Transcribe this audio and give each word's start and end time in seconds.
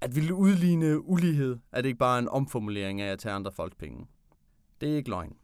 At 0.00 0.14
ville 0.14 0.34
udligne 0.34 1.00
ulighed, 1.04 1.56
er 1.72 1.82
det 1.82 1.88
ikke 1.88 1.98
bare 1.98 2.18
en 2.18 2.28
omformulering 2.28 3.00
af 3.00 3.12
at 3.12 3.18
tage 3.18 3.34
andre 3.34 3.52
folks 3.52 3.74
penge. 3.74 4.06
Det 4.80 4.92
er 4.92 4.96
ikke 4.96 5.10
løgn. 5.10 5.36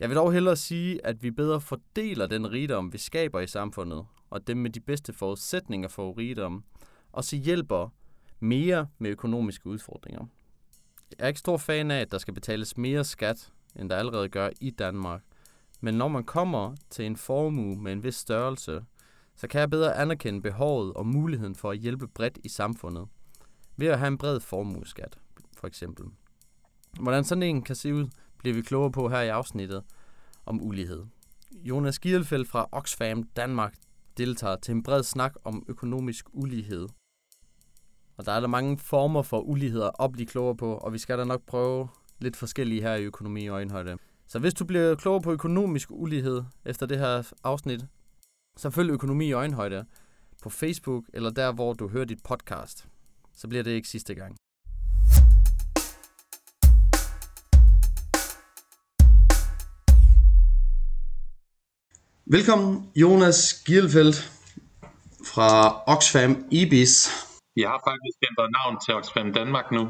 Jeg 0.00 0.08
vil 0.08 0.16
dog 0.16 0.32
hellere 0.32 0.56
sige, 0.56 1.06
at 1.06 1.22
vi 1.22 1.30
bedre 1.30 1.60
fordeler 1.60 2.26
den 2.26 2.52
rigdom, 2.52 2.92
vi 2.92 2.98
skaber 2.98 3.40
i 3.40 3.46
samfundet, 3.46 4.06
og 4.30 4.46
dem 4.46 4.56
med 4.56 4.70
de 4.70 4.80
bedste 4.80 5.12
forudsætninger 5.12 5.88
for 5.88 6.18
rigdom, 6.18 6.64
og 7.12 7.24
så 7.24 7.36
hjælper 7.36 7.88
mere 8.40 8.86
med 8.98 9.10
økonomiske 9.10 9.66
udfordringer. 9.66 10.24
Jeg 11.18 11.24
er 11.24 11.28
ikke 11.28 11.40
stor 11.40 11.56
fan 11.56 11.90
af, 11.90 12.00
at 12.00 12.12
der 12.12 12.18
skal 12.18 12.34
betales 12.34 12.76
mere 12.76 13.04
skat, 13.04 13.52
end 13.76 13.90
der 13.90 13.96
allerede 13.96 14.28
gør 14.28 14.50
i 14.60 14.70
Danmark. 14.70 15.22
Men 15.80 15.94
når 15.94 16.08
man 16.08 16.24
kommer 16.24 16.74
til 16.90 17.06
en 17.06 17.16
formue 17.16 17.76
med 17.76 17.92
en 17.92 18.02
vis 18.02 18.14
størrelse, 18.14 18.84
så 19.36 19.48
kan 19.48 19.60
jeg 19.60 19.70
bedre 19.70 19.96
anerkende 19.96 20.42
behovet 20.42 20.92
og 20.94 21.06
muligheden 21.06 21.54
for 21.54 21.70
at 21.70 21.78
hjælpe 21.78 22.08
bredt 22.08 22.38
i 22.44 22.48
samfundet. 22.48 23.08
Ved 23.76 23.88
at 23.88 23.98
have 23.98 24.08
en 24.08 24.18
bred 24.18 24.40
formueskat, 24.40 25.18
for 25.56 25.66
eksempel. 25.66 26.06
Hvordan 27.00 27.24
sådan 27.24 27.42
en 27.42 27.62
kan 27.62 27.76
se 27.76 27.94
ud, 27.94 28.08
bliver 28.38 28.54
vi 28.54 28.62
klogere 28.62 28.92
på 28.92 29.08
her 29.08 29.20
i 29.20 29.28
afsnittet 29.28 29.82
om 30.46 30.62
ulighed. 30.62 31.04
Jonas 31.52 31.98
Gielfeldt 31.98 32.48
fra 32.48 32.68
Oxfam 32.72 33.22
Danmark 33.22 33.74
deltager 34.16 34.56
til 34.56 34.72
en 34.72 34.82
bred 34.82 35.02
snak 35.02 35.34
om 35.44 35.64
økonomisk 35.68 36.26
ulighed. 36.32 36.88
Og 38.16 38.26
der 38.26 38.32
er 38.32 38.40
der 38.40 38.48
mange 38.48 38.78
former 38.78 39.22
for 39.22 39.40
uligheder 39.40 40.02
at 40.02 40.12
blive 40.12 40.26
klogere 40.26 40.56
på, 40.56 40.74
og 40.74 40.92
vi 40.92 40.98
skal 40.98 41.18
da 41.18 41.24
nok 41.24 41.46
prøve 41.46 41.88
lidt 42.18 42.36
forskellige 42.36 42.82
her 42.82 42.94
i 42.94 43.04
økonomi 43.04 43.46
og 43.46 43.54
øjenhøjde. 43.54 43.98
Så 44.26 44.38
hvis 44.38 44.54
du 44.54 44.64
bliver 44.64 44.94
klogere 44.94 45.22
på 45.22 45.32
økonomisk 45.32 45.90
ulighed 45.90 46.42
efter 46.64 46.86
det 46.86 46.98
her 46.98 47.32
afsnit, 47.44 47.84
så 48.56 48.70
følg 48.70 48.90
økonomi 48.90 49.26
i 49.26 49.32
øjenhøjde 49.32 49.84
på 50.42 50.50
Facebook 50.50 51.04
eller 51.12 51.30
der, 51.30 51.52
hvor 51.52 51.72
du 51.72 51.88
hører 51.88 52.04
dit 52.04 52.22
podcast. 52.22 52.88
Så 53.36 53.48
bliver 53.48 53.62
det 53.62 53.70
ikke 53.70 53.88
sidste 53.88 54.14
gang. 54.14 54.36
Velkommen, 62.26 62.86
Jonas 62.96 63.62
Gielfeldt 63.66 64.32
fra 65.26 65.82
Oxfam 65.86 66.44
Ibis. 66.50 67.08
Vi 67.54 67.62
har 67.62 67.82
faktisk 67.88 68.18
ændret 68.30 68.50
navn 68.58 68.78
til 68.84 68.94
Oxfam 68.94 69.32
Danmark 69.32 69.72
nu. 69.72 69.88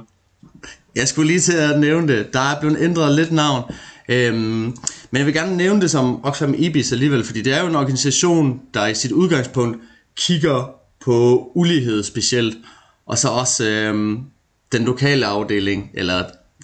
Jeg 0.94 1.08
skulle 1.08 1.27
lige 1.27 1.41
til 1.41 1.56
at 1.56 1.80
nævne 1.80 2.08
det. 2.08 2.32
Der 2.32 2.41
er 2.41 2.60
blevet 2.60 2.78
ændret 2.80 3.14
lidt 3.14 3.32
navn. 3.32 3.62
Øhm, 4.08 4.77
men 5.10 5.19
jeg 5.19 5.27
vil 5.27 5.34
gerne 5.34 5.56
nævne 5.56 5.80
det 5.80 5.91
som 5.91 6.25
Oxfam 6.25 6.54
Ibis 6.58 6.92
alligevel, 6.92 7.25
fordi 7.25 7.42
det 7.42 7.52
er 7.52 7.60
jo 7.60 7.69
en 7.69 7.77
organisation, 7.77 8.62
der 8.75 8.86
i 8.86 8.94
sit 8.94 9.12
udgangspunkt 9.12 9.78
kigger 10.16 10.75
på 11.04 11.50
ulighed 11.54 12.02
specielt, 12.02 12.56
og 13.11 13.16
så 13.22 13.28
også 13.42 13.62
øh, 13.75 13.94
den 14.75 14.83
lokale 14.91 15.27
afdeling, 15.27 15.91
eller 15.94 16.20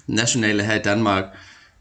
nationale 0.07 0.63
her 0.63 0.75
i 0.79 0.83
Danmark, 0.89 1.25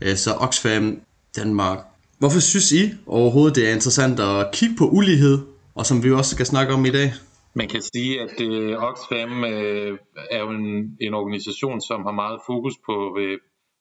øh, 0.05 0.17
så 0.25 0.31
Oxfam 0.47 1.01
Danmark. 1.37 1.79
Hvorfor 2.19 2.41
synes 2.41 2.73
I 2.73 2.83
overhovedet, 3.07 3.57
det 3.57 3.69
er 3.69 3.75
interessant 3.75 4.21
at 4.21 4.51
kigge 4.53 4.75
på 4.79 4.85
ulighed, 4.99 5.39
og 5.75 5.87
som 5.87 6.05
vi 6.05 6.13
også 6.13 6.31
skal 6.35 6.47
snakke 6.47 6.75
om 6.75 6.85
i 6.85 6.91
dag? 6.91 7.09
Man 7.55 7.69
kan 7.69 7.83
sige, 7.83 8.21
at 8.21 8.41
øh, 8.41 8.73
Oxfam 8.89 9.45
øh, 9.45 9.99
er 10.31 10.41
jo 10.45 10.51
en, 10.51 10.67
en 11.01 11.15
organisation, 11.15 11.81
som 11.81 12.05
har 12.07 12.13
meget 12.23 12.39
fokus 12.47 12.75
på, 12.87 13.19
øh, 13.21 13.39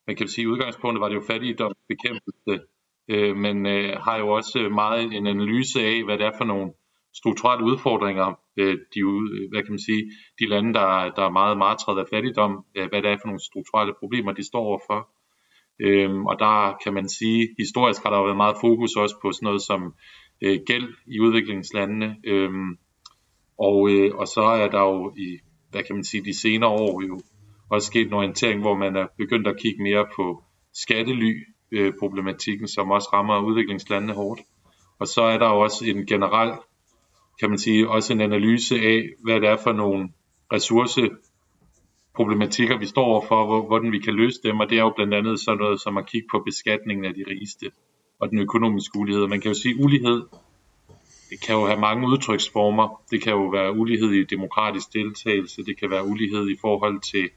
man 0.07 0.15
kan 0.15 0.27
sige, 0.27 0.49
udgangspunktet 0.49 1.01
var 1.01 1.09
det 1.09 1.15
jo 1.15 1.23
fattigdomsbekæmpelse, 1.31 2.53
øh, 3.13 3.35
men 3.35 3.65
øh, 3.65 3.89
har 4.05 4.17
jo 4.17 4.27
også 4.37 4.59
meget 4.81 5.03
en 5.17 5.27
analyse 5.27 5.79
af, 5.79 6.03
hvad 6.05 6.17
det 6.17 6.25
er 6.25 6.37
for 6.37 6.45
nogle 6.45 6.67
strukturelle 7.19 7.65
udfordringer, 7.65 8.39
øh, 8.57 8.77
de, 8.93 8.99
øh, 8.99 9.49
hvad 9.51 9.61
kan 9.63 9.71
man 9.75 9.85
sige, 9.89 10.03
de 10.39 10.45
lande, 10.49 10.73
der, 10.73 10.87
der 11.17 11.23
er 11.25 11.37
meget 11.39 11.57
martret 11.57 11.99
af 11.99 12.05
fattigdom, 12.13 12.65
øh, 12.75 12.89
hvad 12.89 13.01
det 13.01 13.11
er 13.11 13.17
for 13.21 13.27
nogle 13.27 13.47
strukturelle 13.49 13.93
problemer, 13.99 14.31
de 14.31 14.47
står 14.47 14.63
overfor. 14.69 15.09
Øh, 15.79 16.11
og 16.29 16.39
der 16.39 16.77
kan 16.83 16.93
man 16.93 17.09
sige, 17.09 17.55
historisk 17.59 18.03
har 18.03 18.09
der 18.09 18.17
jo 18.17 18.23
været 18.23 18.37
meget 18.37 18.57
fokus 18.61 18.95
også 18.95 19.15
på 19.21 19.31
sådan 19.31 19.45
noget 19.45 19.61
som 19.61 19.93
øh, 20.41 20.59
gæld 20.65 20.87
i 21.07 21.19
udviklingslandene, 21.19 22.15
øh, 22.23 22.51
og, 23.59 23.89
øh, 23.89 24.15
og 24.15 24.27
så 24.27 24.41
er 24.41 24.67
der 24.67 24.81
jo 24.81 25.13
i, 25.17 25.39
hvad 25.71 25.83
kan 25.83 25.95
man 25.95 26.03
sige, 26.03 26.25
de 26.25 26.39
senere 26.41 26.69
år 26.69 27.01
jo 27.07 27.19
også 27.69 27.87
sket 27.87 28.07
en 28.07 28.13
orientering, 28.13 28.61
hvor 28.61 28.75
man 28.75 28.95
er 28.95 29.07
begyndt 29.17 29.47
at 29.47 29.59
kigge 29.61 29.83
mere 29.83 30.05
på 30.15 30.43
skattely-problematikken, 30.73 32.63
øh, 32.63 32.67
som 32.67 32.91
også 32.91 33.09
rammer 33.13 33.45
udviklingslandene 33.45 34.13
hårdt. 34.13 34.41
Og 34.99 35.07
så 35.07 35.21
er 35.21 35.37
der 35.37 35.49
jo 35.49 35.59
også 35.59 35.85
en 35.85 36.05
generel, 36.05 36.51
kan 37.39 37.49
man 37.49 37.57
sige, 37.57 37.89
også 37.89 38.13
en 38.13 38.21
analyse 38.21 38.75
af, 38.75 39.09
hvad 39.23 39.41
det 39.41 39.49
er 39.49 39.57
for 39.63 39.71
nogle 39.71 40.09
ressourceproblematikker, 40.53 42.77
vi 42.77 42.85
står 42.85 43.05
overfor, 43.05 43.45
hvor, 43.45 43.67
hvordan 43.67 43.91
vi 43.91 43.99
kan 43.99 44.13
løse 44.13 44.39
dem, 44.43 44.59
og 44.59 44.69
det 44.69 44.77
er 44.77 44.81
jo 44.81 44.93
blandt 44.95 45.13
andet 45.13 45.39
sådan 45.39 45.57
noget 45.57 45.81
som 45.81 45.97
at 45.97 46.05
kigge 46.05 46.27
på 46.31 46.39
beskatningen 46.45 47.05
af 47.05 47.13
de 47.13 47.23
rigeste 47.27 47.71
og 48.19 48.29
den 48.29 48.39
økonomiske 48.39 48.99
ulighed. 48.99 49.27
Man 49.27 49.41
kan 49.41 49.51
jo 49.51 49.57
sige, 49.57 49.75
at 49.75 49.85
ulighed 49.85 50.21
det 51.29 51.41
kan 51.41 51.55
jo 51.55 51.65
have 51.65 51.79
mange 51.79 52.07
udtryksformer. 52.07 53.01
Det 53.11 53.21
kan 53.21 53.33
jo 53.33 53.47
være 53.47 53.77
ulighed 53.77 54.11
i 54.11 54.23
demokratisk 54.23 54.93
deltagelse, 54.93 55.65
det 55.65 55.79
kan 55.79 55.89
være 55.89 56.07
ulighed 56.07 56.49
i 56.49 56.55
forhold 56.61 57.01
til, 57.01 57.29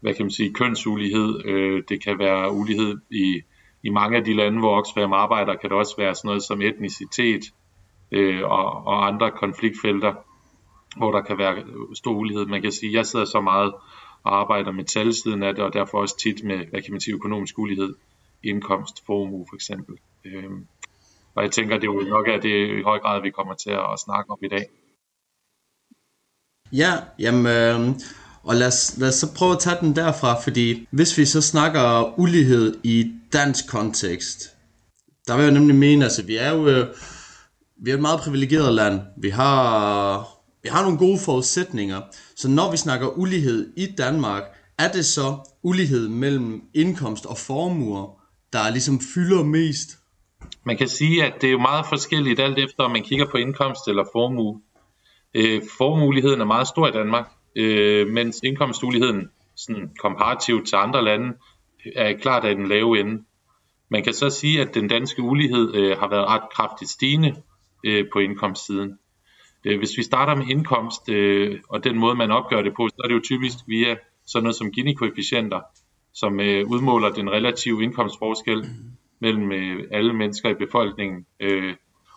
hvad 0.00 0.14
kan 0.14 0.24
man 0.24 0.30
sige, 0.30 0.52
kønsulighed, 0.52 1.44
øh, 1.44 1.82
det 1.88 2.04
kan 2.04 2.18
være 2.18 2.52
ulighed 2.52 2.98
i, 3.10 3.42
i 3.82 3.90
mange 3.90 4.16
af 4.16 4.24
de 4.24 4.34
lande, 4.34 4.58
hvor 4.58 4.78
Oxfam 4.78 5.12
arbejder, 5.12 5.54
kan 5.54 5.70
det 5.70 5.78
også 5.78 5.94
være 5.98 6.14
sådan 6.14 6.28
noget 6.28 6.42
som 6.42 6.62
etnicitet? 6.62 7.42
Øh, 8.12 8.42
og, 8.44 8.86
og 8.86 9.06
andre 9.06 9.30
konfliktfelter, 9.30 10.14
hvor 10.96 11.12
der 11.12 11.22
kan 11.22 11.38
være 11.38 11.64
stor 11.94 12.14
ulighed. 12.14 12.46
Man 12.46 12.62
kan 12.62 12.72
sige, 12.72 12.90
at 12.90 12.94
jeg 12.94 13.06
sidder 13.06 13.24
så 13.24 13.40
meget 13.40 13.74
og 14.22 14.40
arbejder 14.40 14.72
med 14.72 14.84
talsiden 14.84 15.42
af 15.42 15.54
det, 15.54 15.64
og 15.64 15.72
derfor 15.72 16.00
også 16.00 16.18
tit 16.18 16.44
med, 16.44 16.66
hvad 16.66 16.82
kan 16.82 16.92
man 16.92 17.00
sige, 17.00 17.14
økonomisk 17.14 17.58
ulighed, 17.58 17.94
indkomst, 18.42 19.06
formue 19.06 19.46
for 19.50 19.56
eksempel. 19.56 19.96
Øh, 20.24 20.50
og 21.34 21.42
jeg 21.42 21.50
tænker, 21.50 21.74
det 21.74 21.88
er 21.88 21.92
jo 21.92 22.00
nok 22.00 22.28
at 22.28 22.42
det 22.42 22.78
i 22.78 22.82
høj 22.82 22.98
grad, 22.98 23.22
vi 23.22 23.30
kommer 23.30 23.54
til 23.54 23.70
at 23.70 24.00
snakke 24.04 24.30
om 24.30 24.38
i 24.42 24.48
dag. 24.48 24.66
Ja, 26.72 26.92
jamen, 27.18 27.46
øh, 27.46 27.96
og 28.42 28.54
lad 28.54 28.66
os, 28.66 28.98
lad 28.98 29.08
os 29.08 29.14
så 29.14 29.34
prøve 29.38 29.52
at 29.52 29.58
tage 29.58 29.76
den 29.80 29.96
derfra, 29.96 30.40
fordi 30.40 30.88
hvis 30.90 31.18
vi 31.18 31.24
så 31.24 31.42
snakker 31.42 32.18
ulighed 32.18 32.78
i 32.84 33.12
dansk 33.32 33.70
kontekst, 33.70 34.56
der 35.26 35.36
vil 35.36 35.42
jeg 35.42 35.52
nemlig 35.52 35.76
mene, 35.76 36.04
altså 36.04 36.26
vi 36.26 36.36
er 36.36 36.52
jo 36.54 36.68
øh, 36.68 36.86
vi 37.78 37.90
er 37.90 37.94
et 37.94 38.00
meget 38.00 38.20
privilegeret 38.20 38.74
land. 38.74 39.00
Vi 39.16 39.28
har, 39.28 40.28
vi 40.62 40.68
har 40.68 40.82
nogle 40.82 40.98
gode 40.98 41.18
forudsætninger. 41.24 42.00
Så 42.36 42.48
når 42.50 42.70
vi 42.70 42.76
snakker 42.76 43.18
ulighed 43.18 43.72
i 43.76 43.86
Danmark, 43.98 44.42
er 44.78 44.92
det 44.92 45.06
så 45.06 45.36
ulighed 45.62 46.08
mellem 46.08 46.62
indkomst 46.74 47.26
og 47.26 47.38
formuer, 47.38 48.20
der 48.52 48.70
ligesom 48.70 49.00
fylder 49.14 49.44
mest? 49.44 49.98
Man 50.64 50.76
kan 50.76 50.88
sige, 50.88 51.24
at 51.24 51.32
det 51.40 51.46
er 51.46 51.52
jo 51.52 51.58
meget 51.58 51.86
forskelligt 51.88 52.40
alt 52.40 52.58
efter, 52.58 52.84
om 52.84 52.90
man 52.90 53.02
kigger 53.02 53.26
på 53.30 53.36
indkomst 53.36 53.88
eller 53.88 54.04
formue. 54.12 54.60
Øh, 55.34 55.62
formuligheden 55.78 56.40
er 56.40 56.44
meget 56.44 56.68
stor 56.68 56.88
i 56.88 56.92
Danmark, 56.92 57.30
øh, 57.56 58.06
mens 58.08 58.40
indkomstuligheden 58.44 59.28
sådan 59.56 59.90
komparativt 60.00 60.68
til 60.68 60.76
andre 60.76 61.04
lande 61.04 61.36
er 61.96 62.12
klart 62.20 62.44
af 62.44 62.54
den 62.54 62.68
lave 62.68 63.00
ende. 63.00 63.22
Man 63.88 64.04
kan 64.04 64.14
så 64.14 64.30
sige, 64.30 64.60
at 64.60 64.74
den 64.74 64.88
danske 64.88 65.22
ulighed 65.22 65.74
øh, 65.74 65.98
har 65.98 66.08
været 66.08 66.26
ret 66.28 66.42
kraftigt 66.52 66.90
stigende 66.90 67.34
øh, 67.86 68.04
på 68.12 68.18
indkomstsiden. 68.18 68.98
Øh, 69.64 69.78
hvis 69.78 69.98
vi 69.98 70.02
starter 70.02 70.34
med 70.34 70.46
indkomst 70.46 71.08
øh, 71.08 71.60
og 71.68 71.84
den 71.84 71.98
måde, 71.98 72.14
man 72.14 72.30
opgør 72.30 72.62
det 72.62 72.74
på, 72.76 72.88
så 72.88 73.00
er 73.04 73.08
det 73.08 73.14
jo 73.14 73.20
typisk 73.24 73.56
via 73.66 73.96
sådan 74.26 74.42
noget 74.42 74.56
som 74.56 74.70
Gini-koefficienter, 74.70 75.60
som 76.14 76.40
øh, 76.40 76.66
udmåler 76.66 77.10
den 77.10 77.30
relative 77.30 77.82
indkomstforskel 77.82 78.64
mellem 79.20 79.52
øh, 79.52 79.84
alle 79.90 80.12
mennesker 80.12 80.48
i 80.48 80.54
befolkningen. 80.54 81.26
Øh, 81.40 81.74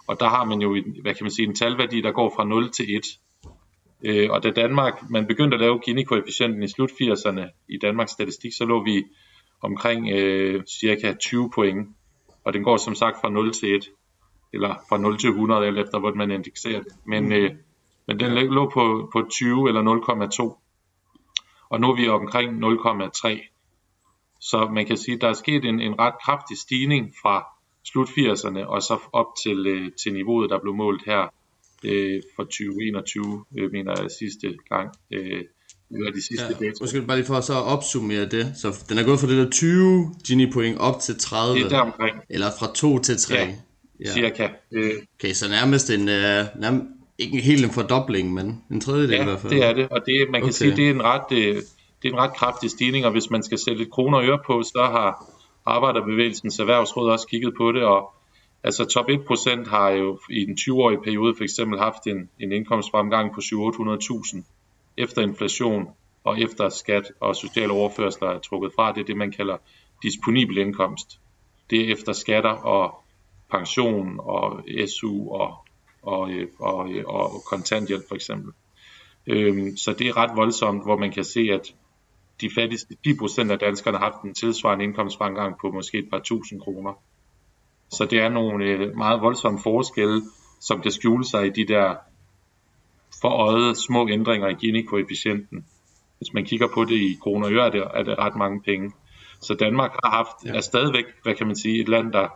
og 0.07 0.19
der 0.19 0.29
har 0.29 0.45
man 0.45 0.61
jo, 0.61 0.75
en, 0.75 0.95
hvad 1.01 1.13
kan 1.13 1.23
man 1.23 1.31
sige, 1.31 1.47
en 1.47 1.55
talværdi, 1.55 2.01
der 2.01 2.11
går 2.11 2.33
fra 2.35 2.43
0 2.43 2.69
til 2.69 2.95
1. 2.95 3.05
Øh, 4.05 4.29
og 4.31 4.43
da 4.43 4.49
Danmark, 4.49 5.09
man 5.09 5.27
begyndte 5.27 5.55
at 5.55 5.61
lave 5.61 5.79
Gini-koefficienten 5.79 6.63
i 6.63 6.67
slut 6.67 6.91
80'erne 6.91 7.65
i 7.69 7.77
Danmarks 7.77 8.11
statistik, 8.11 8.53
så 8.53 8.65
lå 8.65 8.83
vi 8.83 9.03
omkring 9.61 10.09
øh, 10.09 10.63
cirka 10.65 11.13
20 11.13 11.51
point. 11.55 11.87
Og 12.45 12.53
den 12.53 12.63
går 12.63 12.77
som 12.77 12.95
sagt 12.95 13.17
fra 13.21 13.29
0 13.29 13.53
til 13.53 13.75
1, 13.75 13.89
eller 14.53 14.75
fra 14.89 14.97
0 14.97 15.17
til 15.17 15.29
100, 15.29 15.67
eller 15.67 15.83
efter 15.83 15.99
hvordan 15.99 16.17
man 16.17 16.31
indekserer 16.31 16.83
det. 16.83 16.93
Men, 17.05 17.33
øh, 17.33 17.51
men 18.07 18.19
den 18.19 18.33
lå 18.33 18.69
på, 18.73 19.09
på 19.13 19.27
20 19.31 19.67
eller 19.67 19.81
0,2. 19.81 20.59
Og 21.69 21.81
nu 21.81 21.87
er 21.91 21.95
vi 21.95 22.07
omkring 22.07 22.65
0,3. 22.65 23.55
Så 24.41 24.69
man 24.73 24.85
kan 24.85 24.97
sige, 24.97 25.15
at 25.15 25.21
der 25.21 25.27
er 25.27 25.33
sket 25.33 25.65
en, 25.65 25.79
en 25.79 25.99
ret 25.99 26.13
kraftig 26.25 26.57
stigning 26.57 27.13
fra 27.21 27.45
slut 27.85 28.07
80'erne 28.07 28.65
og 28.65 28.81
så 28.81 28.99
op 29.13 29.25
til, 29.43 29.67
øh, 29.67 29.91
til 30.03 30.13
niveauet, 30.13 30.49
der 30.49 30.59
blev 30.59 30.75
målt 30.75 31.05
her 31.05 31.33
øh, 31.83 32.21
for 32.35 32.43
2021, 32.43 33.45
øh, 33.57 33.71
mener 33.71 34.01
jeg 34.01 34.11
sidste 34.19 34.57
gang. 34.69 34.89
Øh, 35.11 35.43
er 35.91 36.11
de 36.11 36.27
sidste 36.27 36.57
ja, 36.61 36.71
Måske 36.81 37.01
bare 37.01 37.17
lige 37.17 37.27
for 37.27 37.35
at 37.35 37.43
så 37.43 37.53
opsummere 37.53 38.25
det. 38.25 38.53
Så 38.61 38.85
den 38.89 38.97
er 38.97 39.05
gået 39.05 39.19
fra 39.19 39.27
det 39.27 39.37
der 39.37 39.49
20 39.49 40.15
Gini 40.27 40.51
point 40.51 40.77
op 40.77 40.99
til 40.99 41.19
30. 41.19 41.55
Det 41.55 41.65
er 41.65 41.69
deromkring. 41.69 42.17
Eller 42.29 42.47
fra 42.59 42.73
2 42.73 42.99
til 42.99 43.17
3. 43.17 43.35
Ja, 43.35 43.55
ja. 43.99 44.11
cirka. 44.11 44.47
Øh. 44.71 44.91
Okay, 45.19 45.33
så 45.33 45.49
nærmest 45.49 45.89
en, 45.89 46.01
uh, 46.01 46.61
nærmest, 46.61 46.85
ikke 47.19 47.41
helt 47.41 47.65
en 47.65 47.71
fordobling, 47.71 48.33
men 48.33 48.63
en 48.71 48.81
tredjedel 48.81 49.15
ja, 49.15 49.21
i 49.21 49.23
hvert 49.23 49.39
fald. 49.39 49.53
det 49.53 49.63
er 49.65 49.73
det, 49.73 49.87
og 49.89 50.05
det, 50.05 50.27
man 50.29 50.41
kan 50.41 50.43
okay. 50.43 50.51
sige, 50.51 50.75
det 50.75 50.85
er 50.85 50.89
en 50.89 51.03
ret, 51.03 51.31
øh, 51.31 51.55
det 52.01 52.09
er 52.09 52.13
en 52.13 52.19
ret 52.19 52.35
kraftig 52.35 52.69
stigning, 52.69 53.05
og 53.05 53.11
hvis 53.11 53.29
man 53.29 53.43
skal 53.43 53.57
sætte 53.57 53.81
et 53.81 53.91
kroner 53.91 54.17
og 54.17 54.25
øre 54.25 54.39
på, 54.45 54.63
så 54.63 54.89
har 54.91 55.25
Arbejderbevægelsens 55.65 56.59
Erhvervsråd 56.59 57.11
også 57.11 57.27
kigget 57.27 57.53
på 57.57 57.71
det, 57.71 57.83
og 57.83 58.13
altså 58.63 58.85
top 58.85 59.09
1% 59.09 59.69
har 59.69 59.89
jo 59.89 60.19
i 60.29 60.43
en 60.43 60.57
20-årig 60.59 60.97
periode 61.03 61.35
for 61.35 61.43
eksempel 61.43 61.79
haft 61.79 62.07
en, 62.07 62.29
en 62.39 62.51
indkomstfremgang 62.51 63.33
på 63.33 63.41
700-800.000 63.41 64.41
efter 64.97 65.21
inflation 65.21 65.87
og 66.23 66.41
efter 66.41 66.69
skat 66.69 67.11
og 67.19 67.35
sociale 67.35 67.71
overførsler 67.71 68.27
er 68.29 68.39
trukket 68.39 68.71
fra. 68.75 68.91
Det 68.91 69.01
er 69.01 69.05
det, 69.05 69.17
man 69.17 69.31
kalder 69.31 69.57
disponibel 70.03 70.57
indkomst. 70.57 71.19
Det 71.69 71.81
er 71.81 71.93
efter 71.93 72.13
skatter 72.13 72.49
og 72.49 73.03
pension 73.51 74.19
og 74.19 74.63
SU 74.87 75.31
og, 75.31 75.65
og, 76.01 76.31
og, 76.59 76.89
og 77.05 77.43
kontanthjælp 77.45 78.07
for 78.07 78.15
eksempel. 78.15 78.53
Øhm, 79.27 79.77
så 79.77 79.93
det 79.93 80.07
er 80.07 80.17
ret 80.17 80.35
voldsomt, 80.35 80.83
hvor 80.83 80.97
man 80.97 81.11
kan 81.11 81.23
se, 81.23 81.39
at 81.39 81.73
de 82.41 82.49
fattigste 82.55 82.95
10% 83.07 83.51
af 83.51 83.59
danskerne 83.59 83.97
har 83.97 84.05
haft 84.11 84.23
en 84.23 84.33
tilsvarende 84.33 84.85
indkomstfremgang 84.85 85.55
på 85.61 85.71
måske 85.71 85.97
et 85.97 86.09
par 86.11 86.19
tusind 86.19 86.61
kroner. 86.61 86.93
Så 87.89 88.05
det 88.05 88.19
er 88.19 88.29
nogle 88.29 88.65
øh, 88.65 88.97
meget 88.97 89.21
voldsomme 89.21 89.59
forskelle, 89.63 90.21
som 90.59 90.81
kan 90.81 90.91
skjule 90.91 91.25
sig 91.25 91.45
i 91.45 91.49
de 91.49 91.67
der 91.67 91.95
forøjede 93.21 93.75
små 93.75 94.09
ændringer 94.09 94.47
i 94.47 94.53
Gini-koefficienten. 94.53 95.65
Hvis 96.17 96.33
man 96.33 96.45
kigger 96.45 96.67
på 96.73 96.85
det 96.85 96.95
i 96.95 97.17
kroner 97.21 97.47
og 97.47 97.53
øre, 97.53 97.65
er 97.65 97.69
det, 97.69 97.83
er 97.93 98.03
det 98.03 98.17
ret 98.17 98.35
mange 98.35 98.61
penge. 98.61 98.91
Så 99.41 99.53
Danmark 99.53 99.91
har 100.03 100.11
haft, 100.11 100.55
er 100.55 100.61
stadigvæk, 100.61 101.05
hvad 101.23 101.35
kan 101.35 101.47
man 101.47 101.55
sige, 101.55 101.81
et 101.81 101.89
land, 101.89 102.13
der 102.13 102.27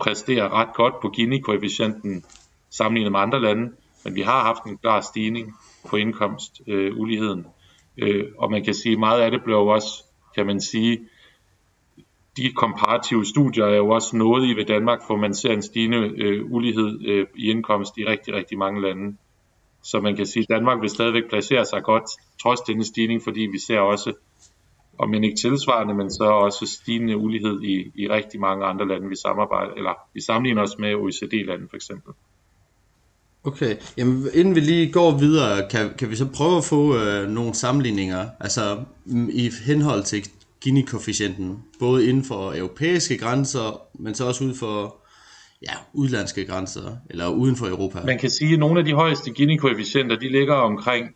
præsterer 0.00 0.60
ret 0.60 0.74
godt 0.74 0.94
på 1.02 1.08
Gini-koefficienten 1.08 2.24
sammenlignet 2.70 3.12
med 3.12 3.20
andre 3.20 3.40
lande, 3.40 3.72
men 4.04 4.14
vi 4.14 4.20
har 4.20 4.44
haft 4.44 4.64
en 4.64 4.78
klar 4.78 5.00
stigning 5.00 5.54
på 5.88 5.96
indkomstuligheden. 5.96 7.46
Øh, 7.98 8.16
øh, 8.16 8.24
og 8.38 8.50
man 8.50 8.64
kan 8.64 8.74
sige, 8.74 8.96
meget 8.96 9.20
af 9.20 9.30
det 9.30 9.44
blev 9.44 9.56
også, 9.56 10.04
kan 10.34 10.46
man 10.46 10.60
sige, 10.60 10.98
de 12.36 12.52
komparative 12.52 13.26
studier 13.26 13.64
er 13.64 13.76
jo 13.76 13.88
også 13.88 14.16
noget 14.16 14.46
i 14.46 14.56
ved 14.56 14.64
Danmark, 14.64 14.98
hvor 15.06 15.16
man 15.16 15.34
ser 15.34 15.52
en 15.52 15.62
stigende 15.62 16.12
øh, 16.16 16.52
ulighed 16.52 17.06
øh, 17.06 17.26
i 17.36 17.50
indkomst 17.50 17.98
i 17.98 18.04
rigtig, 18.04 18.34
rigtig 18.34 18.58
mange 18.58 18.82
lande. 18.82 19.16
Så 19.82 20.00
man 20.00 20.16
kan 20.16 20.26
sige, 20.26 20.42
at 20.42 20.48
Danmark 20.48 20.80
vil 20.80 20.90
stadigvæk 20.90 21.28
placere 21.28 21.64
sig 21.64 21.82
godt, 21.82 22.04
trods 22.42 22.60
denne 22.60 22.84
stigning, 22.84 23.22
fordi 23.22 23.40
vi 23.40 23.58
ser 23.58 23.78
også, 23.78 24.12
om 25.02 25.10
man 25.10 25.24
ikke 25.24 25.36
tilsvarende, 25.36 25.94
men 25.94 26.10
så 26.10 26.24
også 26.24 26.66
stigende 26.66 27.16
ulighed 27.16 27.62
i, 27.62 27.92
i 27.94 28.08
rigtig 28.08 28.40
mange 28.40 28.64
andre 28.64 28.88
lande, 28.88 29.08
vi 29.08 29.16
samarbejder, 29.16 29.72
eller 29.72 29.94
vi 30.14 30.20
sammenligner 30.20 30.62
os 30.62 30.78
med 30.78 30.94
OECD-lande 30.94 31.66
for 31.70 31.76
eksempel. 31.76 32.12
Okay, 33.44 33.76
jamen 33.96 34.26
inden 34.34 34.54
vi 34.54 34.60
lige 34.60 34.92
går 34.92 35.18
videre, 35.18 35.68
kan, 35.70 35.90
kan 35.98 36.10
vi 36.10 36.16
så 36.16 36.26
prøve 36.34 36.56
at 36.56 36.64
få 36.64 36.96
øh, 36.96 37.28
nogle 37.28 37.54
sammenligninger, 37.54 38.28
altså 38.40 38.84
i 39.32 39.50
henhold 39.66 40.02
til 40.04 40.28
Gini-koefficienten, 40.60 41.64
både 41.78 42.08
inden 42.08 42.24
for 42.24 42.54
europæiske 42.56 43.18
grænser, 43.18 43.80
men 43.94 44.14
så 44.14 44.26
også 44.26 44.44
ud 44.44 44.54
for 44.54 44.96
ja, 45.62 45.74
udlandske 45.92 46.44
grænser, 46.44 46.96
eller 47.10 47.28
uden 47.28 47.56
for 47.56 47.66
Europa. 47.66 47.98
Man 48.06 48.18
kan 48.18 48.30
sige, 48.30 48.52
at 48.52 48.58
nogle 48.58 48.78
af 48.78 48.84
de 48.84 48.94
højeste 48.94 49.30
Gini-koefficienter, 49.30 50.16
de 50.16 50.28
ligger 50.28 50.54
omkring 50.54 51.06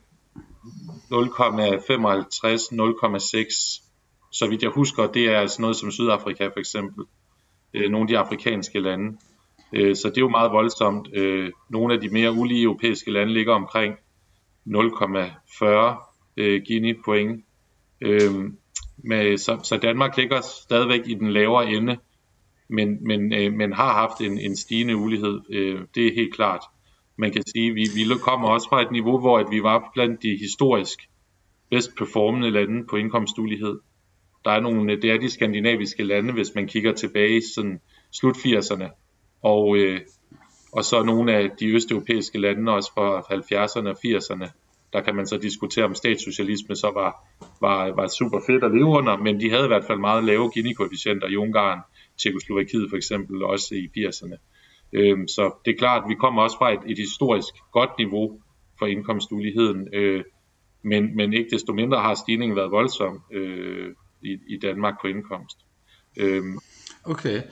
0,55, 1.12 2.72
0,6. 2.72 3.82
Så 4.32 4.46
vidt 4.48 4.62
jeg 4.62 4.70
husker, 4.70 5.06
det 5.06 5.28
er 5.28 5.38
altså 5.38 5.60
noget 5.62 5.76
som 5.76 5.90
Sydafrika 5.90 6.46
for 6.46 6.58
eksempel. 6.58 7.04
Øh, 7.74 7.90
nogle 7.90 8.04
af 8.04 8.08
de 8.08 8.18
afrikanske 8.18 8.80
lande. 8.80 9.18
Øh, 9.72 9.96
så 9.96 10.08
det 10.08 10.16
er 10.16 10.20
jo 10.20 10.28
meget 10.28 10.52
voldsomt. 10.52 11.08
Øh, 11.14 11.52
nogle 11.70 11.94
af 11.94 12.00
de 12.00 12.08
mere 12.08 12.32
ulige 12.32 12.62
europæiske 12.62 13.10
lande 13.10 13.32
ligger 13.32 13.54
omkring 13.54 13.94
0,40 14.66 16.64
Gini 16.66 16.94
point. 17.04 17.44
Med, 18.96 19.38
så, 19.38 19.60
så 19.62 19.76
Danmark 19.76 20.16
ligger 20.16 20.40
stadigvæk 20.40 21.00
i 21.06 21.14
den 21.14 21.32
lavere 21.32 21.70
ende, 21.70 21.96
men, 22.68 23.06
men, 23.06 23.32
øh, 23.32 23.52
men 23.52 23.72
har 23.72 23.92
haft 23.92 24.20
en, 24.20 24.38
en 24.38 24.56
stigende 24.56 24.96
ulighed. 24.96 25.40
Øh, 25.50 25.80
det 25.94 26.06
er 26.06 26.14
helt 26.14 26.34
klart. 26.34 26.64
Man 27.16 27.32
kan 27.32 27.42
sige, 27.46 27.74
vi, 27.74 27.86
vi 27.94 28.04
kommer 28.22 28.48
også 28.48 28.68
fra 28.68 28.82
et 28.82 28.92
niveau, 28.92 29.18
hvor 29.18 29.38
at 29.38 29.46
vi 29.50 29.62
var 29.62 29.90
blandt 29.94 30.22
de 30.22 30.36
historisk 30.36 30.98
bedst 31.70 31.90
performende 31.98 32.50
lande 32.50 32.86
på 32.90 32.96
indkomstulighed. 32.96 33.78
Der 34.44 34.50
er 34.50 34.60
nogle, 34.60 35.00
det 35.02 35.10
er 35.10 35.18
de 35.18 35.30
skandinaviske 35.30 36.02
lande, 36.02 36.32
hvis 36.32 36.54
man 36.54 36.66
kigger 36.66 36.92
tilbage 36.92 37.36
i 37.36 37.40
sådan 37.54 37.80
slut 38.12 38.36
80'erne, 38.36 38.88
og, 39.42 39.76
øh, 39.76 40.00
og 40.72 40.84
så 40.84 41.02
nogle 41.02 41.34
af 41.34 41.50
de 41.60 41.66
østeuropæiske 41.68 42.38
lande 42.38 42.72
også 42.72 42.92
fra 42.94 43.20
70'erne 43.20 43.88
og 43.88 43.96
80'erne, 44.06 44.50
der 44.92 45.00
kan 45.00 45.16
man 45.16 45.26
så 45.26 45.38
diskutere, 45.38 45.84
om 45.84 45.94
statssocialisme 45.94 46.76
så 46.76 46.90
var, 46.94 47.26
var, 47.60 47.94
var 47.94 48.06
super 48.08 48.40
fedt 48.46 48.64
at 48.64 48.70
leve 48.70 48.86
under, 48.86 49.16
men 49.16 49.40
de 49.40 49.50
havde 49.50 49.64
i 49.64 49.68
hvert 49.68 49.84
fald 49.84 49.98
meget 49.98 50.24
lave 50.24 50.50
Gini-koefficienter 50.50 51.28
i 51.28 51.36
Ungarn, 51.36 51.80
Tjekoslovakiet 52.22 52.90
for 52.90 52.96
eksempel, 52.96 53.44
også 53.44 53.74
i 53.74 53.84
80'erne. 53.98 54.53
Øhm, 54.94 55.28
så 55.28 55.54
det 55.64 55.70
er 55.70 55.78
klart, 55.78 56.02
at 56.04 56.08
vi 56.08 56.14
kommer 56.14 56.42
også 56.42 56.58
fra 56.58 56.72
et, 56.72 56.80
et 56.86 56.98
historisk 56.98 57.54
godt 57.72 57.90
niveau 57.98 58.40
for 58.78 58.86
indkomstuligheden, 58.86 59.94
øh, 59.94 60.24
men, 60.84 61.16
men 61.16 61.32
ikke 61.32 61.50
desto 61.50 61.72
mindre 61.72 61.98
har 62.00 62.14
stigningen 62.14 62.56
været 62.56 62.70
voldsom 62.70 63.22
øh, 63.32 63.88
i, 64.22 64.38
i 64.48 64.58
Danmark 64.62 64.94
på 65.02 65.06
indkomst. 65.06 65.56
Øhm. 66.16 66.58
Okay. 67.04 67.42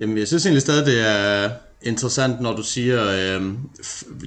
Jamen, 0.00 0.18
jeg 0.18 0.28
synes 0.28 0.46
egentlig 0.46 0.62
stadig, 0.62 0.86
det 0.86 1.00
er 1.08 1.50
interessant, 1.82 2.40
når 2.40 2.56
du 2.56 2.62
siger 2.62 3.00
øh, 3.04 3.42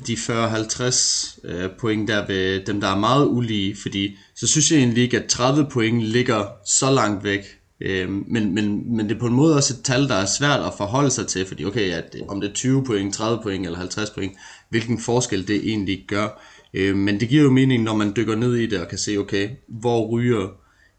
de 0.08 0.14
40-50 0.14 1.48
øh, 1.48 1.70
point 1.80 2.08
der 2.08 2.28
ved 2.28 2.66
dem, 2.66 2.82
der 2.82 2.88
er 2.88 3.00
meget 3.00 3.28
ulige, 3.28 3.76
fordi 3.82 4.18
så 4.36 4.48
synes 4.48 4.72
jeg 4.72 4.80
egentlig 4.80 5.04
ikke, 5.04 5.20
at 5.20 5.30
30 5.30 5.68
point 5.72 6.02
ligger 6.02 6.46
så 6.66 6.92
langt 6.92 7.24
væk. 7.24 7.42
Øh, 7.84 8.10
men, 8.10 8.54
men, 8.56 8.96
men 8.96 9.10
det 9.10 9.16
er 9.16 9.20
på 9.20 9.28
en 9.28 9.34
måde 9.34 9.56
også 9.56 9.74
et 9.80 9.86
tal, 9.86 10.08
der 10.08 10.16
er 10.16 10.26
svært 10.26 10.60
at 10.60 10.74
forholde 10.78 11.10
sig 11.10 11.28
til, 11.28 11.46
fordi 11.46 11.66
okay, 11.66 11.92
at, 11.92 12.16
om 12.28 12.42
det 12.42 12.50
er 12.50 12.54
20 12.54 12.84
point, 12.84 13.14
30 13.14 13.40
point 13.44 13.66
eller 13.66 13.80
50 13.80 14.10
point, 14.10 14.34
hvilken 14.70 15.00
forskel 15.00 15.48
det 15.48 15.70
egentlig 15.70 16.06
gør. 16.08 16.42
Øh, 16.74 16.96
men 16.96 17.20
det 17.20 17.30
giver 17.30 17.44
jo 17.44 17.52
mening, 17.52 17.84
når 17.84 17.96
man 17.96 18.14
dykker 18.16 18.36
ned 18.36 18.56
i 18.56 18.66
det 18.66 18.82
og 18.82 18.88
kan 18.88 18.98
se, 18.98 19.18
okay, 19.18 19.50
hvor 19.68 20.08
ryger 20.08 20.48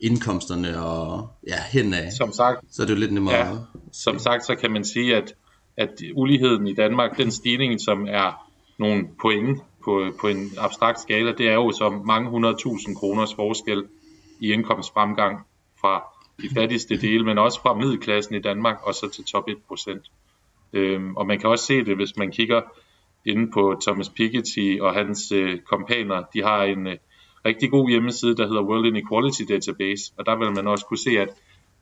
indkomsterne 0.01 0.83
og 0.83 1.29
ja, 1.49 1.59
henad. 1.73 2.17
Som 2.17 2.33
sagt, 2.33 2.59
så 2.71 2.83
er 2.83 2.87
det 2.87 2.95
jo 2.95 2.99
lidt 2.99 3.13
nemmere. 3.13 3.35
Ja, 3.35 3.53
som 3.93 4.19
sagt, 4.19 4.47
så 4.47 4.55
kan 4.55 4.71
man 4.71 4.85
sige, 4.85 5.17
at 5.17 5.35
at 5.77 6.01
uligheden 6.15 6.67
i 6.67 6.75
Danmark, 6.75 7.17
den 7.17 7.31
stigning, 7.31 7.81
som 7.81 8.07
er 8.09 8.51
nogle 8.79 9.09
point 9.21 9.61
på, 9.85 10.07
på 10.21 10.29
en 10.29 10.51
abstrakt 10.59 11.01
skala, 11.01 11.33
det 11.33 11.49
er 11.49 11.55
jo 11.55 11.71
så 11.73 11.91
mange 12.07 12.31
hundredtusind 12.31 12.97
kroners 12.97 13.35
forskel 13.35 13.85
i 14.41 14.53
indkomstfremgang 14.53 15.39
fra 15.81 16.14
de 16.43 16.48
fattigste 16.55 17.00
dele, 17.00 17.24
men 17.24 17.38
også 17.38 17.62
fra 17.62 17.74
middelklassen 17.74 18.34
i 18.34 18.41
Danmark 18.41 18.76
og 18.82 18.94
så 18.94 19.08
til 19.08 19.24
top 19.24 19.48
1%. 19.48 20.10
Øhm, 20.72 21.17
og 21.17 21.26
man 21.26 21.38
kan 21.38 21.50
også 21.50 21.64
se 21.64 21.84
det, 21.84 21.96
hvis 21.96 22.17
man 22.17 22.31
kigger 22.31 22.60
inde 23.26 23.50
på 23.53 23.81
Thomas 23.82 24.08
Piketty 24.08 24.76
og 24.81 24.94
hans 24.94 25.32
øh, 25.32 25.60
kompaner. 25.60 26.22
De 26.34 26.43
har 26.43 26.62
en 26.62 26.86
øh, 26.86 26.96
rigtig 27.44 27.70
god 27.70 27.91
hjemmeside, 27.91 28.36
der 28.36 28.46
hedder 28.46 28.62
World 28.62 28.86
Inequality 28.86 29.43
Database, 29.48 30.12
og 30.19 30.26
der 30.26 30.36
vil 30.36 30.53
man 30.53 30.67
også 30.67 30.86
kunne 30.86 30.98
se, 30.98 31.10
at 31.10 31.29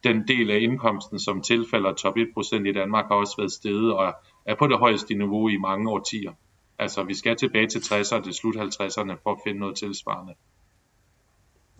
den 0.04 0.28
del 0.28 0.50
af 0.50 0.59
indkomsten, 0.61 1.18
som 1.18 1.42
tilfalder 1.42 1.92
top 1.94 2.16
1% 2.16 2.68
i 2.68 2.73
Danmark, 2.73 3.04
har 3.09 3.14
også 3.14 3.35
været 3.38 3.52
steget 3.52 3.92
og 3.92 4.14
er 4.47 4.54
på 4.54 4.66
det 4.66 4.78
højeste 4.78 5.14
niveau 5.14 5.49
i 5.49 5.56
mange 5.56 5.90
årtier. 5.90 6.32
Altså, 6.78 7.02
vi 7.02 7.14
skal 7.14 7.37
tilbage 7.37 7.66
til 7.66 7.78
60'erne, 7.78 8.25
til 8.25 8.35
slut 8.35 8.56
50'erne, 8.56 9.14
for 9.23 9.32
at 9.32 9.38
finde 9.47 9.61
noget 9.61 9.76
tilsvarende. 9.76 10.35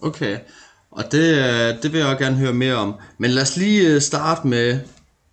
Okay, 0.03 0.39
og 0.93 1.05
det, 1.13 1.29
øh, 1.39 1.83
det 1.83 1.93
vil 1.93 1.99
jeg 1.99 2.09
også 2.09 2.25
gerne 2.25 2.37
høre 2.37 2.53
mere 2.53 2.75
om. 2.75 2.95
Men 3.19 3.31
lad 3.31 3.43
os 3.43 3.57
lige 3.57 3.95
øh, 3.95 4.01
starte 4.01 4.47
med 4.47 4.81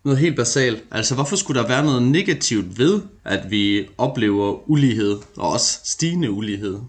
noget 0.04 0.20
helt 0.20 0.36
basalt. 0.36 0.84
Altså, 0.92 1.16
hvorfor 1.16 1.36
skulle 1.36 1.62
der 1.62 1.68
være 1.68 1.86
noget 1.86 2.04
negativt 2.04 2.80
ved, 2.80 3.02
at 3.26 3.52
vi 3.52 3.88
oplever 3.98 4.70
ulighed, 4.70 5.18
og 5.38 5.50
også 5.50 5.80
stigende 5.84 6.32
ulighed? 6.32 6.80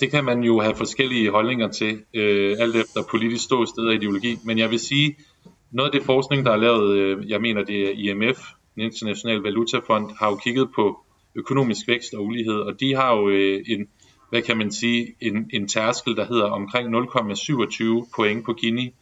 Det 0.00 0.10
kan 0.10 0.24
man 0.24 0.42
jo 0.42 0.60
have 0.60 0.76
forskellige 0.76 1.30
holdninger 1.30 1.68
til, 1.68 1.98
øh, 2.14 2.56
alt 2.60 2.76
efter 2.76 3.02
politisk 3.10 3.44
ståsted 3.44 3.84
og 3.84 3.94
ideologi. 3.94 4.38
Men 4.44 4.58
jeg 4.58 4.70
vil 4.70 4.78
sige, 4.78 5.16
noget 5.70 5.90
af 5.90 5.98
det 5.98 6.06
forskning, 6.06 6.46
der 6.46 6.52
er 6.52 6.56
lavet, 6.56 6.96
øh, 6.96 7.30
jeg 7.30 7.40
mener 7.40 7.64
det 7.64 7.88
er 7.88 7.90
IMF, 7.90 8.38
den 8.74 8.82
internationale 8.82 9.42
valutafond, 9.42 10.10
har 10.18 10.30
jo 10.30 10.36
kigget 10.36 10.68
på 10.74 10.98
økonomisk 11.34 11.88
vækst 11.88 12.14
og 12.14 12.24
ulighed, 12.24 12.54
og 12.54 12.80
de 12.80 12.94
har 12.94 13.16
jo 13.16 13.28
øh, 13.28 13.64
en, 13.66 13.86
hvad 14.32 14.42
kan 14.42 14.58
man 14.58 14.72
sige, 14.72 15.14
en, 15.20 15.50
en 15.52 15.68
tærskel, 15.68 16.16
der 16.16 16.26
hedder 16.26 16.44
omkring 16.44 16.96
0,27 16.96 18.10
point 18.16 18.44
på 18.44 18.52
Gini. 18.52 18.94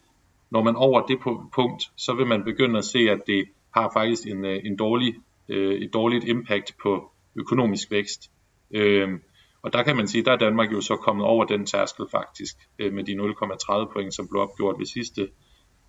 Når 0.50 0.62
man 0.62 0.76
over 0.76 1.06
det 1.06 1.18
punkt, 1.54 1.82
så 1.96 2.14
vil 2.14 2.26
man 2.26 2.44
begynde 2.44 2.78
at 2.78 2.84
se, 2.84 2.98
at 2.98 3.20
det 3.26 3.44
har 3.74 3.90
faktisk 3.94 4.26
en, 4.26 4.44
øh, 4.44 4.60
en 4.64 4.76
dårlig, 4.76 5.14
øh, 5.48 5.74
et 5.74 5.92
dårligt 5.92 6.24
impact 6.24 6.76
på 6.82 7.10
økonomisk 7.36 7.90
vækst. 7.90 8.30
Øhm, 8.70 9.20
og 9.62 9.72
der 9.72 9.82
kan 9.82 9.96
man 9.96 10.08
sige, 10.08 10.24
der 10.24 10.32
er 10.32 10.36
Danmark 10.36 10.72
jo 10.72 10.80
så 10.80 10.96
kommet 10.96 11.26
over 11.26 11.44
den 11.44 11.66
tærskel 11.66 12.06
faktisk, 12.10 12.56
øh, 12.78 12.92
med 12.92 13.04
de 13.04 13.14
0,30 13.14 13.92
point, 13.92 14.14
som 14.14 14.28
blev 14.28 14.42
opgjort 14.42 14.78
ved 14.78 14.86
sidste 14.86 15.28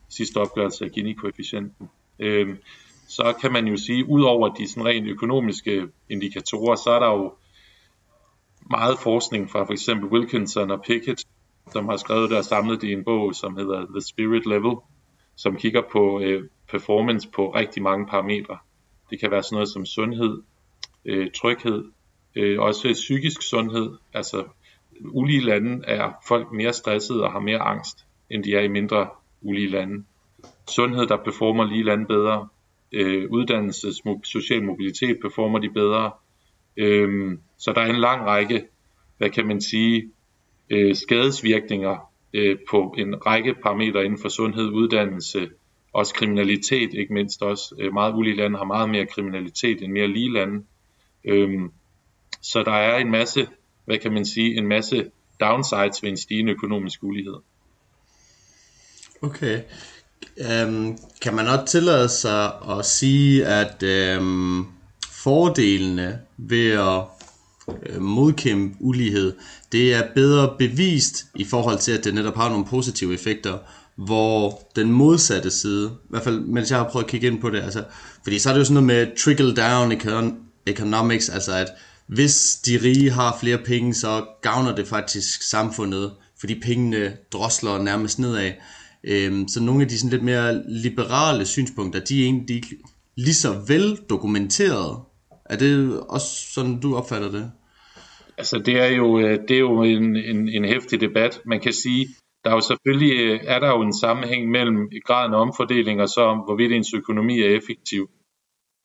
sidste 0.09 0.37
opgørelse 0.37 0.85
af 0.85 0.91
Gini-koefficienten. 0.91 1.89
Øh, 2.19 2.55
så 3.07 3.33
kan 3.41 3.51
man 3.53 3.67
jo 3.67 3.77
sige, 3.77 4.09
ud 4.09 4.23
over 4.23 4.53
de 4.53 4.67
sådan 4.67 4.85
rent 4.85 5.07
økonomiske 5.07 5.87
indikatorer, 6.09 6.75
så 6.75 6.89
er 6.89 6.99
der 6.99 7.07
jo 7.07 7.33
meget 8.71 8.99
forskning 8.99 9.49
fra 9.49 9.63
for 9.63 9.73
eksempel 9.73 10.09
Wilkinson 10.09 10.71
og 10.71 10.81
Pickett, 10.81 11.23
som 11.71 11.89
har 11.89 11.97
skrevet 11.97 12.29
der 12.29 12.41
samlet 12.41 12.83
i 12.83 12.93
en 12.93 13.03
bog, 13.03 13.35
som 13.35 13.57
hedder 13.57 13.85
The 13.85 14.01
Spirit 14.01 14.45
Level, 14.45 14.75
som 15.35 15.55
kigger 15.55 15.81
på 15.91 16.21
øh, 16.21 16.43
performance 16.71 17.29
på 17.29 17.55
rigtig 17.55 17.83
mange 17.83 18.07
parametre. 18.07 18.57
Det 19.09 19.19
kan 19.19 19.31
være 19.31 19.43
sådan 19.43 19.55
noget 19.55 19.69
som 19.69 19.85
sundhed, 19.85 20.41
øh, 21.05 21.31
tryghed, 21.31 21.83
øh, 22.35 22.59
også 22.59 22.93
psykisk 22.93 23.41
sundhed. 23.41 23.91
Altså 24.13 24.43
ulige 25.01 25.41
lande 25.41 25.85
er 25.87 26.11
folk 26.27 26.51
mere 26.51 26.73
stressede 26.73 27.23
og 27.23 27.31
har 27.31 27.39
mere 27.39 27.59
angst, 27.59 28.05
end 28.29 28.43
de 28.43 28.55
er 28.55 28.61
i 28.61 28.67
mindre 28.67 29.09
ulige 29.41 29.69
lande. 29.69 30.03
Sundhed, 30.69 31.07
der 31.07 31.17
performer 31.17 31.63
lige 31.63 31.83
lande 31.83 32.05
bedre. 32.05 32.47
Øh, 32.91 33.29
uddannelse, 33.29 33.87
social 34.23 34.63
mobilitet 34.63 35.17
performer 35.21 35.59
de 35.59 35.69
bedre. 35.69 36.11
Øhm, 36.77 37.39
så 37.57 37.73
der 37.73 37.81
er 37.81 37.85
en 37.85 37.99
lang 37.99 38.25
række, 38.25 38.65
hvad 39.17 39.29
kan 39.29 39.47
man 39.47 39.61
sige, 39.61 40.11
øh, 40.69 40.95
skadesvirkninger 40.95 42.11
øh, 42.33 42.57
på 42.69 42.95
en 42.97 43.25
række 43.25 43.53
parametre 43.53 44.05
inden 44.05 44.19
for 44.19 44.29
sundhed, 44.29 44.69
uddannelse, 44.69 45.49
også 45.93 46.13
kriminalitet, 46.13 46.93
ikke 46.93 47.13
mindst 47.13 47.41
også. 47.41 47.75
Øh, 47.79 47.93
meget 47.93 48.13
ulige 48.13 48.35
lande 48.35 48.57
har 48.57 48.65
meget 48.65 48.89
mere 48.89 49.05
kriminalitet 49.05 49.81
end 49.81 49.91
mere 49.91 50.07
lige 50.07 50.33
lande. 50.33 50.63
Øhm, 51.25 51.71
så 52.41 52.63
der 52.63 52.71
er 52.71 52.97
en 52.97 53.11
masse, 53.11 53.47
hvad 53.85 53.97
kan 53.97 54.13
man 54.13 54.25
sige, 54.25 54.57
en 54.57 54.67
masse 54.67 55.11
downsides 55.39 56.03
ved 56.03 56.09
en 56.09 56.17
stigende 56.17 56.51
økonomisk 56.51 57.03
ulighed. 57.03 57.35
Okay. 59.21 59.61
Øhm, 60.37 60.97
kan 61.21 61.35
man 61.35 61.47
også 61.47 61.65
tillade 61.65 62.09
sig 62.09 62.51
at 62.69 62.85
sige, 62.85 63.45
at 63.45 63.83
øhm, 63.83 64.65
fordelene 65.23 66.19
ved 66.37 66.71
at 66.71 67.01
øh, 67.85 68.01
modkæmpe 68.01 68.75
ulighed, 68.79 69.33
det 69.71 69.93
er 69.93 70.03
bedre 70.15 70.55
bevist 70.59 71.25
i 71.35 71.43
forhold 71.43 71.79
til, 71.79 71.91
at 71.91 72.03
det 72.03 72.13
netop 72.13 72.35
har 72.35 72.49
nogle 72.49 72.65
positive 72.65 73.13
effekter, 73.13 73.57
hvor 73.95 74.61
den 74.75 74.91
modsatte 74.91 75.51
side, 75.51 75.91
i 75.93 76.07
hvert 76.09 76.23
fald 76.23 76.39
mens 76.39 76.71
jeg 76.71 76.79
har 76.79 76.89
prøvet 76.89 77.03
at 77.03 77.09
kigge 77.11 77.27
ind 77.27 77.41
på 77.41 77.49
det, 77.49 77.61
altså, 77.61 77.83
fordi 78.23 78.39
så 78.39 78.49
er 78.49 78.53
det 78.53 78.59
jo 78.59 78.65
sådan 78.65 78.83
noget 78.83 79.07
med 79.07 79.17
trickle 79.17 79.55
down 79.55 79.91
economics, 80.65 81.29
altså 81.29 81.53
at 81.53 81.67
hvis 82.07 82.55
de 82.65 82.79
rige 82.83 83.11
har 83.11 83.37
flere 83.39 83.57
penge, 83.57 83.93
så 83.93 84.25
gavner 84.41 84.75
det 84.75 84.87
faktisk 84.87 85.41
samfundet, 85.41 86.11
fordi 86.39 86.59
pengene 86.59 87.13
drosler 87.31 87.81
nærmest 87.81 88.19
nedad. 88.19 88.51
Øhm, 89.03 89.47
så 89.47 89.59
nogle 89.59 89.81
af 89.81 89.89
de 89.89 89.97
sådan 89.97 90.09
lidt 90.09 90.23
mere 90.23 90.63
liberale 90.67 91.45
synspunkter, 91.45 91.99
de 91.99 92.21
er 92.21 92.23
egentlig 92.23 92.63
lige 93.17 93.33
så 93.33 93.53
vel 93.67 93.99
dokumenteret. 94.09 94.97
Er 95.51 95.57
det 95.57 96.03
også 96.09 96.29
sådan, 96.53 96.79
du 96.79 96.95
opfatter 96.95 97.31
det? 97.31 97.51
Altså 98.37 98.57
det 98.65 98.75
er 98.79 98.87
jo, 98.87 99.19
øh, 99.19 99.39
det 99.47 99.51
er 99.51 99.59
jo 99.59 99.81
en, 99.83 100.15
en, 100.15 100.49
en 100.49 100.65
hæftig 100.65 101.01
debat. 101.01 101.41
Man 101.45 101.59
kan 101.59 101.73
sige, 101.73 102.07
der 102.43 102.49
er 102.49 102.55
jo 102.55 102.61
selvfølgelig 102.61 103.13
øh, 103.19 103.39
er 103.43 103.59
der 103.59 103.67
jo 103.67 103.81
en 103.81 103.93
sammenhæng 103.93 104.49
mellem 104.49 104.89
graden 105.05 105.33
af 105.33 105.41
omfordeling 105.41 106.01
og 106.01 106.09
så 106.09 106.43
hvorvidt 106.45 106.71
ens 106.71 106.93
økonomi 106.93 107.39
er 107.39 107.57
effektiv. 107.57 108.09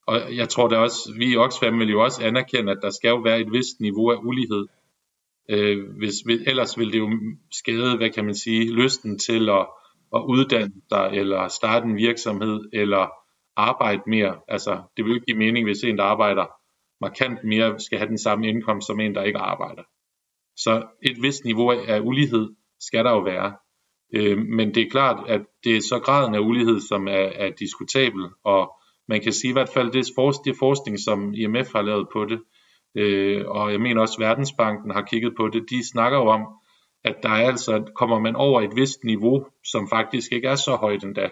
Og 0.06 0.36
jeg 0.36 0.48
tror 0.48 0.68
da 0.68 0.76
også, 0.76 1.14
vi 1.18 1.32
i 1.32 1.36
Oxfam 1.36 1.78
vil 1.78 1.90
jo 1.90 2.02
også 2.02 2.24
anerkende, 2.24 2.72
at 2.72 2.78
der 2.82 2.90
skal 2.90 3.08
jo 3.08 3.16
være 3.16 3.40
et 3.40 3.52
vist 3.52 3.80
niveau 3.80 4.10
af 4.10 4.16
ulighed. 4.24 4.66
Øh, 5.50 5.78
hvis, 5.98 6.14
ellers 6.46 6.78
vil 6.78 6.92
det 6.92 6.98
jo 6.98 7.10
skade, 7.52 7.96
hvad 7.96 8.10
kan 8.10 8.24
man 8.24 8.34
sige, 8.34 8.72
lysten 8.72 9.18
til 9.18 9.48
at, 9.48 9.66
at 10.14 10.22
uddanne 10.28 10.74
sig, 10.92 11.10
eller 11.12 11.48
starte 11.48 11.86
en 11.86 11.96
virksomhed, 11.96 12.60
eller 12.72 13.10
arbejde 13.56 14.02
mere. 14.06 14.40
Altså, 14.48 14.82
det 14.96 15.04
vil 15.04 15.10
jo 15.10 15.14
ikke 15.14 15.26
give 15.26 15.38
mening, 15.38 15.66
hvis 15.66 15.84
en, 15.84 15.98
der 15.98 16.04
arbejder 16.04 16.46
markant 17.00 17.44
mere, 17.44 17.80
skal 17.80 17.98
have 17.98 18.08
den 18.08 18.18
samme 18.18 18.48
indkomst 18.48 18.86
som 18.86 19.00
en, 19.00 19.14
der 19.14 19.22
ikke 19.22 19.38
arbejder. 19.38 19.82
Så 20.56 20.86
et 21.02 21.22
vist 21.22 21.44
niveau 21.44 21.70
af 21.70 22.00
ulighed 22.00 22.54
skal 22.80 23.04
der 23.04 23.10
jo 23.10 23.18
være. 23.18 23.56
Øh, 24.14 24.38
men 24.38 24.74
det 24.74 24.82
er 24.82 24.90
klart, 24.90 25.28
at 25.28 25.40
det 25.64 25.76
er 25.76 25.80
så 25.80 25.98
graden 25.98 26.34
af 26.34 26.38
ulighed, 26.38 26.80
som 26.80 27.08
er, 27.08 27.28
er 27.34 27.50
diskutabel, 27.50 28.26
og 28.44 28.72
man 29.08 29.20
kan 29.20 29.32
sige 29.32 29.50
i 29.50 29.52
hvert 29.52 29.68
fald, 29.68 29.92
det 29.92 29.98
er, 29.98 30.40
det 30.44 30.56
forskning, 30.58 30.98
som 30.98 31.34
IMF 31.34 31.72
har 31.72 31.82
lavet 31.82 32.08
på 32.12 32.24
det, 32.24 32.40
øh, 32.94 33.44
og 33.46 33.72
jeg 33.72 33.80
mener 33.80 34.00
også, 34.00 34.18
Verdensbanken 34.18 34.90
har 34.90 35.02
kigget 35.02 35.34
på 35.36 35.48
det, 35.48 35.70
de 35.70 35.88
snakker 35.88 36.18
jo 36.18 36.26
om, 36.26 36.46
at 37.04 37.16
der 37.22 37.28
er 37.28 37.46
altså, 37.46 37.92
kommer 37.94 38.18
man 38.18 38.36
over 38.36 38.60
et 38.60 38.76
vist 38.76 39.04
niveau, 39.04 39.46
som 39.64 39.88
faktisk 39.88 40.32
ikke 40.32 40.48
er 40.48 40.54
så 40.54 40.76
højt 40.76 41.04
endda, 41.04 41.30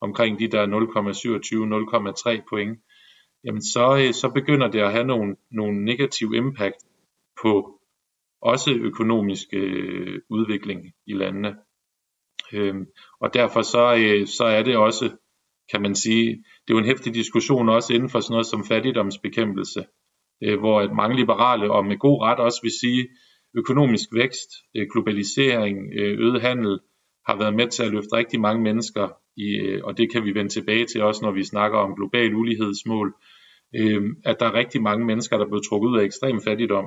omkring 0.00 0.38
de 0.38 0.48
der 0.48 0.66
0,27-0,3 0.66 2.46
point, 2.48 2.78
jamen 3.44 3.62
så, 3.62 4.04
øh, 4.06 4.14
så 4.14 4.30
begynder 4.34 4.68
det 4.68 4.80
at 4.80 4.92
have 4.92 5.04
nogle, 5.04 5.36
nogle 5.50 5.84
negativ 5.84 6.32
impact 6.34 6.76
på 7.42 7.80
også 8.42 8.74
økonomisk 8.74 9.46
øh, 9.52 10.20
udvikling 10.30 10.80
i 11.06 11.12
landene. 11.12 11.56
Øhm, 12.52 12.86
og 13.20 13.34
derfor 13.34 13.62
så, 13.62 13.94
øh, 13.98 14.26
så 14.26 14.44
er 14.44 14.62
det 14.62 14.76
også, 14.76 15.16
kan 15.72 15.82
man 15.82 15.94
sige, 15.94 16.26
det 16.32 16.70
er 16.70 16.74
jo 16.74 16.78
en 16.78 16.84
hæftig 16.84 17.14
diskussion 17.14 17.68
også 17.68 17.92
inden 17.94 18.10
for 18.10 18.20
sådan 18.20 18.32
noget 18.32 18.46
som 18.46 18.64
fattigdomsbekæmpelse, 18.64 19.86
øh, 20.42 20.58
hvor 20.58 20.80
at 20.80 20.92
mange 20.92 21.16
liberale, 21.16 21.72
og 21.72 21.84
med 21.84 21.98
god 21.98 22.22
ret 22.22 22.38
også 22.38 22.60
vil 22.62 22.80
sige, 22.80 23.08
økonomisk 23.54 24.08
vækst, 24.12 24.50
øh, 24.76 24.86
globalisering, 24.92 25.78
øh, 25.98 26.18
øget 26.18 26.42
handel, 26.42 26.80
har 27.26 27.36
været 27.38 27.54
med 27.54 27.68
til 27.68 27.82
at 27.82 27.92
løfte 27.92 28.12
rigtig 28.12 28.40
mange 28.40 28.62
mennesker, 28.62 29.08
i, 29.36 29.80
og 29.84 29.98
det 29.98 30.12
kan 30.12 30.24
vi 30.24 30.34
vende 30.34 30.52
tilbage 30.52 30.86
til 30.86 31.02
også, 31.02 31.24
når 31.24 31.32
vi 31.32 31.44
snakker 31.44 31.78
om 31.78 31.94
global 31.94 32.34
ulighedsmål, 32.34 33.14
øh, 33.76 34.02
at 34.24 34.36
der 34.40 34.46
er 34.46 34.54
rigtig 34.54 34.82
mange 34.82 35.06
mennesker, 35.06 35.36
der 35.36 35.44
er 35.44 35.48
blevet 35.48 35.66
trukket 35.68 35.88
ud 35.88 35.98
af 35.98 36.04
ekstrem 36.04 36.40
fattigdom, 36.40 36.86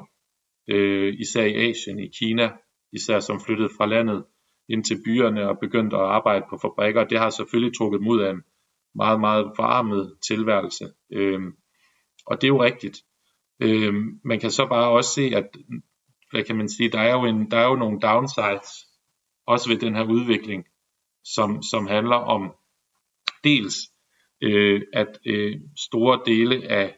øh, 0.69 1.13
især 1.19 1.43
i 1.43 1.69
Asien, 1.69 1.99
i 1.99 2.07
Kina, 2.19 2.51
især 2.93 3.19
som 3.19 3.39
flyttede 3.45 3.69
fra 3.77 3.85
landet 3.85 4.23
ind 4.69 4.83
til 4.83 5.01
byerne 5.05 5.49
og 5.49 5.59
begyndte 5.59 5.95
at 5.95 6.01
arbejde 6.01 6.45
på 6.49 6.57
fabrikker. 6.61 7.03
Det 7.03 7.19
har 7.19 7.29
selvfølgelig 7.29 7.77
trukket 7.77 8.01
mod 8.01 8.21
af 8.21 8.31
en 8.31 8.41
meget, 8.95 9.19
meget 9.19 9.51
forarmet 9.55 10.13
tilværelse. 10.27 10.85
Øh, 11.13 11.41
og 12.25 12.41
det 12.41 12.43
er 12.43 12.53
jo 12.55 12.63
rigtigt. 12.63 12.97
Øh, 13.59 13.93
man 14.23 14.39
kan 14.39 14.51
så 14.51 14.67
bare 14.67 14.89
også 14.89 15.13
se, 15.13 15.21
at 15.35 15.47
hvad 16.31 16.43
kan 16.43 16.55
man 16.57 16.69
sige, 16.69 16.89
der 16.89 16.99
er 16.99 17.11
jo, 17.11 17.25
en, 17.25 17.51
der 17.51 17.57
er 17.57 17.67
jo 17.67 17.75
nogle 17.75 17.99
downsides, 17.99 18.69
også 19.47 19.69
ved 19.69 19.77
den 19.77 19.95
her 19.95 20.03
udvikling, 20.03 20.65
som, 21.23 21.63
som 21.63 21.87
handler 21.87 22.15
om 22.15 22.51
dels, 23.43 23.75
øh, 24.41 24.81
at 24.93 25.19
øh, 25.25 25.55
store 25.77 26.21
dele 26.25 26.67
af 26.67 26.95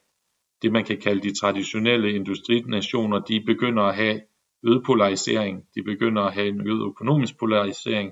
det, 0.62 0.72
man 0.72 0.86
kan 0.86 0.98
kalde 1.02 1.22
de 1.22 1.40
traditionelle 1.40 2.14
industrinationer, 2.14 3.20
de 3.20 3.44
begynder 3.46 3.84
at 3.84 3.96
have 3.96 4.22
øget 4.64 4.84
polarisering. 4.86 5.64
De 5.76 5.84
begynder 5.84 6.22
at 6.22 6.34
have 6.34 6.48
en 6.48 6.68
øget 6.68 6.86
økonomisk 6.86 7.40
polarisering, 7.40 8.12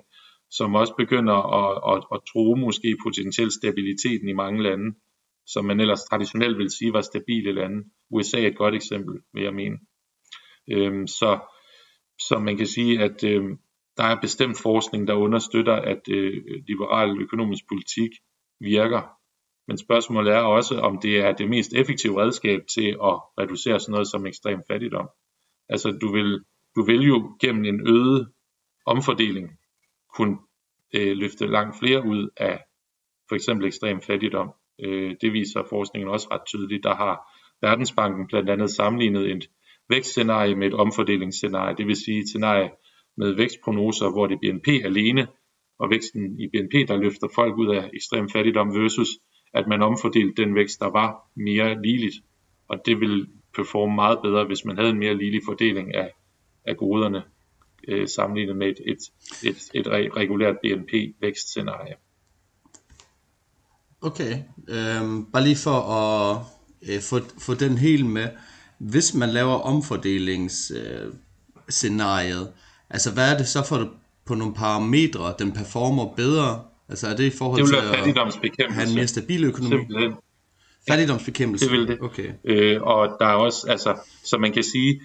som 0.50 0.76
også 0.76 0.94
begynder 0.98 1.34
at, 1.34 1.98
at, 1.98 2.04
at 2.14 2.20
tro 2.32 2.56
måske 2.56 2.98
potentielt 3.04 3.54
stabiliteten 3.54 4.28
i 4.30 4.34
mange 4.34 4.64
lande, 4.64 4.96
som 5.46 5.66
man 5.66 5.80
ellers 5.80 6.04
traditionelt 6.04 6.58
vil 6.58 6.70
sige 6.70 6.94
var 6.94 7.02
stabile 7.02 7.52
lande. 7.52 7.84
USA 8.12 8.42
er 8.42 8.48
et 8.48 8.58
godt 8.58 8.76
eksempel, 8.76 9.16
vil 9.34 9.44
jeg 9.44 9.54
mene. 9.54 9.78
Øhm, 10.72 11.08
så, 11.08 11.40
så 12.28 12.40
man 12.40 12.58
kan 12.58 12.68
sige, 12.68 13.00
at 13.00 13.24
øhm, 13.24 13.58
der 14.00 14.06
er 14.06 14.22
bestemt 14.22 14.58
forskning, 14.62 15.08
der 15.08 15.14
understøtter, 15.14 15.76
at 15.76 16.02
øh, 16.10 16.34
liberal 16.68 17.22
økonomisk 17.22 17.64
politik 17.68 18.12
virker 18.60 19.20
men 19.70 19.78
spørgsmålet 19.78 20.34
er 20.34 20.40
også, 20.40 20.80
om 20.80 21.00
det 21.02 21.20
er 21.20 21.32
det 21.32 21.50
mest 21.50 21.74
effektive 21.74 22.22
redskab 22.22 22.62
til 22.76 22.88
at 22.90 23.16
reducere 23.40 23.80
sådan 23.80 23.92
noget 23.92 24.08
som 24.08 24.26
ekstrem 24.26 24.62
fattigdom. 24.72 25.10
Altså 25.70 25.98
du 26.02 26.12
vil, 26.12 26.40
du 26.76 26.82
vil 26.86 27.02
jo 27.02 27.38
gennem 27.42 27.66
en 27.66 27.88
øget 27.88 28.32
omfordeling 28.86 29.50
kunne 30.16 30.38
øh, 30.96 31.18
løfte 31.18 31.48
langt 31.48 31.80
flere 31.80 32.06
ud 32.06 32.30
af 32.38 32.64
for 33.28 33.36
eksempel 33.36 33.68
ekstrem 33.68 34.02
fattigdom. 34.02 34.52
Øh, 34.84 35.16
det 35.22 35.34
viser 35.34 35.64
forskningen 35.70 36.12
også 36.12 36.28
ret 36.32 36.46
tydeligt. 36.46 36.84
Der 36.84 36.96
har 36.96 37.16
Verdensbanken 37.62 38.28
blandt 38.28 38.50
andet 38.50 38.70
sammenlignet 38.70 39.32
et 39.32 39.50
vækstscenarie 39.90 40.56
med 40.56 40.68
et 40.68 40.74
omfordelingsscenarie, 40.74 41.76
det 41.78 41.88
vil 41.88 41.96
sige 41.96 42.20
et 42.20 42.28
scenarie 42.28 42.72
med 43.20 43.36
vækstprognoser, 43.36 44.10
hvor 44.10 44.28
det 44.28 44.36
er 44.36 44.40
BNP 44.42 44.68
alene, 44.68 45.28
og 45.80 45.90
væksten 45.90 46.40
i 46.40 46.48
BNP, 46.48 46.88
der 46.88 46.98
løfter 46.98 47.28
folk 47.36 47.58
ud 47.58 47.76
af 47.76 47.90
ekstrem 47.94 48.30
fattigdom 48.30 48.74
versus 48.74 49.10
at 49.54 49.68
man 49.68 49.82
omfordelte 49.82 50.42
den 50.42 50.56
vækst, 50.56 50.80
der 50.80 50.90
var 50.90 51.30
mere 51.36 51.82
ligeligt. 51.82 52.16
Og 52.68 52.78
det 52.86 53.00
vil 53.00 53.28
performe 53.56 53.96
meget 53.96 54.20
bedre, 54.24 54.46
hvis 54.46 54.66
man 54.66 54.78
havde 54.78 54.90
en 54.90 55.00
mere 55.00 55.18
ligelig 55.18 55.42
fordeling 55.46 55.96
af, 55.96 56.14
af 56.66 56.78
goderne, 56.78 57.24
øh, 57.88 58.08
sammenlignet 58.08 58.56
med 58.56 58.68
et, 58.68 58.80
et, 58.86 58.98
et, 59.44 59.72
et 59.74 59.88
regulært 60.16 60.56
BNP-vækstscenarie. 60.64 61.96
Okay, 64.02 64.38
øhm, 64.70 65.26
bare 65.32 65.44
lige 65.44 65.58
for 65.64 65.72
at 65.72 66.42
øh, 66.90 67.02
få, 67.02 67.20
få 67.40 67.54
den 67.54 67.78
helt 67.78 68.06
med. 68.06 68.30
Hvis 68.78 69.14
man 69.14 69.30
laver 69.30 69.54
omfordelingsscenariet, 69.54 72.48
øh, 72.48 72.54
altså 72.90 73.14
hvad 73.14 73.34
er 73.34 73.38
det 73.38 73.48
så 73.48 73.64
for 73.64 73.90
på 74.26 74.36
nogle 74.36 74.54
parametre, 74.54 75.34
den 75.40 75.52
performer 75.52 76.06
bedre 76.16 76.64
Altså 76.90 77.08
er 77.08 77.16
det 77.16 77.34
i 77.34 77.38
forhold 77.38 77.62
det 77.62 77.68
til 77.68 77.76
at 78.64 78.74
have 78.74 78.88
en 78.90 78.96
mere 78.96 79.08
stabil 79.08 79.44
økonomi? 79.44 79.76
Simpelthen. 79.78 80.14
Fattigdomsbekæmpelse? 80.90 81.66
Det 81.66 81.74
vil 81.74 81.88
det. 81.88 82.02
Okay. 82.02 82.32
Øh, 82.44 82.82
og 82.82 83.18
der 83.20 83.26
er 83.26 83.34
også, 83.34 83.68
altså, 83.70 83.98
så 84.24 84.38
man 84.38 84.54
kan 84.54 84.64
sige, 84.64 85.02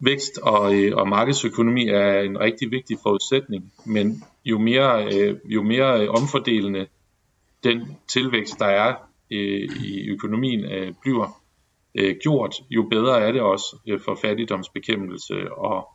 vækst 0.00 0.38
og, 0.38 0.74
øh, 0.74 0.96
og 0.96 1.08
markedsøkonomi 1.08 1.88
er 1.88 2.20
en 2.20 2.40
rigtig 2.40 2.70
vigtig 2.70 2.98
forudsætning, 3.02 3.72
men 3.84 4.22
jo 4.44 4.58
mere, 4.58 5.14
øh, 5.14 5.36
jo 5.44 5.62
mere 5.62 6.08
omfordelende 6.08 6.86
den 7.64 7.96
tilvækst, 8.08 8.58
der 8.58 8.66
er 8.66 8.94
øh, 9.30 9.70
i 9.84 10.08
økonomien, 10.08 10.64
øh, 10.64 10.92
bliver 11.02 11.42
øh, 11.94 12.16
gjort, 12.22 12.54
jo 12.70 12.82
bedre 12.90 13.20
er 13.20 13.32
det 13.32 13.40
også 13.40 13.76
øh, 13.88 14.00
for 14.04 14.18
fattigdomsbekæmpelse. 14.22 15.52
Og, 15.52 15.88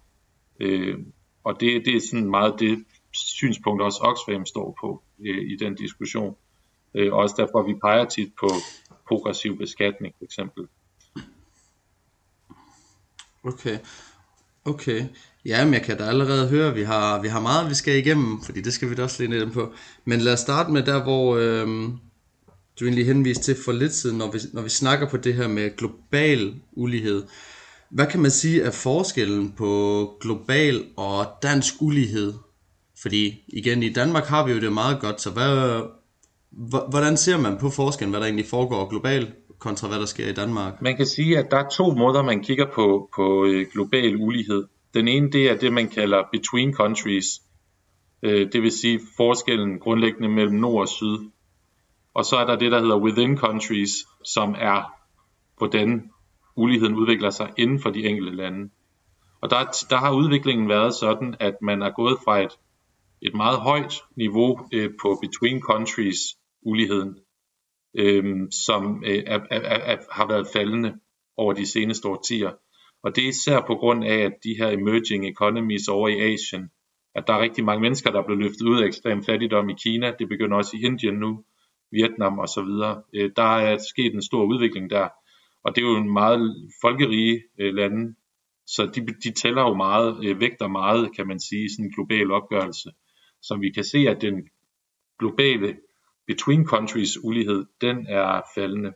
øh, 0.62 0.98
og 1.44 1.60
det, 1.60 1.86
det 1.86 1.96
er 1.96 2.01
sådan 2.10 2.30
meget 2.30 2.56
det 2.60 2.86
synspunkt, 3.12 3.82
også 3.82 4.00
Oxfam 4.01 4.46
står 4.46 4.77
på 4.82 5.03
øh, 5.25 5.51
i 5.51 5.56
den 5.60 5.75
diskussion. 5.75 6.36
Øh, 6.96 7.13
også 7.13 7.36
derfor, 7.38 7.68
vi 7.68 7.74
peger 7.82 8.06
tit 8.06 8.32
på 8.39 8.50
progressiv 9.08 9.58
beskatning, 9.58 10.15
for 10.18 10.25
eksempel. 10.25 10.68
Okay. 13.44 13.77
Okay. 14.65 15.06
Ja, 15.46 15.65
men 15.65 15.74
jeg 15.74 15.82
kan 15.82 15.98
da 15.98 16.03
allerede 16.03 16.50
høre, 16.50 16.68
at 16.68 16.75
vi 16.75 16.84
har, 16.84 17.22
vi 17.22 17.27
har 17.27 17.39
meget, 17.39 17.70
vi 17.70 17.75
skal 17.75 17.98
igennem, 17.98 18.41
fordi 18.41 18.62
det 18.62 18.74
skal 18.74 18.89
vi 18.89 18.96
da 18.96 19.03
også 19.03 19.24
lige 19.24 19.39
ned 19.39 19.51
på. 19.51 19.74
Men 20.06 20.20
lad 20.20 20.34
os 20.34 20.39
starte 20.39 20.72
med 20.72 20.84
der, 20.84 21.03
hvor 21.03 21.36
øh, 21.36 21.68
du 22.80 22.86
egentlig 22.86 23.06
henviste 23.06 23.44
til 23.44 23.63
for 23.65 23.72
lidt 23.72 23.94
siden, 23.94 24.18
når 24.18 24.32
vi, 24.32 24.39
når 24.53 24.62
vi 24.62 24.70
snakker 24.70 25.10
på 25.10 25.18
det 25.18 25.34
her 25.34 25.48
med 25.48 25.77
global 25.77 26.62
ulighed. 26.72 27.24
Hvad 27.92 28.08
kan 28.08 28.22
man 28.22 28.32
sige 28.32 28.62
er 28.62 28.72
forskellen 28.72 29.54
på 29.58 29.72
global 30.22 30.86
og 30.98 31.26
dansk 31.44 31.74
ulighed? 31.82 32.34
Fordi 33.02 33.44
igen, 33.48 33.84
i 33.84 33.94
Danmark 33.94 34.24
har 34.24 34.46
vi 34.46 34.52
jo 34.52 34.60
det 34.60 34.74
meget 34.74 35.02
godt, 35.02 35.22
så 35.22 35.32
hvad, 35.32 35.82
hvordan 36.90 37.18
ser 37.18 37.38
man 37.38 37.58
på 37.58 37.70
forskellen, 37.70 38.12
hvad 38.12 38.20
der 38.20 38.26
egentlig 38.26 38.46
foregår 38.46 38.90
globalt 38.90 39.30
kontra 39.60 39.88
hvad 39.88 40.00
der 40.00 40.06
sker 40.06 40.28
i 40.28 40.34
Danmark? 40.34 40.82
Man 40.82 40.98
kan 40.98 41.06
sige, 41.06 41.38
at 41.38 41.52
der 41.52 41.58
er 41.58 41.70
to 41.70 41.92
måder, 41.92 42.24
man 42.24 42.44
kigger 42.44 42.66
på, 42.76 43.10
på 43.16 43.46
øh, 43.46 43.66
global 43.74 44.16
ulighed. 44.16 44.64
Den 44.94 45.08
ene, 45.08 45.32
det 45.32 45.52
er 45.52 45.58
det, 45.58 45.74
man 45.74 45.90
kalder 45.90 46.24
between 46.32 46.74
countries. 46.74 47.26
Øh, 48.24 48.52
det 48.54 48.62
vil 48.62 48.72
sige 48.72 49.00
forskellen 49.18 49.80
grundlæggende 49.80 50.30
mellem 50.30 50.56
nord 50.56 50.82
og 50.82 50.88
syd. 50.88 51.18
Og 52.14 52.26
så 52.26 52.36
er 52.36 52.46
der 52.46 52.56
det, 52.56 52.72
der 52.72 52.80
hedder 52.80 52.98
within 52.98 53.38
countries, 53.38 53.92
som 54.24 54.56
er, 54.60 54.94
hvordan 55.58 56.12
uligheden 56.55 56.96
udvikler 56.96 57.29
sig 57.29 57.53
inden 57.58 57.79
for 57.79 57.89
de 57.89 58.05
enkelte 58.05 58.36
lande. 58.36 58.70
Og 59.41 59.50
der, 59.50 59.58
der 59.89 59.98
har 59.98 60.13
udviklingen 60.13 60.70
været 60.70 60.93
sådan, 60.93 61.36
at 61.39 61.55
man 61.62 61.81
er 61.81 61.91
gået 61.91 62.17
fra 62.25 62.39
et, 62.39 62.51
et 63.22 63.34
meget 63.34 63.60
højt 63.60 63.93
niveau 64.15 64.60
øh, 64.74 64.89
på 65.01 65.20
between 65.22 65.62
countries 65.62 66.20
uligheden, 66.62 67.17
øh, 67.93 68.24
som 68.51 69.03
øh, 69.05 69.24
er, 69.27 69.39
er, 69.51 69.60
er, 69.62 69.98
har 70.12 70.27
været 70.27 70.48
faldende 70.53 71.00
over 71.38 71.53
de 71.53 71.65
seneste 71.65 72.08
årtier. 72.08 72.51
Og 73.03 73.15
det 73.15 73.24
er 73.24 73.29
især 73.29 73.62
på 73.67 73.75
grund 73.75 74.03
af, 74.03 74.17
at 74.17 74.34
de 74.43 74.55
her 74.58 74.70
emerging 74.70 75.27
economies 75.27 75.88
over 75.88 76.08
i 76.08 76.34
Asien, 76.34 76.70
at 77.15 77.27
der 77.27 77.34
er 77.34 77.41
rigtig 77.41 77.65
mange 77.65 77.81
mennesker, 77.81 78.12
der 78.12 78.20
er 78.20 78.25
blevet 78.25 78.43
løftet 78.43 78.67
ud 78.67 78.81
af 78.81 78.88
ekstrem 78.88 79.24
fattigdom 79.24 79.70
i 79.70 79.74
Kina, 79.84 80.13
det 80.20 80.29
begynder 80.29 80.58
også 80.58 80.77
i 80.77 80.86
Indien 80.86 81.15
nu, 81.15 81.43
Vietnam 81.91 82.39
og 82.39 82.48
så 82.48 82.62
videre. 82.62 83.03
Øh, 83.13 83.31
der 83.36 83.58
er 83.58 83.77
sket 83.77 84.13
en 84.13 84.22
stor 84.22 84.43
udvikling 84.43 84.89
der, 84.89 85.08
og 85.63 85.75
det 85.75 85.84
er 85.84 85.88
jo 85.89 85.98
en 85.98 86.13
meget 86.13 86.72
folkerige 86.82 87.44
øh, 87.60 87.74
lande, 87.74 88.15
så 88.68 88.86
de, 88.86 89.06
de 89.24 89.32
tæller 89.32 89.62
jo 89.62 89.74
meget, 89.74 90.25
øh, 90.25 90.39
vægter 90.39 90.68
meget, 90.68 91.15
kan 91.15 91.27
man 91.27 91.39
sige, 91.39 91.70
sådan 91.70 91.86
en 91.86 91.91
global 91.91 92.32
opgørelse. 92.32 92.89
Så 93.41 93.56
vi 93.56 93.70
kan 93.70 93.84
se, 93.84 93.98
at 93.98 94.22
den 94.22 94.50
globale 95.20 95.77
between 96.27 96.65
countries 96.65 97.24
ulighed, 97.24 97.65
den 97.82 98.06
er 98.10 98.41
faldende. 98.56 98.94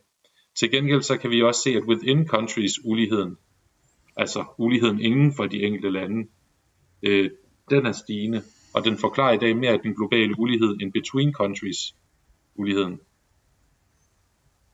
Til 0.58 0.70
gengæld 0.70 1.02
så 1.02 1.16
kan 1.16 1.30
vi 1.30 1.42
også 1.42 1.60
se, 1.60 1.70
at 1.70 1.82
within 1.82 2.26
countries 2.26 2.84
uligheden, 2.84 3.36
altså 4.16 4.44
uligheden 4.58 5.00
inden 5.00 5.34
for 5.36 5.46
de 5.46 5.62
enkelte 5.62 5.90
lande, 5.90 6.28
øh, 7.02 7.30
den 7.70 7.86
er 7.86 7.92
stigende, 7.92 8.42
og 8.74 8.84
den 8.84 8.98
forklarer 8.98 9.32
i 9.32 9.38
dag 9.38 9.56
mere 9.56 9.78
den 9.82 9.94
globale 9.94 10.38
ulighed 10.38 10.76
end 10.80 10.92
between 10.92 11.32
countries 11.32 11.94
uligheden. 12.54 13.00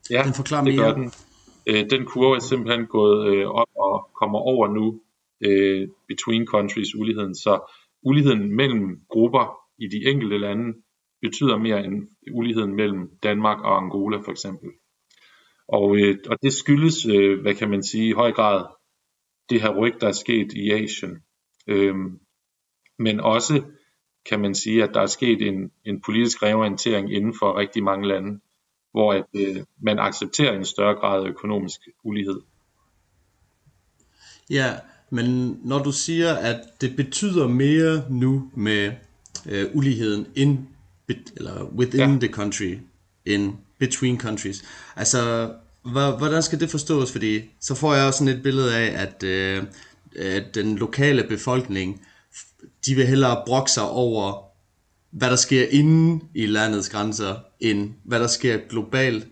Ja, 0.09 0.23
den 0.25 0.33
forklarer 0.33 0.65
det 0.65 0.75
mere. 0.75 0.93
den. 0.93 1.11
Øh, 1.67 1.89
den 1.89 2.05
kurve 2.05 2.35
er 2.35 2.39
simpelthen 2.39 2.85
gået 2.87 3.35
øh, 3.35 3.47
op 3.47 3.67
og 3.75 4.09
kommer 4.19 4.39
over 4.39 4.67
nu 4.67 5.01
øh, 5.45 5.87
between 6.07 6.45
countries 6.47 6.95
uligheden, 6.95 7.35
så 7.35 7.59
uligheden 8.03 8.55
mellem 8.55 9.01
grupper 9.09 9.57
i 9.77 9.87
de 9.87 10.09
enkelte 10.11 10.37
lande 10.37 10.73
betyder 11.21 11.57
mere 11.57 11.85
end 11.85 12.07
uligheden 12.33 12.75
mellem 12.75 13.09
Danmark 13.23 13.59
og 13.59 13.77
Angola 13.77 14.17
for 14.17 14.31
eksempel. 14.31 14.69
Og, 15.67 15.97
øh, 15.97 16.17
og 16.29 16.37
det 16.41 16.53
skyldes, 16.53 17.05
øh, 17.05 17.41
hvad 17.41 17.55
kan 17.55 17.69
man 17.69 17.83
sige, 17.83 18.09
i 18.09 18.11
høj 18.11 18.31
grad 18.31 18.65
det 19.49 19.61
her 19.61 19.77
ryg, 19.77 19.93
der 20.01 20.07
er 20.07 20.11
sket 20.11 20.53
i 20.53 20.71
Asien. 20.71 21.23
Øhm, 21.67 22.19
men 22.99 23.19
også 23.19 23.63
kan 24.29 24.39
man 24.39 24.55
sige, 24.55 24.83
at 24.83 24.93
der 24.93 25.01
er 25.01 25.05
sket 25.05 25.41
en, 25.41 25.71
en 25.85 26.01
politisk 26.01 26.43
reorientering 26.43 27.13
inden 27.13 27.33
for 27.39 27.57
rigtig 27.57 27.83
mange 27.83 28.07
lande, 28.07 28.39
hvor 28.93 29.13
at, 29.13 29.25
øh, 29.33 29.63
man 29.81 29.99
accepterer 29.99 30.57
en 30.57 30.65
større 30.65 30.95
grad 30.95 31.25
af 31.25 31.29
økonomisk 31.29 31.79
ulighed. 32.03 32.39
Ja, 34.49 34.73
men 35.09 35.59
når 35.63 35.83
du 35.83 35.91
siger, 35.91 36.33
at 36.33 36.61
det 36.81 36.95
betyder 36.95 37.47
mere 37.47 38.05
nu 38.09 38.51
med 38.55 38.91
øh, 39.49 39.65
uligheden 39.73 40.27
in, 40.35 40.67
eller 41.35 41.63
within 41.63 42.11
ja. 42.11 42.19
the 42.19 42.27
country, 42.27 42.77
in 43.25 43.57
between 43.79 44.19
countries, 44.19 44.63
altså 44.95 45.53
hvordan 45.91 46.43
skal 46.43 46.59
det 46.59 46.69
forstås? 46.69 47.11
Fordi 47.11 47.41
så 47.59 47.75
får 47.75 47.93
jeg 47.93 48.07
også 48.07 48.17
sådan 48.17 48.37
et 48.37 48.43
billede 48.43 48.75
af, 48.75 49.01
at, 49.01 49.23
øh, 49.23 49.63
at 50.15 50.55
den 50.55 50.77
lokale 50.77 51.23
befolkning, 51.23 52.05
de 52.85 52.95
vil 52.95 53.07
hellere 53.07 53.43
brokke 53.45 53.71
sig 53.71 53.89
over, 53.89 54.52
hvad 55.13 55.29
der 55.29 55.35
sker 55.35 55.65
inden 55.71 56.23
i 56.35 56.45
landets 56.45 56.89
grænser, 56.89 57.35
end 57.59 57.91
hvad 58.03 58.19
der 58.19 58.27
sker 58.27 58.57
globalt. 58.69 59.27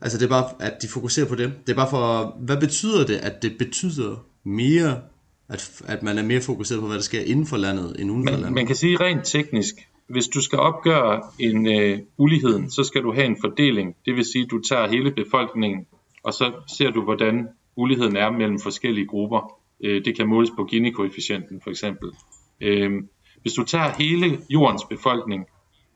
Altså 0.00 0.18
det 0.18 0.24
er 0.24 0.28
bare, 0.28 0.50
at 0.60 0.82
de 0.82 0.88
fokuserer 0.88 1.26
på 1.28 1.34
det. 1.34 1.52
Det 1.66 1.72
er 1.72 1.76
bare 1.76 1.90
for, 1.90 2.36
hvad 2.40 2.60
betyder 2.60 3.06
det, 3.06 3.16
at 3.16 3.42
det 3.42 3.58
betyder 3.58 4.26
mere, 4.44 5.00
at, 5.48 5.82
at 5.86 6.02
man 6.02 6.18
er 6.18 6.22
mere 6.22 6.40
fokuseret 6.40 6.80
på, 6.80 6.86
hvad 6.86 6.96
der 6.96 7.02
sker 7.02 7.20
inden 7.20 7.46
for 7.46 7.56
landet, 7.56 7.96
end 7.98 8.10
uden 8.10 8.26
for 8.26 8.32
man, 8.32 8.40
landet? 8.40 8.54
Man 8.54 8.66
kan 8.66 8.76
sige 8.76 8.96
rent 8.96 9.24
teknisk, 9.24 9.74
hvis 10.08 10.26
du 10.28 10.40
skal 10.40 10.58
opgøre 10.58 11.22
en 11.38 11.66
øh, 11.66 11.98
uligheden, 12.18 12.70
så 12.70 12.84
skal 12.84 13.02
du 13.02 13.14
have 13.14 13.26
en 13.26 13.36
fordeling. 13.40 13.96
Det 14.06 14.14
vil 14.14 14.24
sige, 14.24 14.44
at 14.44 14.50
du 14.50 14.60
tager 14.68 14.88
hele 14.88 15.10
befolkningen, 15.10 15.86
og 16.22 16.32
så 16.32 16.52
ser 16.78 16.90
du, 16.90 17.02
hvordan 17.02 17.48
uligheden 17.76 18.16
er 18.16 18.30
mellem 18.30 18.60
forskellige 18.60 19.06
grupper. 19.06 19.52
Øh, 19.84 20.04
det 20.04 20.16
kan 20.16 20.26
måles 20.26 20.50
på 20.56 20.64
Gini-koefficienten 20.64 21.60
for 21.62 21.70
eksempel. 21.70 22.10
Øh, 22.60 22.90
hvis 23.42 23.52
du 23.52 23.64
tager 23.64 23.92
hele 23.98 24.40
jordens 24.50 24.84
befolkning, 24.84 25.46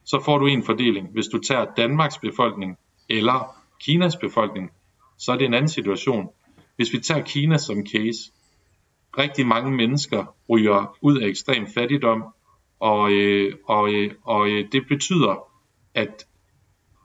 så 0.05 0.21
får 0.25 0.37
du 0.37 0.45
en 0.45 0.63
fordeling. 0.63 1.07
Hvis 1.13 1.27
du 1.27 1.39
tager 1.39 1.65
Danmarks 1.77 2.17
befolkning 2.17 2.77
eller 3.09 3.55
Kinas 3.81 4.15
befolkning, 4.15 4.71
så 5.17 5.31
er 5.31 5.37
det 5.37 5.45
en 5.45 5.53
anden 5.53 5.69
situation. 5.69 6.29
Hvis 6.75 6.93
vi 6.93 6.99
tager 6.99 7.23
Kina 7.23 7.57
som 7.57 7.85
case, 7.85 8.31
rigtig 9.17 9.47
mange 9.47 9.71
mennesker 9.71 10.35
ryger 10.49 10.97
ud 11.01 11.17
af 11.17 11.27
ekstrem 11.27 11.67
fattigdom, 11.67 12.23
og, 12.79 13.11
øh, 13.11 13.53
og, 13.65 13.93
øh, 13.93 14.11
og 14.23 14.49
øh, 14.49 14.65
det 14.71 14.87
betyder, 14.87 15.47
at 15.93 16.25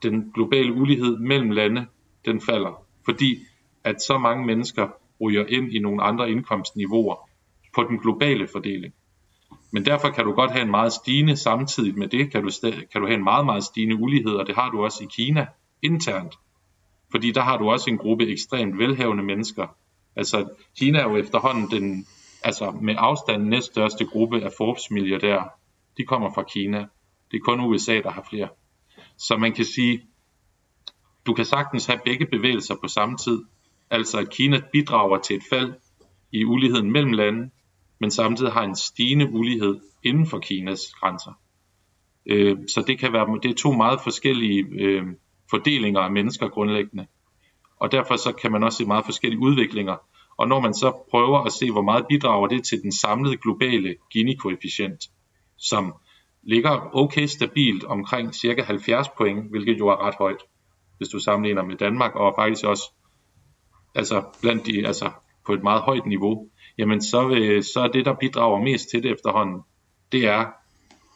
den 0.03 0.31
globale 0.35 0.73
ulighed 0.73 1.19
mellem 1.19 1.51
lande, 1.51 1.87
den 2.25 2.41
falder. 2.41 2.85
Fordi 3.05 3.39
at 3.85 4.03
så 4.03 4.19
mange 4.19 4.47
mennesker 4.47 4.89
ryger 5.21 5.47
ind 5.47 5.73
i 5.73 5.79
nogle 5.79 6.03
andre 6.03 6.31
indkomstniveauer 6.31 7.31
på 7.75 7.85
den 7.89 7.99
globale 7.99 8.49
fordeling. 8.53 8.95
Men 9.71 9.87
derfor 9.87 10.09
kan 10.11 10.25
du 10.25 10.33
godt 10.33 10.51
have 10.51 10.63
en 10.63 10.71
meget 10.71 10.93
stigende 10.93 11.37
samtidig 11.37 11.99
med 11.99 12.09
det, 12.09 12.33
kan 12.33 12.43
du, 12.43 12.51
kan 12.63 13.01
du 13.01 13.07
have 13.07 13.15
en 13.15 13.25
meget, 13.25 13.45
meget 13.47 13.65
stigende 13.65 13.97
ulighed, 13.97 14.33
og 14.33 14.47
det 14.47 14.55
har 14.55 14.71
du 14.71 14.85
også 14.85 15.05
i 15.05 15.07
Kina 15.17 15.47
internt. 15.83 16.35
Fordi 17.11 17.33
der 17.33 17.41
har 17.41 17.57
du 17.57 17.71
også 17.71 17.91
en 17.91 17.99
gruppe 17.99 18.29
ekstremt 18.29 18.79
velhavende 18.79 19.23
mennesker. 19.23 19.67
Altså 20.17 20.49
Kina 20.79 20.99
er 20.99 21.09
jo 21.09 21.17
efterhånden 21.17 21.71
den, 21.71 22.07
altså 22.45 22.71
med 22.71 22.95
afstand 22.99 23.43
næststørste 23.43 24.05
gruppe 24.05 24.45
af 24.45 24.51
Forbes 24.59 24.91
milliardærer. 24.91 25.49
De 25.97 26.05
kommer 26.05 26.35
fra 26.35 26.43
Kina. 26.43 26.79
Det 27.31 27.37
er 27.37 27.45
kun 27.45 27.61
USA, 27.61 28.01
der 28.01 28.11
har 28.11 28.27
flere. 28.31 28.49
Så 29.19 29.37
man 29.37 29.53
kan 29.53 29.65
sige, 29.65 30.03
du 31.27 31.35
kan 31.35 31.45
sagtens 31.45 31.87
have 31.87 32.01
begge 32.05 32.27
bevægelser 32.27 32.75
på 32.83 32.89
samme 32.89 33.17
tid. 33.17 33.45
Altså 33.91 34.19
at 34.19 34.31
Kina 34.31 34.61
bidrager 34.73 35.19
til 35.19 35.37
et 35.37 35.43
fald 35.51 35.75
i 36.33 36.45
uligheden 36.45 36.93
mellem 36.93 37.13
lande, 37.13 37.51
men 38.01 38.11
samtidig 38.11 38.53
har 38.53 38.63
en 38.63 38.77
stigende 38.77 39.31
ulighed 39.31 39.81
inden 40.05 40.27
for 40.27 40.39
Kinas 40.39 40.93
grænser. 41.01 41.33
Øh, 42.27 42.57
så 42.69 42.85
det 42.87 42.99
kan 42.99 43.13
være 43.13 43.39
det 43.43 43.51
er 43.51 43.55
to 43.55 43.73
meget 43.73 44.01
forskellige 44.01 44.67
øh, 44.73 45.03
fordelinger 45.51 46.01
af 46.01 46.11
mennesker 46.11 46.49
grundlæggende. 46.49 47.07
Og 47.77 47.93
derfor 47.93 48.17
så 48.17 48.33
kan 48.33 48.53
man 48.53 48.63
også 48.63 48.79
se 48.79 48.87
meget 48.87 49.05
forskellige 49.05 49.41
udviklinger. 49.41 49.97
Og 50.37 50.49
når 50.49 50.61
man 50.61 50.75
så 50.75 51.07
prøver 51.11 51.39
at 51.39 51.53
se, 51.53 51.71
hvor 51.71 51.83
meget 51.83 52.07
bidrager 52.09 52.47
det 52.47 52.65
til 52.65 52.83
den 52.83 52.93
samlede 52.93 53.37
globale 53.37 53.97
Gini-koefficient, 54.11 55.11
som 55.57 55.95
ligger 56.43 56.97
okay 56.97 57.27
stabilt 57.27 57.85
omkring 57.85 58.35
cirka 58.35 58.63
70 58.63 59.09
point, 59.09 59.51
hvilket 59.51 59.79
jo 59.79 59.89
er 59.89 60.07
ret 60.07 60.15
højt, 60.15 60.43
hvis 60.97 61.09
du 61.09 61.19
sammenligner 61.19 61.65
med 61.65 61.77
Danmark, 61.77 62.15
og 62.15 62.35
faktisk 62.39 62.65
også 62.65 62.93
altså 63.95 64.23
blandt 64.41 64.67
de, 64.67 64.87
altså 64.87 65.11
på 65.47 65.53
et 65.53 65.63
meget 65.63 65.83
højt 65.83 66.07
niveau, 66.07 66.49
jamen 66.79 67.03
så, 67.03 67.31
øh, 67.31 67.63
så 67.63 67.81
er 67.81 67.89
det, 67.89 68.05
der 68.05 68.15
bidrager 68.21 68.61
mest 68.61 68.91
til 68.91 69.03
det 69.03 69.11
efterhånden, 69.11 69.61
det 70.13 70.27
er, 70.27 70.47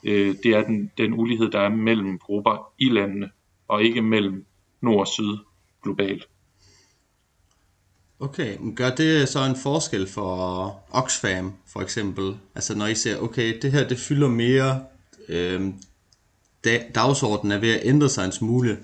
øh, 0.04 0.34
det 0.42 0.50
er 0.54 0.62
den, 0.62 0.90
den 0.98 1.12
ulighed, 1.12 1.50
der 1.50 1.60
er 1.60 1.68
mellem 1.68 2.18
grupper 2.18 2.72
i 2.78 2.88
landene, 2.88 3.30
og 3.68 3.82
ikke 3.82 4.02
mellem 4.02 4.46
nord 4.80 5.00
og 5.00 5.08
syd 5.08 5.36
globalt. 5.82 6.28
Okay, 8.20 8.56
men 8.60 8.76
gør 8.76 8.90
det 8.90 9.28
så 9.28 9.44
en 9.44 9.56
forskel 9.56 10.08
for 10.08 10.80
Oxfam 10.90 11.52
for 11.66 11.80
eksempel? 11.80 12.36
Altså 12.54 12.78
når 12.78 12.86
I 12.86 12.94
ser, 12.94 13.18
okay, 13.18 13.58
det 13.62 13.72
her 13.72 13.88
det 13.88 13.98
fylder 13.98 14.28
mere, 14.28 14.84
øh, 15.28 15.62
dagsordenen 16.94 17.52
er 17.52 17.58
ved 17.58 17.72
at 17.74 17.80
ændre 17.84 18.08
sig 18.08 18.24
en 18.24 18.32
smule, 18.32 18.78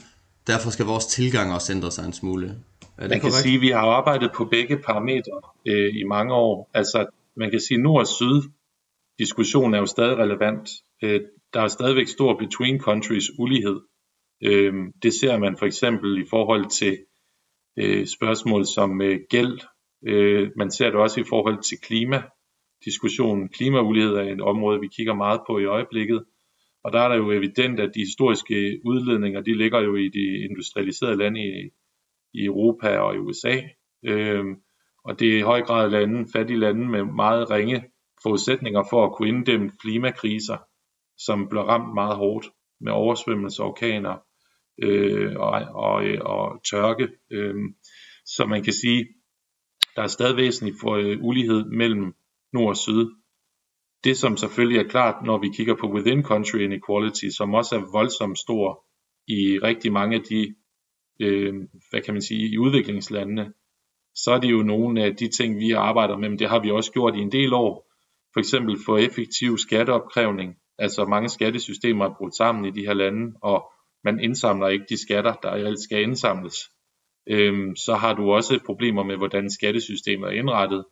derfor 0.46 0.70
skal 0.70 0.86
vores 0.86 1.06
tilgang 1.06 1.54
også 1.54 1.72
ændre 1.72 1.92
sig 1.92 2.04
en 2.06 2.12
smule. 2.12 2.56
Er 2.98 3.02
det 3.02 3.10
man 3.10 3.20
korrekt? 3.20 3.22
kan 3.22 3.32
sige, 3.32 3.54
at 3.54 3.60
vi 3.60 3.68
har 3.68 3.86
arbejdet 4.00 4.30
på 4.34 4.44
begge 4.44 4.76
parametre 4.78 5.40
øh, 5.66 5.94
i 6.00 6.04
mange 6.04 6.34
år. 6.34 6.70
Altså 6.74 7.06
man 7.36 7.50
kan 7.50 7.60
sige, 7.60 7.78
at 7.78 7.82
nord 7.82 8.00
og 8.00 8.06
syd 8.06 8.42
diskussionen 9.18 9.74
er 9.74 9.78
jo 9.78 9.86
stadig 9.86 10.16
relevant. 10.18 10.70
Øh, 11.02 11.20
der 11.54 11.60
er 11.60 11.68
stadigvæk 11.68 12.08
stor 12.08 12.38
between 12.38 12.80
countries 12.80 13.30
ulighed. 13.38 13.80
Øh, 14.42 14.74
det 15.02 15.12
ser 15.14 15.38
man 15.38 15.56
for 15.58 15.66
eksempel 15.66 16.22
i 16.22 16.26
forhold 16.30 16.70
til 16.70 16.98
øh, 17.78 18.06
spørgsmål 18.06 18.66
som 18.66 19.02
øh, 19.02 19.20
gæld. 19.30 19.60
Øh, 20.06 20.50
man 20.56 20.70
ser 20.70 20.86
det 20.86 20.94
også 20.94 21.20
i 21.20 21.24
forhold 21.28 21.62
til 21.62 21.78
klima. 21.80 22.22
Diskussionen 22.84 23.48
klimaulighed 23.48 24.12
er 24.14 24.32
et 24.32 24.40
område, 24.40 24.80
vi 24.80 24.88
kigger 24.96 25.14
meget 25.14 25.40
på 25.46 25.58
i 25.58 25.64
øjeblikket. 25.64 26.24
Og 26.84 26.92
der 26.92 27.00
er 27.00 27.08
der 27.08 27.16
jo 27.16 27.30
evident, 27.32 27.80
at 27.80 27.90
de 27.94 28.00
historiske 28.00 28.80
udledninger, 28.84 29.40
de 29.40 29.54
ligger 29.54 29.80
jo 29.80 29.96
i 29.96 30.08
de 30.08 30.24
industrialiserede 30.50 31.16
lande 31.16 31.40
i, 31.40 31.70
i 32.38 32.44
Europa 32.44 32.98
og 32.98 33.14
i 33.14 33.18
USA. 33.18 33.60
Øh, 34.04 34.44
og 35.04 35.20
det 35.20 35.34
er 35.34 35.38
i 35.38 35.48
høj 35.50 35.62
grad 35.62 35.90
lande, 35.90 36.28
fattige 36.32 36.58
lande 36.58 36.88
med 36.88 37.04
meget 37.04 37.50
ringe 37.50 37.84
forudsætninger 38.22 38.82
for 38.90 39.06
at 39.06 39.12
kunne 39.12 39.28
inddæmme 39.28 39.70
klimakriser, 39.80 40.56
som 41.18 41.48
bliver 41.48 41.64
ramt 41.64 41.94
meget 41.94 42.16
hårdt 42.16 42.46
med 42.80 42.92
oversvømmelser, 42.92 43.64
orkaner 43.64 44.16
øh, 44.82 45.36
og, 45.36 45.50
og, 45.74 46.04
og 46.20 46.60
tørke. 46.70 47.08
Øh, 47.30 47.54
så 48.24 48.46
man 48.46 48.62
kan 48.64 48.72
sige, 48.72 49.08
der 49.96 50.02
er 50.02 50.06
stadig 50.06 50.36
væsentlig 50.36 50.74
for 50.80 50.94
øh, 50.94 51.18
ulighed 51.20 51.64
mellem 51.64 52.14
nord 52.52 52.68
og 52.68 52.76
syd. 52.76 53.06
Det 54.04 54.16
som 54.16 54.36
selvfølgelig 54.36 54.78
er 54.80 54.88
klart, 54.88 55.24
når 55.24 55.38
vi 55.38 55.48
kigger 55.56 55.74
på 55.74 55.92
within 55.92 56.22
country 56.22 56.58
inequality, 56.58 57.28
som 57.36 57.54
også 57.54 57.76
er 57.76 57.92
voldsomt 57.92 58.38
stor 58.38 58.84
i 59.28 59.58
rigtig 59.62 59.92
mange 59.92 60.16
af 60.16 60.22
de, 60.30 60.54
øh, 61.20 61.54
hvad 61.90 62.00
kan 62.00 62.14
man 62.14 62.22
sige, 62.22 62.48
i 62.48 62.58
udviklingslandene, 62.58 63.52
så 64.14 64.30
er 64.30 64.40
det 64.40 64.50
jo 64.50 64.62
nogle 64.62 65.04
af 65.04 65.16
de 65.16 65.28
ting, 65.28 65.58
vi 65.58 65.70
arbejder 65.70 66.16
med, 66.16 66.28
men 66.28 66.38
det 66.38 66.48
har 66.48 66.60
vi 66.62 66.70
også 66.70 66.92
gjort 66.92 67.16
i 67.16 67.18
en 67.18 67.32
del 67.32 67.54
år. 67.54 67.88
For 68.32 68.40
eksempel 68.40 68.76
for 68.86 68.98
effektiv 68.98 69.58
skatteopkrævning, 69.58 70.56
altså 70.78 71.04
mange 71.04 71.28
skattesystemer 71.28 72.04
er 72.04 72.14
brudt 72.18 72.36
sammen 72.36 72.64
i 72.64 72.70
de 72.70 72.86
her 72.86 72.94
lande, 72.94 73.36
og 73.42 73.72
man 74.04 74.20
indsamler 74.20 74.68
ikke 74.68 74.84
de 74.88 75.02
skatter, 75.02 75.34
der 75.34 75.50
reelt 75.50 75.80
skal 75.80 76.02
indsamles. 76.02 76.56
Øhm, 77.30 77.76
så 77.76 77.94
har 77.94 78.14
du 78.14 78.32
også 78.32 78.60
problemer 78.66 79.02
med, 79.02 79.16
hvordan 79.16 79.50
skattesystemet 79.50 80.26
er 80.28 80.32
indrettet, 80.32 80.84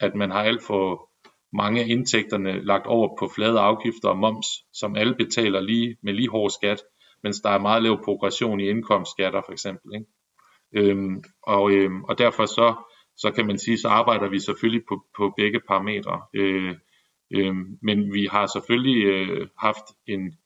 at 0.00 0.14
man 0.14 0.30
har 0.30 0.42
alt 0.42 0.62
for 0.62 1.10
mange 1.52 1.80
af 1.80 1.88
indtægterne 1.88 2.64
lagt 2.64 2.86
over 2.86 3.16
på 3.18 3.28
flade 3.34 3.58
afgifter 3.58 4.08
og 4.08 4.18
moms, 4.18 4.46
som 4.72 4.96
alle 4.96 5.14
betaler 5.14 5.60
lige 5.60 5.96
med 6.02 6.12
lige 6.12 6.30
hård 6.30 6.50
skat, 6.50 6.82
mens 7.22 7.40
der 7.40 7.50
er 7.50 7.58
meget 7.58 7.82
lav 7.82 8.04
progression 8.04 8.60
i 8.60 8.68
indkomstskatter 8.68 9.42
for 9.46 9.52
eksempel. 9.52 9.94
Ikke? 9.94 10.06
Øhm, 10.72 11.24
og, 11.42 11.70
øhm, 11.70 12.04
og 12.04 12.18
derfor 12.18 12.46
så, 12.46 12.74
så 13.16 13.30
kan 13.30 13.46
man 13.46 13.58
sige, 13.58 13.78
så 13.78 13.88
arbejder 13.88 14.28
vi 14.28 14.38
selvfølgelig 14.40 14.84
på, 14.88 15.04
på 15.16 15.34
begge 15.36 15.60
parametre. 15.60 16.22
Øh, 16.34 16.74
øh, 17.30 17.54
men 17.82 18.14
vi 18.14 18.28
har 18.30 18.46
selvfølgelig 18.46 19.04
øh, 19.04 19.48
haft 19.58 19.84
en, 20.06 20.38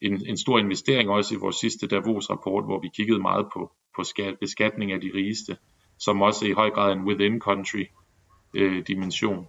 en, 0.00 0.26
en 0.26 0.36
stor 0.36 0.58
investering 0.58 1.10
også 1.10 1.34
i 1.34 1.38
vores 1.38 1.56
sidste 1.56 1.86
Davos-rapport, 1.86 2.64
hvor 2.64 2.80
vi 2.80 2.88
kiggede 2.96 3.22
meget 3.22 3.46
på, 3.52 3.72
på 3.96 4.04
skat, 4.04 4.38
beskatning 4.40 4.92
af 4.92 5.00
de 5.00 5.10
rigeste, 5.14 5.56
som 5.98 6.22
også 6.22 6.46
i 6.46 6.52
høj 6.52 6.70
grad 6.70 6.90
er 6.90 6.94
en 6.94 7.08
within-country 7.08 7.84
øh, 8.54 8.86
dimension. 8.86 9.46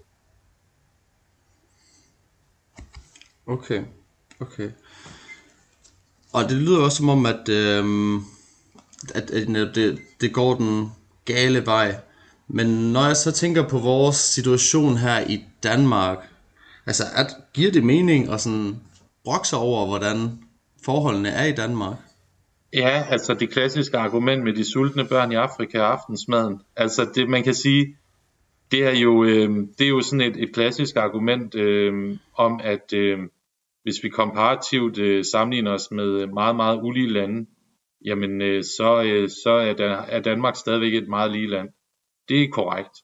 Okay, 3.47 3.83
okay. 4.39 4.71
Og 6.35 6.49
det 6.49 6.57
lyder 6.57 6.83
også 6.83 6.97
som 6.97 7.09
om, 7.09 7.25
at, 7.25 7.49
øh, 7.49 7.85
at, 9.15 9.31
at 9.31 9.75
det, 9.75 9.99
det 10.21 10.33
går 10.33 10.55
den 10.55 10.91
gale 11.25 11.65
vej. 11.65 11.95
Men 12.47 12.67
når 12.67 13.05
jeg 13.05 13.17
så 13.17 13.31
tænker 13.31 13.67
på 13.67 13.77
vores 13.77 14.15
situation 14.15 14.97
her 14.97 15.19
i 15.19 15.41
Danmark, 15.63 16.17
altså 16.85 17.03
at, 17.15 17.27
giver 17.53 17.71
det 17.71 17.83
mening 17.83 18.29
at 18.29 18.41
sådan 18.41 18.75
brokse 19.23 19.57
over, 19.57 19.87
hvordan 19.87 20.39
forholdene 20.85 21.29
er 21.29 21.45
i 21.45 21.51
Danmark? 21.51 21.97
Ja, 22.73 23.05
altså 23.09 23.33
det 23.33 23.49
klassiske 23.49 23.97
argument 23.97 24.43
med 24.43 24.53
de 24.53 24.71
sultne 24.71 25.05
børn 25.05 25.31
i 25.31 25.35
Afrika 25.35 25.79
og 25.79 25.91
aftensmaden. 25.91 26.59
Altså 26.75 27.07
det, 27.15 27.29
man 27.29 27.43
kan 27.43 27.53
sige, 27.53 27.95
det 28.71 28.85
er 28.85 28.99
jo, 28.99 29.23
øh, 29.23 29.49
det 29.77 29.85
er 29.85 29.89
jo 29.89 30.01
sådan 30.01 30.21
et, 30.21 30.43
et 30.43 30.53
klassisk 30.53 30.95
argument 30.95 31.55
øh, 31.55 32.17
om, 32.37 32.59
at 32.63 32.93
øh, 32.93 33.19
hvis 33.85 34.03
vi 34.03 34.09
komparativt 34.09 34.97
øh, 34.97 35.25
sammenligner 35.25 35.71
os 35.71 35.91
med 35.91 36.27
meget, 36.27 36.55
meget 36.55 36.79
ulige 36.83 37.09
lande, 37.09 37.49
jamen 38.05 38.41
øh, 38.41 38.63
så, 38.63 39.03
øh, 39.05 39.29
så 39.29 39.49
er, 39.49 39.73
Dan- 39.73 40.05
er 40.09 40.19
Danmark 40.19 40.55
stadigvæk 40.55 40.93
et 40.93 41.07
meget 41.09 41.31
lige 41.31 41.47
land. 41.47 41.69
Det 42.29 42.43
er 42.43 42.47
korrekt. 42.51 42.95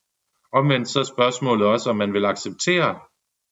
Omvendt 0.53 0.87
så 0.87 0.99
er 0.99 1.03
spørgsmålet 1.03 1.67
også, 1.67 1.89
om 1.89 1.95
man 1.95 2.13
vil 2.13 2.25
acceptere 2.25 2.99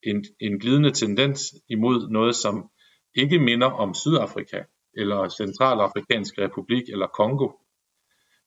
en, 0.04 0.26
en 0.42 0.60
glidende 0.60 0.92
tendens 0.92 1.42
imod 1.70 2.10
noget, 2.10 2.36
som 2.36 2.70
ikke 3.16 3.40
minder 3.40 3.68
om 3.68 3.94
Sydafrika, 3.94 4.60
eller 4.98 5.30
Centralafrikansk 5.30 6.38
Republik, 6.38 6.84
eller 6.92 7.08
Kongo, 7.08 7.50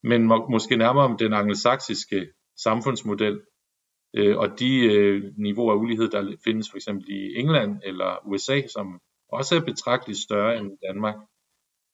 men 0.02 0.22
må, 0.22 0.48
måske 0.50 0.76
nærmere 0.76 1.04
om 1.04 1.16
den 1.16 1.32
angelsaksiske 1.32 2.26
samfundsmodel, 2.62 3.40
øh, 4.14 4.38
og 4.38 4.59
de 4.59 4.79
øh, 4.85 5.33
niveauer 5.37 5.72
af 5.72 5.77
ulighed, 5.77 6.09
der 6.09 6.37
findes 6.44 6.70
for 6.70 6.77
eksempel 6.77 7.09
i 7.09 7.38
England 7.38 7.81
eller 7.85 8.27
USA, 8.27 8.66
som 8.66 9.01
også 9.29 9.57
er 9.57 9.61
betragteligt 9.61 10.18
større 10.18 10.59
end 10.59 10.79
Danmark. 10.88 11.14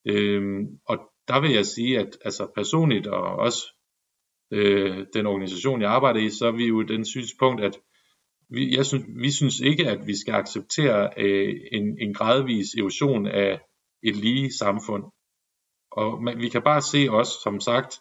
Øh, 0.05 0.59
og 0.85 0.97
der 1.27 1.41
vil 1.41 1.51
jeg 1.51 1.65
sige, 1.65 1.99
at 1.99 2.17
altså 2.25 2.51
personligt 2.55 3.07
og 3.07 3.21
også 3.21 3.65
øh, 4.51 5.05
den 5.13 5.25
organisation, 5.25 5.81
jeg 5.81 5.91
arbejder 5.91 6.19
i, 6.19 6.29
så 6.29 6.47
er 6.47 6.51
vi 6.51 6.65
jo 6.67 6.81
den 6.81 7.05
synspunkt, 7.05 7.63
at 7.63 7.79
vi, 8.49 8.75
jeg 8.77 8.85
synes, 8.85 9.05
vi 9.15 9.31
synes 9.31 9.59
ikke, 9.59 9.87
at 9.87 10.07
vi 10.07 10.15
skal 10.17 10.33
acceptere 10.33 11.09
øh, 11.17 11.55
en, 11.71 11.97
en 12.01 12.13
gradvis 12.13 12.73
erosion 12.73 13.27
af 13.27 13.59
et 14.03 14.15
lige 14.15 14.53
samfund. 14.53 15.03
Og 15.91 16.23
man, 16.23 16.37
vi 16.39 16.49
kan 16.49 16.61
bare 16.61 16.81
se 16.81 17.07
også, 17.09 17.31
som 17.43 17.59
sagt, 17.59 17.99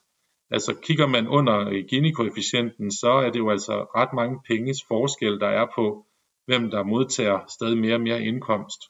altså 0.50 0.74
kigger 0.82 1.06
man 1.06 1.28
under 1.28 1.82
Gini-koefficienten, 1.88 2.90
så 2.90 3.10
er 3.10 3.30
det 3.30 3.38
jo 3.38 3.50
altså 3.50 3.86
ret 3.96 4.12
mange 4.14 4.40
penges 4.46 4.78
forskel, 4.88 5.40
der 5.40 5.48
er 5.48 5.66
på, 5.74 6.06
hvem 6.46 6.70
der 6.70 6.82
modtager 6.82 7.40
stadig 7.48 7.78
mere 7.78 7.94
og 7.94 8.00
mere 8.00 8.22
indkomst. 8.22 8.80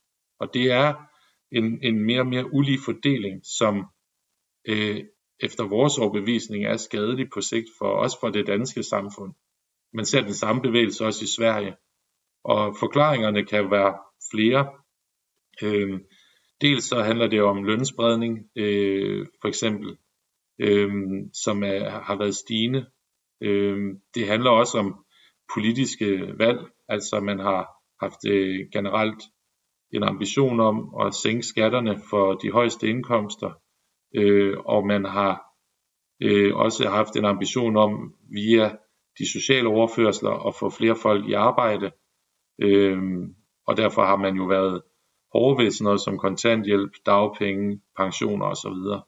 Og 0.40 0.54
det 0.54 0.72
er 0.72 0.94
en, 1.52 1.78
en 1.82 2.04
mere 2.04 2.20
og 2.20 2.26
mere 2.26 2.52
ulige 2.54 2.78
fordeling, 2.84 3.40
som 3.44 3.86
øh, 4.68 5.04
efter 5.40 5.64
vores 5.64 5.98
overbevisning 5.98 6.64
er 6.64 6.76
skadelig 6.76 7.30
på 7.34 7.40
sigt 7.40 7.68
for 7.78 7.90
os 7.96 8.12
for 8.20 8.28
det 8.28 8.46
danske 8.46 8.82
samfund. 8.82 9.32
Man 9.92 10.04
ser 10.04 10.20
den 10.20 10.34
samme 10.34 10.62
bevægelse 10.62 11.04
også 11.04 11.24
i 11.24 11.34
Sverige. 11.36 11.76
Og 12.44 12.76
forklaringerne 12.80 13.44
kan 13.44 13.70
være 13.70 13.98
flere. 14.32 14.68
Øh, 15.62 16.00
dels 16.60 16.84
så 16.84 17.02
handler 17.02 17.26
det 17.26 17.42
om 17.42 17.64
lønspredning, 17.64 18.50
øh, 18.56 19.26
for 19.40 19.48
eksempel, 19.48 19.96
øh, 20.58 20.90
som 21.44 21.62
er, 21.62 21.90
har 21.90 22.16
været 22.18 22.34
stigende. 22.34 22.86
Øh, 23.42 23.78
det 24.14 24.26
handler 24.26 24.50
også 24.50 24.78
om 24.78 25.04
politiske 25.54 26.38
valg, 26.38 26.58
altså 26.88 27.20
man 27.20 27.38
har 27.38 27.68
haft 28.00 28.20
øh, 28.28 28.66
generelt 28.72 29.22
en 29.92 30.02
ambition 30.02 30.60
om 30.60 30.94
at 31.00 31.14
sænke 31.14 31.42
skatterne 31.42 32.00
for 32.10 32.34
de 32.34 32.50
højeste 32.50 32.88
indkomster, 32.88 33.50
øh, 34.16 34.56
og 34.58 34.86
man 34.86 35.04
har 35.04 35.48
øh, 36.22 36.56
også 36.56 36.88
haft 36.88 37.16
en 37.16 37.24
ambition 37.24 37.76
om 37.76 38.14
via 38.32 38.76
de 39.18 39.32
sociale 39.32 39.68
overførsler 39.68 40.46
at 40.48 40.54
få 40.54 40.70
flere 40.70 40.96
folk 40.96 41.28
i 41.28 41.32
arbejde. 41.32 41.90
øh, 42.62 42.98
og 43.66 43.76
derfor 43.76 44.02
har 44.04 44.16
man 44.16 44.36
jo 44.36 44.44
været 44.44 44.82
hårde 45.32 45.64
ved 45.64 45.70
sådan 45.70 45.84
noget 45.84 46.00
som 46.00 46.18
kontanthjælp, 46.18 46.92
dagpenge, 47.06 47.80
pensioner 47.96 48.46
osv. 48.46 49.07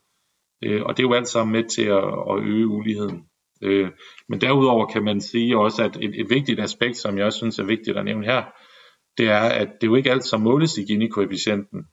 Øh, 0.64 0.82
og 0.82 0.96
det 0.96 1.02
er 1.02 1.08
jo 1.08 1.14
alt 1.14 1.28
sammen 1.28 1.52
med 1.52 1.64
til 1.64 1.84
at, 1.84 2.04
at 2.30 2.42
øge 2.42 2.66
uligheden. 2.66 3.24
Øh, 3.62 3.90
men 4.28 4.40
derudover 4.40 4.86
kan 4.86 5.04
man 5.04 5.20
sige 5.20 5.58
også, 5.58 5.84
at 5.84 5.96
et, 6.00 6.20
et 6.20 6.30
vigtigt 6.30 6.60
aspekt, 6.60 6.96
som 6.96 7.18
jeg 7.18 7.26
også 7.26 7.36
synes 7.36 7.58
er 7.58 7.64
vigtigt 7.64 7.96
at 7.96 8.04
nævne 8.04 8.26
her, 8.26 8.42
det 9.18 9.28
er, 9.28 9.40
at 9.40 9.68
det 9.80 9.86
jo 9.86 9.94
ikke 9.94 10.10
alt 10.10 10.24
som 10.24 10.40
måles 10.40 10.78
i 10.78 10.84
Gini-koefficienten. 10.84 11.86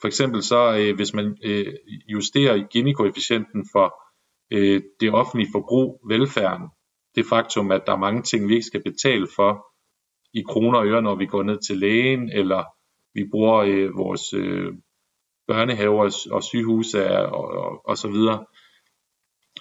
For 0.00 0.06
eksempel 0.06 0.42
så, 0.42 0.76
øh, 0.78 0.96
hvis 0.96 1.14
man 1.14 1.36
øh, 1.44 1.74
justerer 2.08 2.66
Gini-koefficienten 2.72 3.64
for 3.72 3.94
øh, 4.50 4.82
det 5.00 5.12
offentlige 5.12 5.52
forbrug, 5.52 6.00
velfærden, 6.08 6.68
det 7.14 7.26
faktum, 7.26 7.70
at 7.70 7.82
der 7.86 7.92
er 7.92 7.98
mange 8.06 8.22
ting, 8.22 8.48
vi 8.48 8.54
ikke 8.54 8.66
skal 8.66 8.82
betale 8.82 9.28
for 9.36 9.66
i 10.34 10.42
kroner 10.48 10.78
og 10.78 10.86
øre, 10.86 11.02
når 11.02 11.14
vi 11.14 11.26
går 11.26 11.42
ned 11.42 11.58
til 11.66 11.76
lægen, 11.76 12.30
eller 12.30 12.64
vi 13.14 13.24
bruger 13.30 13.56
øh, 13.56 13.96
vores 13.96 14.34
øh, 14.34 14.72
børnehaver 15.46 16.28
og 16.30 16.42
sygehuse 16.42 17.10
og, 17.10 17.48
og, 17.48 17.88
og 17.88 17.98
så 17.98 18.08
videre, 18.08 18.44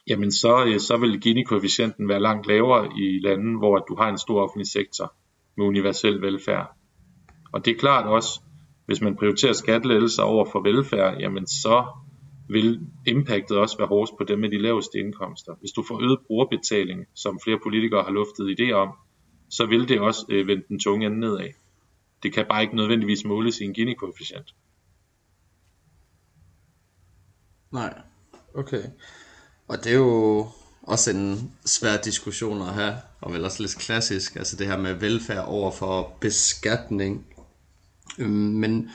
jamen 0.08 0.32
så, 0.32 0.65
øh, 0.65 0.80
så 0.80 0.98
vil 0.98 1.22
Gini-koefficienten 1.22 2.08
være 2.08 2.22
langt 2.22 2.48
lavere 2.48 2.86
i 2.98 3.19
lande, 3.24 3.58
hvor 3.58 3.78
du 3.78 3.96
har 3.96 4.10
en 4.10 4.17
stor 4.17 4.43
offentlig 4.43 4.67
sektor 4.67 5.13
med 5.58 5.65
universel 5.65 6.22
velfærd. 6.22 6.67
Og 7.54 7.65
det 7.65 7.76
er 7.76 7.80
klart 7.80 8.06
også, 8.06 8.41
hvis 8.86 9.02
man 9.02 9.15
prioriterer 9.15 9.54
skattelettelser 9.54 10.24
over 10.24 10.46
for 10.52 10.62
velfærd, 10.62 11.17
jamen 11.19 11.48
så 11.48 11.86
vil 12.50 12.80
impactet 13.08 13.58
også 13.58 13.78
være 13.78 13.88
hårdest 13.88 14.13
på 14.17 14.24
dem 14.24 14.39
med 14.39 14.50
de 14.50 14.58
laveste 14.58 15.00
indkomster. 15.00 15.54
Hvis 15.60 15.72
du 15.72 15.84
får 15.88 16.02
øget 16.04 16.19
brugerbetaling, 16.28 17.06
som 17.15 17.39
flere 17.43 17.60
politikere 17.63 18.04
har 18.04 18.12
luftet 18.12 18.60
idé 18.60 18.72
om, 18.72 18.89
så 19.50 19.65
vil 19.65 19.89
det 19.89 20.00
også 20.00 20.26
øh, 20.30 20.48
vende 20.48 20.63
den 20.67 20.80
tunge 20.80 21.06
ende 21.06 21.19
nedad. 21.19 21.50
Det 22.24 22.34
kan 22.34 22.46
bare 22.50 22.62
ikke 22.62 22.76
nødvendigvis 22.76 23.26
måles 23.26 23.60
i 23.62 23.63
en 23.63 23.74
Gini-koefficient. 23.74 24.56
Nej, 27.73 27.93
okay. 28.55 28.83
Og 29.67 29.83
det 29.83 29.91
er 29.91 29.97
jo 29.97 30.47
også 30.81 31.12
en 31.12 31.51
svær 31.65 31.97
diskussion 31.97 32.62
at 32.62 32.73
have, 32.73 32.95
og 33.21 33.33
vel 33.33 33.45
også 33.45 33.62
lidt 33.62 33.77
klassisk, 33.77 34.36
altså 34.36 34.55
det 34.55 34.67
her 34.67 34.77
med 34.77 34.93
velfærd 34.93 35.45
over 35.47 35.71
for 35.71 36.17
beskatning. 36.21 37.25
Øhm, 38.17 38.31
men 38.31 38.89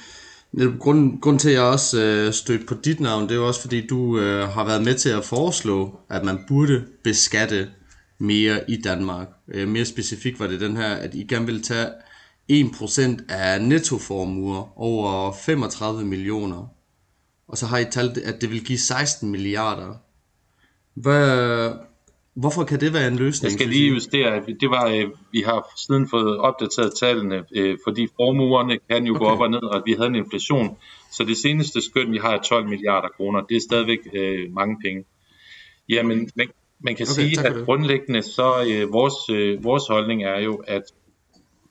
grund, 0.79 1.21
grund 1.21 1.39
til, 1.39 1.49
at 1.49 1.55
jeg 1.55 1.63
også 1.63 2.01
øh, 2.01 2.33
stødte 2.33 2.67
på 2.67 2.75
dit 2.75 3.01
navn, 3.01 3.23
det 3.23 3.31
er 3.31 3.37
jo 3.37 3.47
også 3.47 3.61
fordi, 3.61 3.87
du 3.87 4.19
øh, 4.19 4.49
har 4.49 4.65
været 4.65 4.85
med 4.85 4.95
til 4.95 5.09
at 5.09 5.25
foreslå, 5.25 6.01
at 6.09 6.25
man 6.25 6.45
burde 6.49 6.85
beskatte 7.05 7.71
mere 8.19 8.71
i 8.71 8.83
Danmark. 8.83 9.29
Øh, 9.49 9.69
mere 9.69 9.85
specifikt 9.85 10.41
var 10.41 10.47
det 10.47 10.61
den 10.61 10.77
her, 10.77 10.95
at 10.95 11.15
I 11.15 11.25
gerne 11.25 11.47
vil 11.47 11.63
tage 11.63 11.89
1% 12.53 13.25
af 13.29 13.63
nettoformuer 13.63 14.79
over 14.81 15.33
35 15.33 16.05
millioner. 16.05 16.78
Og 17.49 17.59
så 17.59 17.67
har 17.67 17.79
I 17.79 17.85
talt, 17.85 18.19
at 18.19 18.41
det 18.41 18.51
vil 18.51 18.65
give 18.65 18.79
16 18.79 19.31
milliarder. 19.31 19.95
Hvad, 20.95 21.73
hvorfor 22.35 22.65
kan 22.65 22.81
det 22.81 22.93
være 22.93 23.09
en 23.09 23.17
løsning? 23.17 23.51
Jeg 23.51 23.59
skal 23.59 23.69
lige 23.69 23.89
justere, 23.89 24.43
det 24.61 24.71
var, 24.71 24.89
øh, 24.89 25.05
vi 25.33 25.41
har 25.41 25.73
siden 25.77 26.09
fået 26.09 26.39
opdateret 26.39 26.93
tallene, 27.01 27.45
øh, 27.57 27.79
fordi 27.85 28.09
formuerne 28.17 28.79
kan 28.91 29.05
jo 29.05 29.15
okay. 29.15 29.25
gå 29.25 29.31
op 29.31 29.41
og 29.41 29.51
ned, 29.51 29.63
og 29.63 29.83
vi 29.87 29.93
havde 29.93 30.09
en 30.09 30.15
inflation. 30.15 30.77
Så 31.13 31.25
det 31.25 31.37
seneste 31.37 31.81
skøn, 31.81 32.13
vi 32.13 32.19
har, 32.19 32.33
er 32.37 32.43
12 32.43 32.69
milliarder 32.69 33.09
kroner. 33.09 33.41
Det 33.41 33.57
er 33.57 33.61
stadigvæk 33.61 33.99
øh, 34.15 34.53
mange 34.53 34.77
penge. 34.85 35.05
Jamen, 35.89 36.31
man, 36.37 36.49
man 36.81 36.97
kan 36.97 37.07
okay, 37.13 37.23
sige, 37.23 37.47
at 37.47 37.65
grundlæggende 37.65 38.23
så 38.23 38.65
øh, 38.71 38.93
vores, 38.93 39.31
øh, 39.31 39.65
vores 39.65 39.87
holdning 39.89 40.25
er 40.25 40.41
jo, 40.41 40.55
at 40.67 40.83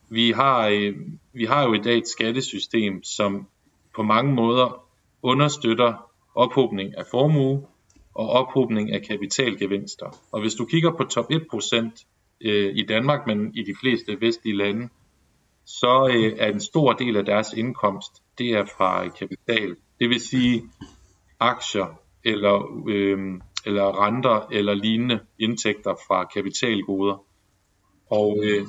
vi 0.09 0.31
har, 0.31 0.67
øh, 0.67 0.93
vi 1.33 1.45
har 1.45 1.63
jo 1.63 1.73
i 1.73 1.79
dag 1.79 1.97
et 1.97 2.07
skattesystem, 2.07 3.03
som 3.03 3.47
på 3.95 4.03
mange 4.03 4.33
måder 4.33 4.86
understøtter 5.23 6.11
ophobning 6.35 6.97
af 6.97 7.03
formue 7.11 7.67
og 8.13 8.29
ophobning 8.29 8.91
af 8.91 9.01
kapitalgevinster. 9.01 10.17
Og 10.31 10.41
hvis 10.41 10.53
du 10.53 10.65
kigger 10.65 10.91
på 10.91 11.03
top 11.03 11.25
1% 11.31 12.05
øh, 12.41 12.75
i 12.75 12.85
Danmark, 12.85 13.27
men 13.27 13.55
i 13.55 13.63
de 13.63 13.75
fleste 13.81 14.21
vestlige 14.21 14.57
lande, 14.57 14.89
så 15.65 16.11
øh, 16.13 16.33
er 16.37 16.51
en 16.51 16.59
stor 16.59 16.93
del 16.93 17.17
af 17.17 17.25
deres 17.25 17.53
indkomst, 17.53 18.11
det 18.37 18.49
er 18.49 18.65
fra 18.77 19.05
øh, 19.05 19.11
kapital. 19.19 19.75
Det 19.99 20.09
vil 20.09 20.21
sige 20.21 20.63
aktier 21.39 21.99
eller, 22.25 22.83
øh, 22.87 23.41
eller 23.65 24.05
renter 24.05 24.47
eller 24.51 24.73
lignende 24.73 25.19
indtægter 25.39 25.95
fra 26.07 26.23
kapitalgoder. 26.23 27.23
Og 28.09 28.37
øh, 28.43 28.67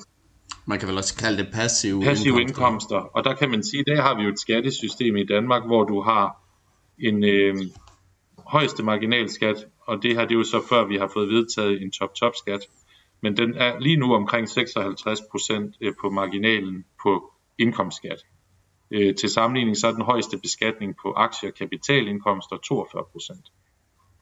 man 0.69 0.79
kan 0.79 0.89
vel 0.89 0.97
også 0.97 1.17
kalde 1.17 1.39
det 1.43 1.49
passive, 1.53 2.03
passive 2.03 2.41
indkomster. 2.41 2.65
indkomster. 2.65 2.97
Og 2.97 3.25
der 3.25 3.35
kan 3.35 3.51
man 3.51 3.63
sige, 3.63 3.85
der 3.85 4.03
har 4.03 4.17
vi 4.17 4.23
jo 4.23 4.29
et 4.29 4.41
skattesystem 4.41 5.17
i 5.17 5.25
Danmark, 5.25 5.67
hvor 5.67 5.85
du 5.85 6.03
har 6.03 6.43
en 6.99 7.25
øh, 7.25 7.57
højeste 8.47 8.83
marginalskat, 8.83 9.67
og 9.87 10.03
det 10.03 10.15
her 10.15 10.23
det 10.23 10.35
er 10.35 10.39
jo 10.39 10.45
så 10.45 10.63
før 10.69 10.85
vi 10.85 10.97
har 10.97 11.11
fået 11.15 11.29
vedtaget 11.29 11.83
en 11.83 11.91
top-top-skat, 11.91 12.61
men 13.23 13.37
den 13.37 13.55
er 13.55 13.79
lige 13.79 13.97
nu 13.97 14.15
omkring 14.15 14.49
56% 14.49 15.79
øh, 15.81 15.95
på 16.01 16.11
marginalen 16.11 16.85
på 17.03 17.33
indkomstskat. 17.59 18.19
Øh, 18.91 19.15
til 19.15 19.29
sammenligning 19.29 19.77
så 19.77 19.87
er 19.87 19.93
den 19.93 20.03
højeste 20.03 20.39
beskatning 20.39 20.95
på 21.03 21.13
aktier 21.17 21.51
og 21.51 21.57
kapitalindkomster 21.57 22.57
42% 22.57 23.53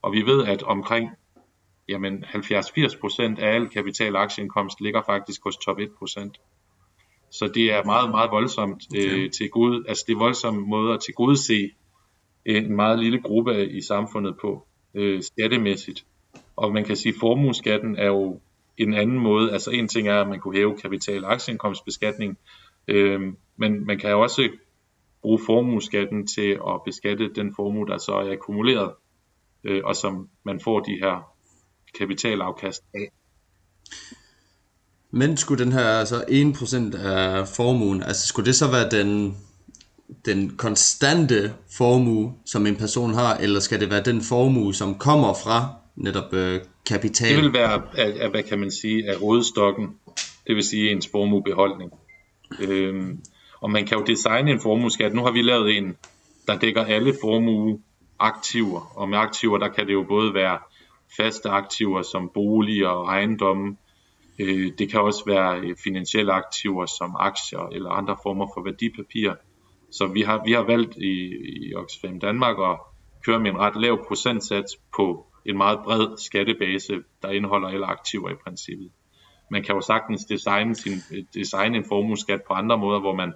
Og 0.02 0.12
vi 0.12 0.22
ved, 0.22 0.44
at 0.44 0.62
omkring 0.62 1.10
jamen 1.88 2.24
70-80% 2.24 3.40
af 3.40 3.54
al 3.54 3.68
kapital- 3.68 4.16
og 4.16 4.22
aktieindkomst 4.22 4.80
ligger 4.80 5.02
faktisk 5.06 5.40
hos 5.44 5.56
top 5.56 5.78
1%. 5.78 6.30
Så 7.30 7.50
det 7.54 7.72
er 7.72 7.84
meget, 7.84 8.10
meget 8.10 8.30
voldsomt 8.30 8.82
øh, 8.96 9.30
til 9.30 9.50
gode, 9.50 9.84
altså 9.88 10.04
det 10.06 10.12
er 10.12 10.18
voldsomme 10.18 10.66
måder 10.66 10.94
at 10.94 11.00
tilgodese 11.00 11.70
en 12.44 12.76
meget 12.76 12.98
lille 12.98 13.22
gruppe 13.22 13.68
i 13.70 13.80
samfundet 13.80 14.36
på, 14.40 14.66
øh, 14.94 15.22
skattemæssigt. 15.22 16.06
Og 16.56 16.72
man 16.72 16.84
kan 16.84 16.96
sige, 16.96 17.12
at 17.12 17.20
formueskatten 17.20 17.96
er 17.96 18.06
jo 18.06 18.40
en 18.78 18.94
anden 18.94 19.18
måde. 19.18 19.52
Altså 19.52 19.70
en 19.70 19.88
ting 19.88 20.08
er, 20.08 20.20
at 20.20 20.28
man 20.28 20.40
kunne 20.40 20.56
hæve 20.56 20.76
kapital- 20.76 21.24
og 21.24 21.32
aktieindkomstbeskatning, 21.32 22.38
øh, 22.88 23.20
men 23.56 23.86
man 23.86 23.98
kan 23.98 24.14
også 24.14 24.48
bruge 25.22 25.38
formueskatten 25.46 26.26
til 26.26 26.50
at 26.50 26.80
beskatte 26.84 27.32
den 27.34 27.54
formue, 27.54 27.86
der 27.86 27.98
så 27.98 28.12
er 28.12 28.32
akkumuleret, 28.32 28.92
øh, 29.64 29.82
og 29.84 29.96
som 29.96 30.28
man 30.44 30.60
får 30.60 30.80
de 30.80 30.98
her 31.02 31.35
kapitalafkast 31.98 32.82
af. 32.94 33.10
Men 35.10 35.36
skulle 35.36 35.64
den 35.64 35.72
her 35.72 35.84
altså 35.84 36.24
1% 36.94 36.98
af 36.98 37.48
formuen, 37.48 38.02
altså 38.02 38.26
skulle 38.26 38.46
det 38.46 38.54
så 38.54 38.70
være 38.70 38.90
den 38.90 39.36
den 40.24 40.56
konstante 40.56 41.54
formue, 41.76 42.34
som 42.44 42.66
en 42.66 42.76
person 42.76 43.14
har, 43.14 43.36
eller 43.36 43.60
skal 43.60 43.80
det 43.80 43.90
være 43.90 44.02
den 44.02 44.22
formue, 44.22 44.74
som 44.74 44.98
kommer 44.98 45.34
fra 45.34 45.74
netop 45.96 46.34
øh, 46.34 46.60
kapital? 46.86 47.34
Det 47.34 47.44
vil 47.44 47.52
være, 47.52 47.82
af, 47.94 48.16
af, 48.20 48.30
hvad 48.30 48.42
kan 48.42 48.58
man 48.58 48.70
sige, 48.70 49.10
af 49.10 49.22
rådstokken, 49.22 49.88
det 50.46 50.56
vil 50.56 50.64
sige 50.64 50.90
ens 50.90 51.08
formuebeholdning. 51.12 51.90
Øhm, 52.60 53.20
og 53.60 53.70
man 53.70 53.86
kan 53.86 53.98
jo 53.98 54.04
designe 54.04 54.50
en 54.50 54.60
formueskat. 54.60 55.14
Nu 55.14 55.22
har 55.22 55.30
vi 55.30 55.42
lavet 55.42 55.76
en, 55.76 55.96
der 56.46 56.58
dækker 56.58 56.84
alle 56.84 57.14
formueaktiver, 57.20 58.92
og 58.98 59.08
med 59.08 59.18
aktiver, 59.18 59.58
der 59.58 59.68
kan 59.68 59.86
det 59.86 59.92
jo 59.92 60.04
både 60.08 60.34
være 60.34 60.58
faste 61.16 61.48
aktiver 61.48 62.02
som 62.02 62.30
boliger 62.34 62.88
og 62.88 63.06
ejendomme, 63.06 63.76
øh, 64.38 64.72
det 64.78 64.90
kan 64.90 65.00
også 65.00 65.24
være 65.26 65.58
øh, 65.58 65.76
finansielle 65.84 66.32
aktiver 66.32 66.86
som 66.86 67.16
aktier 67.18 67.68
eller 67.72 67.90
andre 67.90 68.16
former 68.22 68.46
for 68.54 68.62
værdipapirer. 68.62 69.34
Så 69.90 70.06
vi 70.06 70.20
har, 70.20 70.42
vi 70.44 70.52
har 70.52 70.62
valgt 70.62 70.96
i, 70.96 71.14
i 71.46 71.74
Oxfam 71.74 72.20
Danmark 72.20 72.56
at 72.58 72.78
køre 73.24 73.40
med 73.40 73.50
en 73.50 73.58
ret 73.58 73.76
lav 73.76 74.06
procentsats 74.08 74.76
på 74.96 75.26
en 75.46 75.56
meget 75.56 75.78
bred 75.84 76.18
skattebase, 76.18 76.94
der 77.22 77.30
indeholder 77.30 77.68
alle 77.68 77.86
aktiver 77.86 78.30
i 78.30 78.34
princippet. 78.44 78.90
Man 79.50 79.62
kan 79.62 79.74
jo 79.74 79.80
sagtens 79.80 80.24
designe, 80.24 80.74
sin, 80.74 80.98
øh, 81.12 81.24
designe 81.34 81.76
en 81.76 81.84
formueskat 81.88 82.40
på 82.48 82.54
andre 82.54 82.78
måder, 82.78 83.00
hvor 83.00 83.14
man 83.14 83.32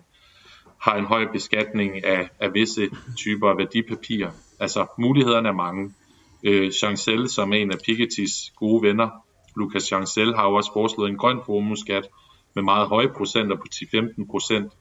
har 0.80 0.96
en 0.96 1.04
høj 1.04 1.26
beskatning 1.32 2.04
af, 2.04 2.28
af 2.40 2.54
visse 2.54 2.88
typer 3.16 3.48
af 3.48 3.58
værdipapirer. 3.58 4.30
Altså 4.60 4.86
mulighederne 4.98 5.48
er 5.48 5.52
mange. 5.52 5.94
Øh, 6.44 6.72
Chancel, 6.72 7.28
som 7.28 7.52
er 7.52 7.56
en 7.56 7.72
af 7.72 7.78
Pikettys 7.86 8.50
gode 8.56 8.82
venner, 8.82 9.08
Lucas 9.56 9.82
Chancel, 9.82 10.34
har 10.34 10.48
jo 10.48 10.54
også 10.54 10.72
foreslået 10.72 11.10
en 11.10 11.16
grøn 11.16 11.40
formueskat 11.46 12.08
med 12.54 12.62
meget 12.62 12.88
høje 12.88 13.08
procenter 13.08 13.56
på 13.56 13.66
10-15 13.74 14.30
procent, 14.30 14.72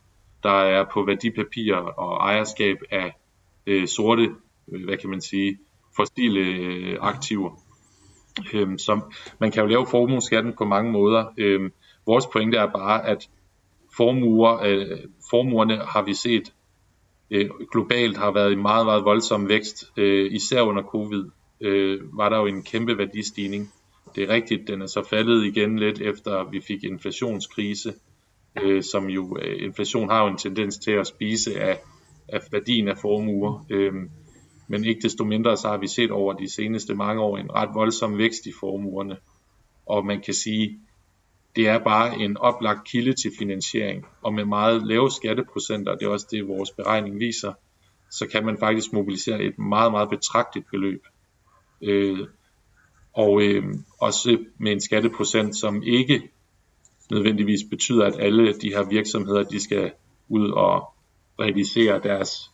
der 0.43 0.61
er 0.61 0.85
på 0.93 1.03
værdipapirer 1.03 1.77
og 1.77 2.17
ejerskab 2.17 2.77
af 2.91 3.15
øh, 3.65 3.87
sorte, 3.87 4.29
øh, 4.71 4.85
hvad 4.85 4.97
kan 4.97 5.09
man 5.09 5.21
sige, 5.21 5.57
fossile 5.95 6.39
øh, 6.39 6.97
aktiver. 7.01 7.51
Øhm, 8.53 8.77
så 8.77 9.01
man 9.39 9.51
kan 9.51 9.61
jo 9.61 9.67
lave 9.67 9.87
formueskatten 9.87 10.53
på 10.57 10.65
mange 10.65 10.91
måder. 10.91 11.25
Øhm, 11.37 11.71
vores 12.05 12.27
pointe 12.27 12.57
er 12.57 12.67
bare, 12.67 13.07
at 13.07 13.29
formuer, 13.97 14.63
øh, 14.63 14.97
formuerne 15.29 15.77
har 15.77 16.01
vi 16.01 16.13
set 16.13 16.53
øh, 17.31 17.49
globalt 17.71 18.17
har 18.17 18.31
været 18.31 18.51
i 18.51 18.55
meget, 18.55 18.85
meget 18.85 19.05
voldsom 19.05 19.49
vækst. 19.49 19.91
Øh, 19.97 20.33
især 20.33 20.61
under 20.61 20.83
covid 20.83 21.23
øh, 21.61 22.17
var 22.17 22.29
der 22.29 22.37
jo 22.37 22.45
en 22.45 22.63
kæmpe 22.63 22.97
værdistigning. 22.97 23.73
Det 24.15 24.23
er 24.23 24.33
rigtigt, 24.33 24.67
den 24.67 24.81
er 24.81 24.87
så 24.87 25.07
faldet 25.09 25.45
igen 25.45 25.79
lidt 25.79 26.01
efter 26.01 26.49
vi 26.49 26.61
fik 26.61 26.83
inflationskrise 26.83 27.93
øh, 28.61 28.83
som 28.83 29.09
jo, 29.09 29.37
øh, 29.41 29.63
inflation 29.63 30.09
har 30.09 30.23
jo 30.23 30.27
en 30.27 30.37
tendens 30.37 30.77
til 30.77 30.91
at 30.91 31.07
spise 31.07 31.61
af, 31.61 31.79
af 32.27 32.39
værdien 32.51 32.87
af 32.87 32.97
formuer. 32.97 33.65
Øh, 33.69 33.93
men 34.67 34.85
ikke 34.85 35.01
desto 35.01 35.23
mindre, 35.23 35.57
så 35.57 35.67
har 35.67 35.77
vi 35.77 35.87
set 35.87 36.11
over 36.11 36.33
de 36.33 36.49
seneste 36.49 36.95
mange 36.95 37.21
år 37.21 37.37
en 37.37 37.51
ret 37.51 37.69
voldsom 37.73 38.17
vækst 38.17 38.45
i 38.45 38.51
formuerne. 38.59 39.17
Og 39.85 40.05
man 40.05 40.21
kan 40.21 40.33
sige, 40.33 40.79
det 41.55 41.67
er 41.67 41.79
bare 41.79 42.19
en 42.19 42.37
oplagt 42.37 42.87
kilde 42.87 43.13
til 43.13 43.31
finansiering. 43.39 44.05
Og 44.21 44.33
med 44.33 44.45
meget 44.45 44.87
lave 44.87 45.11
skatteprocenter, 45.11 45.95
det 45.95 46.05
er 46.05 46.09
også 46.09 46.27
det, 46.31 46.47
vores 46.47 46.71
beregning 46.71 47.19
viser, 47.19 47.53
så 48.11 48.27
kan 48.27 48.45
man 48.45 48.57
faktisk 48.57 48.93
mobilisere 48.93 49.43
et 49.43 49.59
meget, 49.59 49.91
meget 49.91 50.09
betragteligt 50.09 50.67
beløb. 50.71 51.01
Øh, 51.81 52.27
og 53.13 53.41
øh, 53.41 53.63
også 54.01 54.37
med 54.57 54.71
en 54.71 54.81
skatteprocent, 54.81 55.55
som 55.55 55.83
ikke 55.83 56.31
nødvendigvis 57.11 57.59
betyder, 57.69 58.05
at 58.05 58.19
alle 58.19 58.53
de 58.53 58.69
her 58.69 58.89
virksomheder, 58.89 59.43
de 59.43 59.59
skal 59.59 59.91
ud 60.27 60.49
og 60.49 60.93
realisere 61.39 61.99
deres, 62.03 62.51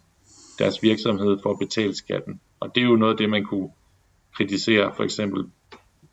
deres 0.60 0.84
virksomhed 0.84 1.38
for 1.44 1.52
at 1.52 1.60
betale 1.60 1.96
skatten. 1.96 2.40
Og 2.60 2.76
det 2.76 2.82
er 2.82 2.86
jo 2.86 2.96
noget 2.96 3.14
af 3.14 3.18
det, 3.18 3.30
man 3.30 3.46
kunne 3.46 3.70
kritisere 4.34 4.94
for 4.96 5.04
eksempel 5.04 5.46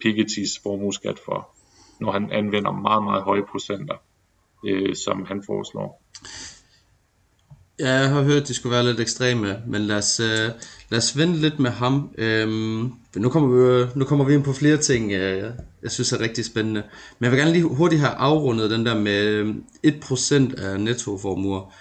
Piketty's 0.04 0.62
formueskat 0.62 1.18
for, 1.18 1.48
når 2.00 2.12
han 2.12 2.32
anvender 2.32 2.72
meget, 2.72 3.04
meget 3.04 3.22
høje 3.22 3.46
procenter, 3.50 3.96
øh, 4.66 4.94
som 4.96 5.24
han 5.26 5.42
foreslår. 5.46 6.02
Ja, 7.78 7.92
jeg 7.92 8.10
har 8.10 8.22
hørt, 8.22 8.42
at 8.42 8.48
de 8.48 8.54
skulle 8.54 8.74
være 8.74 8.84
lidt 8.84 9.00
ekstreme, 9.00 9.56
men 9.66 9.82
lad 9.82 9.96
os, 9.96 10.20
øh, 10.20 10.50
lad 10.90 10.98
os 10.98 11.16
vente 11.16 11.38
lidt 11.38 11.58
med 11.58 11.70
ham. 11.70 12.10
Øhm, 12.18 12.92
nu, 13.16 13.28
kommer 13.28 13.48
vi, 13.48 13.82
øh, 13.82 13.96
nu 13.96 14.04
kommer 14.04 14.24
vi 14.24 14.34
ind 14.34 14.44
på 14.44 14.52
flere 14.52 14.76
ting, 14.76 15.12
øh, 15.12 15.50
jeg 15.82 15.90
synes 15.90 16.12
er 16.12 16.20
rigtig 16.20 16.44
spændende. 16.44 16.82
Men 17.18 17.24
jeg 17.24 17.32
vil 17.32 17.38
gerne 17.38 17.52
lige 17.52 17.64
hurtigt 17.64 18.00
have 18.00 18.12
afrundet 18.12 18.70
den 18.70 18.86
der 18.86 18.98
med 18.98 19.22
øh, 19.24 19.54
1% 19.86 20.62
af 20.62 20.80
nettoformuer. 20.80 21.74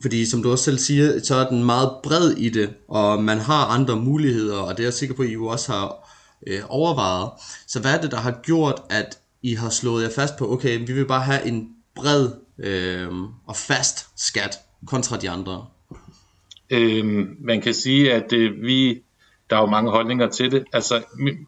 Fordi 0.00 0.26
som 0.26 0.42
du 0.42 0.50
også 0.50 0.64
selv 0.64 0.78
siger, 0.78 1.20
så 1.22 1.34
er 1.34 1.48
den 1.48 1.64
meget 1.64 1.90
bred 2.02 2.30
i 2.30 2.48
det, 2.48 2.70
og 2.88 3.22
man 3.22 3.38
har 3.38 3.66
andre 3.66 3.96
muligheder, 3.96 4.56
og 4.56 4.76
det 4.76 4.82
er 4.82 4.86
jeg 4.86 4.94
sikker 4.94 5.14
på, 5.14 5.22
at 5.22 5.28
I 5.28 5.32
jo 5.32 5.46
også 5.46 5.72
har 5.72 6.14
øh, 6.46 6.60
overvejet. 6.68 7.30
Så 7.66 7.80
hvad 7.80 7.94
er 7.94 8.00
det, 8.00 8.10
der 8.10 8.16
har 8.16 8.40
gjort, 8.42 8.82
at 8.90 9.18
I 9.42 9.54
har 9.54 9.70
slået 9.70 10.02
jer 10.02 10.10
fast 10.10 10.36
på, 10.36 10.52
okay, 10.52 10.86
vi 10.86 10.92
vil 10.92 11.06
bare 11.06 11.22
have 11.22 11.46
en 11.46 11.68
bred 11.94 12.28
øh, 12.58 13.08
og 13.46 13.56
fast 13.56 14.06
skat 14.16 14.58
kontra 14.86 15.16
de 15.16 15.30
andre? 15.30 15.66
Øhm, 16.70 17.36
man 17.40 17.60
kan 17.60 17.74
sige, 17.74 18.12
at 18.12 18.32
øh, 18.32 18.62
vi, 18.62 19.02
der 19.50 19.56
er 19.56 19.60
jo 19.60 19.66
mange 19.66 19.90
holdninger 19.90 20.28
til 20.28 20.50
det. 20.50 20.64
Altså, 20.72 21.04
mit, 21.18 21.38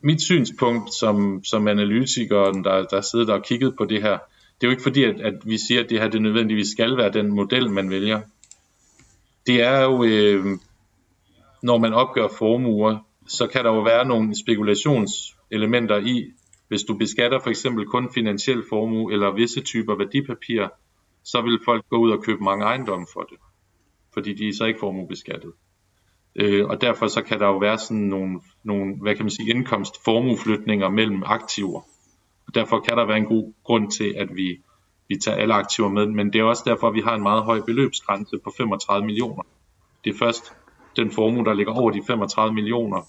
mit 0.00 0.22
synspunkt 0.22 0.94
som, 0.94 1.44
som 1.44 1.68
analytiker, 1.68 2.52
der, 2.52 2.84
der 2.84 3.00
sidder 3.00 3.26
der 3.26 3.34
og 3.34 3.44
kigget 3.44 3.74
på 3.78 3.84
det 3.84 4.02
her, 4.02 4.18
det 4.60 4.66
er 4.66 4.68
jo 4.68 4.70
ikke 4.70 4.82
fordi, 4.82 5.04
at, 5.04 5.20
at 5.20 5.34
vi 5.44 5.58
siger, 5.58 5.84
at 5.84 5.90
det 5.90 6.00
her 6.00 6.08
det 6.08 6.22
nødvendigvis 6.22 6.68
skal 6.68 6.96
være 6.96 7.12
den 7.12 7.32
model, 7.32 7.70
man 7.70 7.90
vælger. 7.90 8.20
Det 9.46 9.62
er 9.62 9.82
jo, 9.82 10.04
øh, 10.04 10.44
når 11.62 11.78
man 11.78 11.92
opgør 11.92 12.28
formuer, 12.38 12.98
så 13.28 13.46
kan 13.46 13.64
der 13.64 13.72
jo 13.72 13.80
være 13.80 14.04
nogle 14.04 14.40
spekulationselementer 14.40 15.96
i, 15.96 16.32
hvis 16.68 16.82
du 16.82 16.94
beskatter 16.94 17.40
for 17.42 17.50
eksempel 17.50 17.86
kun 17.86 18.08
finansiel 18.14 18.62
formue 18.68 19.12
eller 19.12 19.34
visse 19.34 19.60
typer 19.60 19.94
værdipapirer, 19.94 20.68
så 21.26 21.42
vil 21.42 21.58
folk 21.64 21.88
gå 21.88 21.96
ud 21.96 22.10
og 22.10 22.22
købe 22.22 22.44
mange 22.44 22.64
ejendomme 22.64 23.06
for 23.12 23.20
det, 23.20 23.38
fordi 24.14 24.34
de 24.34 24.48
er 24.48 24.52
så 24.52 24.64
ikke 24.64 24.80
formuebeskattet. 24.80 25.52
Øh, 26.36 26.66
og 26.66 26.80
derfor 26.80 27.06
så 27.06 27.22
kan 27.22 27.40
der 27.40 27.46
jo 27.46 27.58
være 27.58 27.78
sådan 27.78 28.02
nogle, 28.02 28.40
nogle 28.64 28.96
hvad 29.02 29.14
kan 29.14 29.24
man 29.24 29.30
sige, 29.30 29.50
indkomstformueflytninger 29.50 30.88
mellem 30.88 31.22
aktiver. 31.26 31.80
Og 32.46 32.54
derfor 32.54 32.80
kan 32.80 32.96
der 32.96 33.06
være 33.06 33.16
en 33.16 33.24
god 33.24 33.52
grund 33.64 33.90
til, 33.90 34.14
at 34.16 34.28
vi, 34.36 34.62
vi 35.08 35.16
tager 35.16 35.36
alle 35.36 35.54
aktiver 35.54 35.88
med, 35.88 36.06
men 36.06 36.32
det 36.32 36.38
er 36.38 36.44
også 36.44 36.62
derfor, 36.66 36.88
at 36.88 36.94
vi 36.94 37.00
har 37.00 37.14
en 37.14 37.22
meget 37.22 37.42
høj 37.42 37.60
beløbsgrænse 37.60 38.38
på 38.44 38.52
35 38.56 39.06
millioner. 39.06 39.42
Det 40.04 40.14
er 40.14 40.18
først 40.18 40.52
den 40.96 41.10
formue, 41.10 41.44
der 41.44 41.54
ligger 41.54 41.72
over 41.72 41.90
de 41.90 42.02
35 42.06 42.54
millioner, 42.54 43.08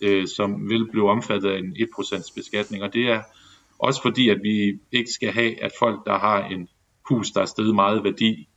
øh, 0.00 0.26
som 0.28 0.68
vil 0.68 0.90
blive 0.90 1.10
omfattet 1.10 1.50
af 1.50 1.58
en 1.58 1.76
1% 1.76 2.34
beskatning, 2.34 2.82
og 2.82 2.94
det 2.94 3.10
er 3.10 3.22
også 3.78 4.02
fordi, 4.02 4.28
at 4.28 4.38
vi 4.42 4.80
ikke 4.92 5.10
skal 5.10 5.32
have, 5.32 5.62
at 5.62 5.72
folk, 5.78 6.06
der 6.06 6.18
har 6.18 6.44
en 6.44 6.68
hus, 7.08 7.30
der 7.30 7.40
er 7.40 7.46
steget 7.46 7.74
meget 7.74 8.04
værdi, 8.04 8.48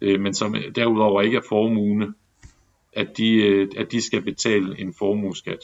øh, 0.00 0.20
men 0.20 0.34
som 0.34 0.54
derudover 0.74 1.22
ikke 1.22 1.36
er 1.36 1.48
formuende, 1.48 2.14
at 2.92 3.16
de, 3.16 3.34
øh, 3.34 3.68
at 3.76 3.92
de 3.92 4.02
skal 4.02 4.22
betale 4.22 4.80
en 4.80 4.94
formueskat. 4.98 5.58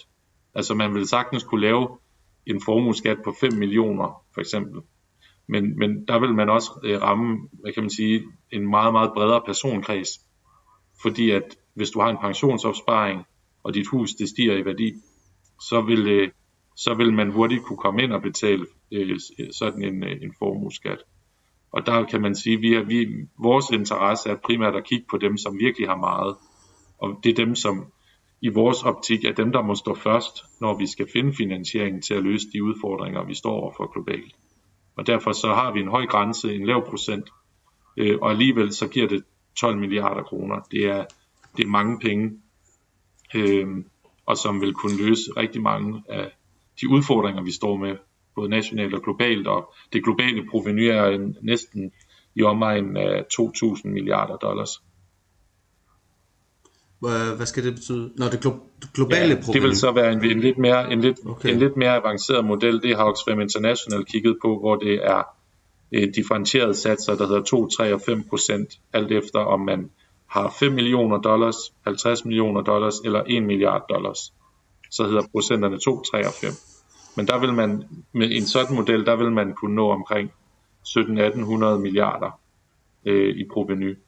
Altså 0.55 0.75
man 0.75 0.95
vil 0.95 1.09
sagtens 1.09 1.43
kunne 1.43 1.61
lave 1.61 1.99
en 2.47 2.61
formueskat 2.65 3.19
på 3.25 3.35
5 3.41 3.53
millioner 3.53 4.25
for 4.35 4.41
eksempel. 4.41 4.83
Men, 5.47 5.79
men 5.79 6.05
der 6.09 6.19
vil 6.19 6.35
man 6.35 6.51
også 6.51 6.71
øh, 6.85 7.03
ramme, 7.03 7.49
hvad 7.53 7.73
kan 7.73 7.83
man 7.83 7.91
sige, 7.91 8.23
en 8.53 8.71
meget, 8.71 8.93
meget 8.93 9.13
bredere 9.15 9.43
personkreds. 9.47 10.09
Fordi 11.03 11.31
at 11.31 11.57
hvis 11.75 11.91
du 11.91 12.01
har 12.01 12.11
en 12.11 12.19
pensionsopsparing, 12.21 13.23
og 13.63 13.75
dit 13.75 13.87
hus 13.89 14.15
det 14.15 14.29
stiger 14.29 14.57
i 14.57 14.65
værdi, 14.65 14.95
så 15.61 15.81
vil, 15.81 16.09
øh, 16.09 16.31
så 16.77 16.95
vil 16.95 17.13
man 17.13 17.31
hurtigt 17.31 17.65
kunne 17.65 17.77
komme 17.77 18.03
ind 18.03 18.13
og 18.13 18.23
betale 18.23 18.67
øh, 18.93 19.19
sådan 19.53 19.83
en, 19.83 20.05
øh, 20.05 20.23
en 20.23 20.35
formueskat. 20.39 20.99
Og 21.75 21.87
der 21.87 22.05
kan 22.05 22.21
man 22.23 22.35
sige, 22.35 22.55
at 22.55 22.63
vi 22.63 22.75
er, 22.75 22.83
vi, 22.83 23.07
vores 23.39 23.71
interesse 23.71 24.31
er 24.31 24.37
primært 24.45 24.77
at 24.77 24.85
kigge 24.85 25.07
på 25.11 25.19
dem, 25.19 25.37
som 25.37 25.59
virkelig 25.59 25.89
har 25.89 25.97
meget. 25.97 26.37
Og 26.99 27.21
det 27.25 27.31
er 27.31 27.45
dem, 27.45 27.55
som 27.55 27.85
i 28.41 28.49
vores 28.49 28.83
optik 28.83 29.25
er 29.25 29.33
dem, 29.33 29.53
der 29.53 29.63
må 29.63 29.75
stå 29.75 29.95
først, 29.95 30.45
når 30.61 30.79
vi 30.79 30.87
skal 30.87 31.07
finde 31.13 31.33
finansiering 31.33 32.05
til 32.05 32.15
at 32.15 32.23
løse 32.23 32.47
de 32.53 32.65
udfordringer, 32.65 33.25
vi 33.25 33.35
står 33.35 33.51
overfor 33.51 33.93
globalt. 33.93 34.35
Og 34.97 35.07
derfor 35.07 35.33
så 35.33 35.49
har 35.49 35.73
vi 35.73 35.81
en 35.81 35.89
høj 35.89 36.07
grænse, 36.07 36.55
en 36.55 36.67
lav 36.67 36.89
procent, 36.89 37.31
øh, 37.97 38.19
og 38.23 38.31
alligevel 38.31 38.73
så 38.73 38.89
giver 38.89 39.09
det 39.09 39.25
12 39.57 39.79
milliarder 39.79 40.23
kroner. 40.23 40.61
Det 40.71 40.85
er, 40.87 41.05
det 41.57 41.65
er 41.65 41.69
mange 41.69 41.99
penge, 41.99 42.31
øh, 43.35 43.67
og 44.27 44.37
som 44.37 44.61
vil 44.61 44.75
kunne 44.75 44.97
løse 44.97 45.31
rigtig 45.37 45.63
mange 45.63 46.03
af 46.09 46.31
de 46.81 46.89
udfordringer, 46.89 47.43
vi 47.43 47.53
står 47.53 47.77
med 47.77 47.97
både 48.37 48.49
nationalt 48.49 48.95
og 48.95 49.03
globalt, 49.03 49.47
og 49.47 49.75
det 49.93 50.05
globale 50.05 50.47
proveny 50.51 50.81
er 50.81 51.33
næsten 51.43 51.93
i 52.35 52.43
omegn 52.43 52.97
af 52.97 53.25
2.000 53.33 53.89
milliarder 53.89 54.37
dollars. 54.37 54.71
Hvad 57.37 57.47
skal 57.47 57.65
det 57.65 57.75
betyde? 57.75 58.13
Når 58.17 58.27
det 58.29 58.47
glo- 58.47 58.91
globale 58.95 59.35
ja, 59.35 59.41
proveny? 59.45 59.53
Det 59.53 59.63
vil 59.63 59.77
så 59.77 59.93
være 59.93 60.13
en, 60.13 60.25
en, 60.25 60.41
lidt 60.41 60.59
mere, 60.59 60.93
en, 60.93 61.01
lidt, 61.01 61.17
okay. 61.27 61.53
en 61.53 61.59
lidt 61.59 61.77
mere 61.77 61.97
avanceret 61.97 62.45
model, 62.45 62.83
det 62.83 62.97
har 62.97 63.05
Oxfam 63.05 63.41
International 63.41 64.05
kigget 64.05 64.37
på, 64.43 64.59
hvor 64.59 64.77
det 64.77 64.95
er 64.95 65.23
eh, 65.93 66.09
differentierede 66.15 66.75
satser, 66.75 67.17
der 67.17 67.27
hedder 67.27 67.43
2, 67.43 67.69
3 67.69 67.95
og 67.95 68.01
5 68.01 68.25
procent, 68.29 68.69
alt 68.93 69.13
efter 69.13 69.39
om 69.39 69.61
man 69.61 69.91
har 70.27 70.55
5 70.59 70.73
millioner 70.73 71.19
dollars, 71.19 71.57
50 71.85 72.25
millioner 72.25 72.63
dollars 72.63 72.95
eller 73.05 73.23
1 73.27 73.43
milliard 73.43 73.83
dollars. 73.89 74.33
Så 74.91 75.05
hedder 75.05 75.23
procenterne 75.33 75.79
2, 75.79 76.03
3 76.03 76.27
og 76.27 76.33
5. 76.41 76.51
Men 77.17 77.27
der 77.27 77.39
vil 77.39 77.53
man, 77.53 77.85
med 78.13 78.29
en 78.31 78.47
sådan 78.47 78.77
model, 78.77 79.07
der 79.07 79.17
vil 79.17 79.33
man 79.33 79.53
kunne 79.53 79.75
nå 79.75 79.91
omkring 79.91 80.33
17-1800 80.89 81.79
milliarder 81.79 82.41
øh, 83.05 83.37
i 83.37 83.45
proveny. 83.53 83.99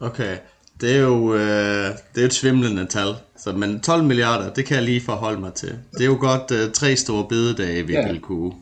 Okay, 0.00 0.38
det 0.80 0.96
er 0.96 1.00
jo 1.00 1.34
øh, 1.34 1.40
det 2.14 2.20
er 2.20 2.26
et 2.26 2.34
svimlende 2.34 2.86
tal. 2.86 3.14
Så, 3.36 3.52
men 3.52 3.80
12 3.80 4.04
milliarder, 4.04 4.54
det 4.54 4.66
kan 4.66 4.76
jeg 4.76 4.84
lige 4.84 5.00
forholde 5.00 5.40
mig 5.40 5.54
til. 5.54 5.78
Det 5.92 6.00
er 6.00 6.06
jo 6.06 6.16
godt 6.20 6.50
øh, 6.50 6.72
tre 6.72 6.96
store 6.96 7.26
bededage, 7.28 7.86
vi 7.86 7.92
ja. 7.92 8.12
vil 8.12 8.20
kunne 8.20 8.52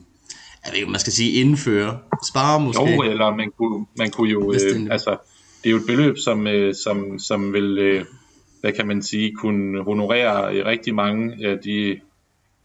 jeg 0.64 0.72
ved 0.72 0.78
ikke, 0.78 0.90
man 0.90 1.00
skal 1.00 1.12
sige 1.12 1.32
indføre. 1.32 1.98
Spare 2.30 2.60
måske. 2.60 2.94
Jo, 2.94 3.02
eller 3.02 3.34
man 3.34 3.50
kunne, 3.50 3.86
man 3.98 4.10
kunne 4.10 4.30
jo, 4.30 4.52
øh, 4.52 4.86
altså, 4.90 5.16
det 5.62 5.66
er 5.66 5.70
jo 5.70 5.76
et 5.76 5.86
beløb, 5.86 6.18
som, 6.18 6.46
øh, 6.46 6.74
som, 6.74 7.18
som 7.18 7.52
vil, 7.52 7.78
øh, 7.78 8.04
hvad 8.60 8.72
kan 8.72 8.86
man 8.86 9.02
sige, 9.02 9.34
kunne 9.34 9.82
honorere 9.82 10.64
rigtig 10.64 10.94
mange 10.94 11.46
af 11.48 11.58
de 11.58 12.00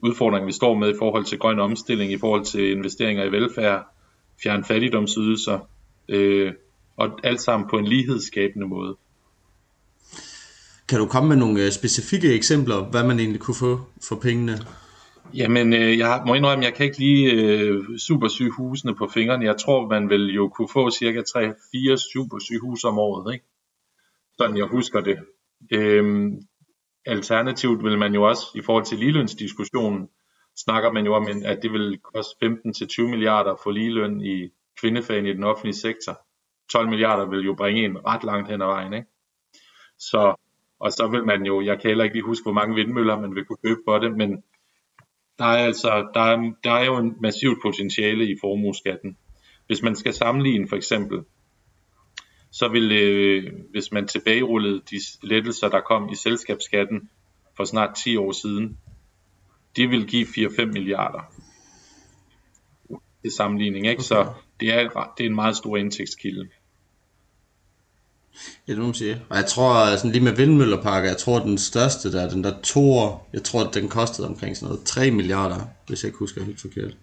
udfordringer, 0.03 0.45
vi 0.45 0.51
står 0.51 0.75
med 0.75 0.89
i 0.89 0.97
forhold 0.99 1.25
til 1.25 1.39
grøn 1.39 1.59
omstilling, 1.59 2.11
i 2.11 2.17
forhold 2.17 2.45
til 2.45 2.71
investeringer 2.71 3.23
i 3.23 3.31
velfærd, 3.31 3.95
fjerne 4.43 4.63
fattigdomsydelser, 4.63 5.59
øh, 6.09 6.53
og 6.97 7.19
alt 7.23 7.41
sammen 7.41 7.69
på 7.69 7.77
en 7.77 7.85
lighedsskabende 7.85 8.67
måde. 8.67 8.97
Kan 10.89 10.99
du 10.99 11.05
komme 11.05 11.29
med 11.29 11.37
nogle 11.37 11.65
øh, 11.65 11.71
specifikke 11.71 12.33
eksempler, 12.33 12.83
hvad 12.91 13.03
man 13.03 13.19
egentlig 13.19 13.41
kunne 13.41 13.55
få 13.55 13.79
for 14.09 14.15
pengene? 14.15 14.59
Jamen, 15.33 15.73
øh, 15.73 15.97
jeg 15.97 16.23
må 16.25 16.33
indrømme, 16.33 16.65
jeg 16.65 16.73
kan 16.73 16.85
ikke 16.85 16.97
lige 16.97 17.31
øh, 17.31 17.83
supersygehusene 17.97 18.95
på 18.95 19.07
fingrene. 19.13 19.45
Jeg 19.45 19.57
tror, 19.57 19.89
man 19.89 20.09
vil 20.09 20.33
jo 20.33 20.49
kunne 20.49 20.69
få 20.73 20.91
cirka 20.91 21.21
3-4 21.21 22.11
supersygehus 22.13 22.83
om 22.83 22.99
året, 22.99 23.33
ikke? 23.33 23.45
Sådan 24.37 24.57
jeg 24.57 24.65
husker 24.65 25.01
det. 25.01 25.17
Øhm, 25.71 26.41
alternativt 27.05 27.83
vil 27.83 27.97
man 27.97 28.13
jo 28.13 28.23
også, 28.23 28.45
i 28.55 28.61
forhold 28.61 28.85
til 28.85 28.99
ligelønsdiskussionen, 28.99 30.09
snakker 30.57 30.91
man 30.91 31.05
jo 31.05 31.15
om, 31.15 31.27
at 31.45 31.59
det 31.61 31.71
vil 31.71 31.99
koste 32.13 32.45
15-20 32.45 33.01
milliarder 33.01 33.55
for 33.63 33.71
ligeløn 33.71 34.21
i 34.21 34.49
kvindefagene 34.81 35.29
i 35.29 35.33
den 35.33 35.43
offentlige 35.43 35.75
sektor. 35.75 36.19
12 36.71 36.89
milliarder 36.89 37.25
vil 37.25 37.45
jo 37.45 37.53
bringe 37.53 37.85
en 37.85 38.05
ret 38.05 38.23
langt 38.23 38.51
hen 38.51 38.61
ad 38.61 38.67
vejen, 38.67 38.93
ikke? 38.93 39.07
Så, 39.99 40.35
og 40.79 40.91
så 40.91 41.07
vil 41.07 41.25
man 41.25 41.45
jo, 41.45 41.61
jeg 41.61 41.79
kan 41.81 41.89
heller 41.89 42.03
ikke 42.03 42.15
lige 42.15 42.25
huske, 42.25 42.43
hvor 42.43 42.53
mange 42.53 42.75
vindmøller 42.75 43.19
man 43.19 43.35
vil 43.35 43.45
kunne 43.45 43.63
købe 43.65 43.81
for 43.87 43.99
det, 43.99 44.17
men 44.17 44.43
der 45.39 45.45
er 45.45 45.65
altså, 45.65 46.09
der 46.13 46.21
er, 46.21 46.53
der 46.63 46.71
er 46.71 46.85
jo 46.85 46.97
en 46.97 47.15
massivt 47.21 47.57
potentiale 47.61 48.29
i 48.31 48.35
formueskatten. 48.41 49.17
Hvis 49.67 49.81
man 49.81 49.95
skal 49.95 50.13
sammenligne 50.13 50.67
for 50.67 50.75
eksempel, 50.75 51.23
så 52.51 52.67
vil, 52.67 52.91
øh, 52.91 53.53
hvis 53.71 53.91
man 53.91 54.07
tilbagerullede 54.07 54.81
de 54.91 54.99
lettelser, 55.23 55.69
der 55.69 55.79
kom 55.79 56.09
i 56.09 56.15
selskabsskatten 56.15 57.09
for 57.57 57.65
snart 57.65 57.95
10 57.95 58.17
år 58.17 58.31
siden, 58.31 58.77
det 59.75 59.89
vil 59.89 60.07
give 60.07 60.25
4-5 60.25 60.65
milliarder 60.65 61.33
til 63.21 63.31
sammenligning. 63.31 63.87
Ikke? 63.87 63.99
Okay. 63.99 64.07
Så 64.07 64.33
det 64.59 64.73
er, 64.73 65.13
det 65.17 65.23
er 65.23 65.29
en 65.29 65.35
meget 65.35 65.57
stor 65.57 65.77
indtægtskilde. 65.77 66.47
Ja, 68.67 68.71
det 68.71 68.79
må 68.79 68.85
man 68.85 68.93
sige. 68.93 69.21
Og 69.29 69.37
jeg 69.37 69.45
tror, 69.45 69.95
sådan 69.95 70.11
lige 70.11 70.23
med 70.23 70.35
vindmølleparker, 70.35 71.07
jeg 71.07 71.17
tror, 71.17 71.39
den 71.39 71.57
største 71.57 72.11
der, 72.11 72.29
den 72.29 72.43
der 72.43 72.53
Thor, 72.63 73.27
jeg 73.33 73.43
tror, 73.43 73.63
den 73.63 73.89
kostede 73.89 74.27
omkring 74.27 74.57
sådan 74.57 74.73
noget 74.73 74.85
3 74.85 75.11
milliarder, 75.11 75.61
hvis 75.87 76.03
jeg 76.03 76.07
ikke 76.07 76.19
husker 76.19 76.43
helt 76.43 76.61
forkert. 76.61 76.97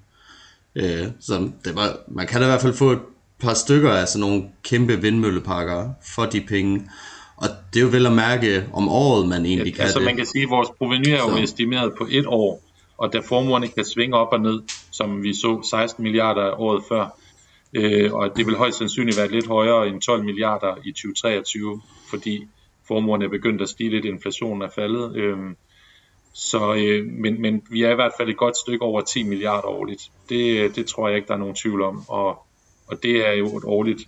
Øh, 0.75 1.07
så 1.21 1.51
det 1.65 1.75
var, 1.75 1.99
man 2.09 2.27
kan 2.27 2.41
da 2.41 2.47
i 2.47 2.51
hvert 2.51 2.61
fald 2.61 2.75
få 2.75 2.91
et 2.91 3.01
par 3.41 3.55
stykker 3.55 3.91
af 3.91 4.09
sådan 4.09 4.21
nogle 4.21 4.45
kæmpe 4.63 5.01
vindmølleparker 5.01 5.91
for 6.15 6.25
de 6.25 6.41
penge. 6.41 6.91
Og 7.37 7.49
det 7.75 7.81
er 7.81 7.85
jo 7.85 7.91
vel 7.91 8.07
at 8.07 8.13
mærke 8.13 8.67
om 8.73 8.89
året, 8.89 9.29
man 9.29 9.47
egentlig 9.47 9.71
ja, 9.71 9.77
kan 9.77 9.83
altså 9.83 9.99
det. 9.99 10.07
man 10.07 10.17
kan 10.17 10.27
sige, 10.27 10.43
at 10.43 10.51
vores 10.51 10.69
proveny 10.79 11.09
er 11.09 11.19
jo 11.19 11.37
så. 11.37 11.43
estimeret 11.43 11.93
på 11.99 12.07
et 12.11 12.27
år, 12.27 12.63
og 12.99 13.13
da 13.13 13.19
formuerne 13.19 13.69
kan 13.69 13.85
svinge 13.85 14.17
op 14.17 14.33
og 14.33 14.41
ned, 14.41 14.63
som 14.91 15.23
vi 15.23 15.35
så 15.35 15.63
16 15.71 16.03
milliarder 16.03 16.61
året 16.61 16.83
før, 16.89 17.19
øh, 17.73 18.15
og 18.15 18.37
det 18.37 18.47
vil 18.47 18.57
højst 18.57 18.79
sandsynligt 18.79 19.19
være 19.19 19.31
lidt 19.31 19.47
højere 19.47 19.89
end 19.89 20.01
12 20.01 20.25
milliarder 20.25 20.75
i 20.85 20.93
2023, 20.93 21.81
fordi 22.11 22.47
formuerne 22.89 23.25
er 23.25 23.29
begyndt 23.29 23.63
at 23.63 23.69
stige 23.69 23.91
lidt, 23.91 24.05
inflationen 24.05 24.63
er 24.63 24.69
faldet. 24.75 25.17
Øh, 25.17 25.37
så, 26.33 26.75
øh, 26.75 27.07
men, 27.07 27.43
men 27.43 27.63
vi 27.71 27.83
er 27.83 27.91
i 27.91 27.95
hvert 27.95 28.13
fald 28.19 28.29
et 28.29 28.37
godt 28.37 28.57
stykke 28.57 28.85
over 28.85 29.01
10 29.01 29.23
milliarder 29.23 29.69
årligt. 29.69 30.03
Det, 30.29 30.77
det 30.77 30.87
tror 30.87 31.09
jeg 31.09 31.17
ikke, 31.17 31.29
der 31.29 31.35
er 31.35 31.39
nogen 31.39 31.55
tvivl 31.55 31.83
om. 31.83 32.03
Og, 32.09 32.46
og 32.87 33.03
det 33.03 33.29
er 33.29 33.33
jo 33.33 33.57
et 33.57 33.65
årligt 33.65 34.03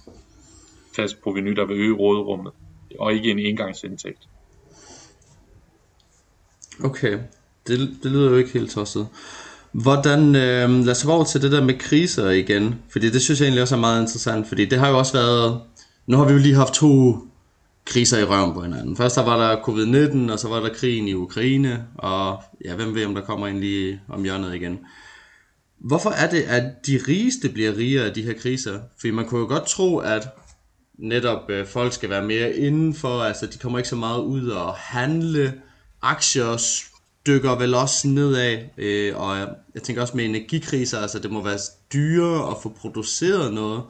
fast 0.96 1.22
proveny, 1.22 1.50
der 1.50 1.66
vil 1.66 1.76
øge 1.76 1.94
råderummet, 1.94 2.52
og 2.98 3.14
ikke 3.14 3.30
en 3.30 3.38
engangsindtægt. 3.38 4.28
Okay, 6.84 7.18
det, 7.66 7.96
det 8.02 8.10
lyder 8.10 8.30
jo 8.30 8.36
ikke 8.36 8.52
helt 8.52 8.70
tosset. 8.70 9.08
Hvordan, 9.72 10.20
øh, 10.20 10.70
lad 10.70 10.90
os 10.90 11.04
gå 11.04 11.12
over 11.12 11.24
til 11.24 11.42
det 11.42 11.52
der 11.52 11.64
med 11.64 11.78
kriser 11.78 12.30
igen, 12.30 12.74
fordi 12.90 13.10
det 13.10 13.22
synes 13.22 13.40
jeg 13.40 13.46
egentlig 13.46 13.62
også 13.62 13.74
er 13.76 13.80
meget 13.80 14.00
interessant, 14.00 14.48
fordi 14.48 14.64
det 14.64 14.78
har 14.78 14.88
jo 14.88 14.98
også 14.98 15.12
været, 15.12 15.60
nu 16.06 16.16
har 16.16 16.24
vi 16.24 16.32
jo 16.32 16.38
lige 16.38 16.54
haft 16.54 16.74
to 16.74 17.18
kriser 17.84 18.18
i 18.18 18.24
røven 18.24 18.54
på 18.54 18.62
hinanden. 18.62 18.96
Først 18.96 19.16
der 19.16 19.24
var 19.24 19.36
der 19.36 19.56
covid-19, 19.56 20.32
og 20.32 20.38
så 20.38 20.48
var 20.48 20.60
der 20.60 20.74
krigen 20.74 21.08
i 21.08 21.14
Ukraine, 21.14 21.84
og 21.94 22.42
ja, 22.64 22.74
hvem 22.74 22.94
ved 22.94 23.06
om 23.06 23.14
der 23.14 23.22
kommer 23.22 23.46
en 23.46 23.60
lige 23.60 24.00
om 24.08 24.24
hjørnet 24.24 24.54
igen. 24.54 24.78
Hvorfor 25.80 26.10
er 26.10 26.30
det, 26.30 26.42
at 26.42 26.86
de 26.86 27.00
rigeste 27.08 27.48
bliver 27.48 27.76
rigere 27.76 28.06
af 28.06 28.14
de 28.14 28.22
her 28.22 28.34
kriser? 28.34 28.80
Fordi 29.00 29.10
man 29.10 29.26
kunne 29.26 29.40
jo 29.40 29.46
godt 29.46 29.66
tro, 29.66 29.98
at 29.98 30.28
netop 30.98 31.50
øh, 31.50 31.66
folk 31.66 31.92
skal 31.92 32.10
være 32.10 32.22
mere 32.22 32.56
indenfor, 32.56 33.22
altså 33.22 33.46
de 33.46 33.58
kommer 33.58 33.78
ikke 33.78 33.88
så 33.88 33.96
meget 33.96 34.20
ud 34.20 34.48
og 34.48 34.74
handle, 34.74 35.52
aktier 36.02 36.56
dykker 37.26 37.58
vel 37.58 37.74
også 37.74 38.08
nedad, 38.08 38.58
øh, 38.78 39.16
og 39.16 39.38
jeg 39.74 39.82
tænker 39.82 40.02
også 40.02 40.16
med 40.16 40.24
energikriser, 40.24 40.98
altså 40.98 41.18
det 41.18 41.30
må 41.30 41.42
være 41.42 41.58
dyrere 41.92 42.50
at 42.50 42.56
få 42.62 42.68
produceret 42.68 43.54
noget, 43.54 43.82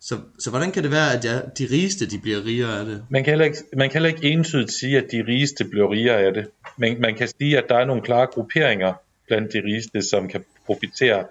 så, 0.00 0.18
så 0.38 0.50
hvordan 0.50 0.72
kan 0.72 0.82
det 0.82 0.90
være, 0.90 1.12
at 1.12 1.24
ja, 1.24 1.40
de 1.58 1.68
rigeste 1.70 2.06
de 2.06 2.18
bliver 2.18 2.44
rigere 2.44 2.78
af 2.78 2.84
det? 2.84 3.04
Man 3.10 3.24
kan, 3.24 3.30
heller 3.30 3.44
ikke, 3.44 3.58
man 3.76 3.90
kan 3.90 4.02
heller 4.02 4.16
ikke 4.16 4.30
entydigt 4.30 4.72
sige, 4.72 4.98
at 4.98 5.04
de 5.12 5.24
rigeste 5.28 5.64
bliver 5.64 5.90
rigere 5.90 6.16
af 6.16 6.34
det. 6.34 6.46
Men 6.76 7.00
man 7.00 7.14
kan 7.14 7.28
sige, 7.28 7.58
at 7.58 7.64
der 7.68 7.76
er 7.76 7.84
nogle 7.84 8.02
klare 8.02 8.26
grupperinger 8.26 8.92
blandt 9.30 9.52
de 9.52 9.62
rigeste, 9.64 10.02
som 10.02 10.28
kan 10.28 10.44
profitere 10.66 11.26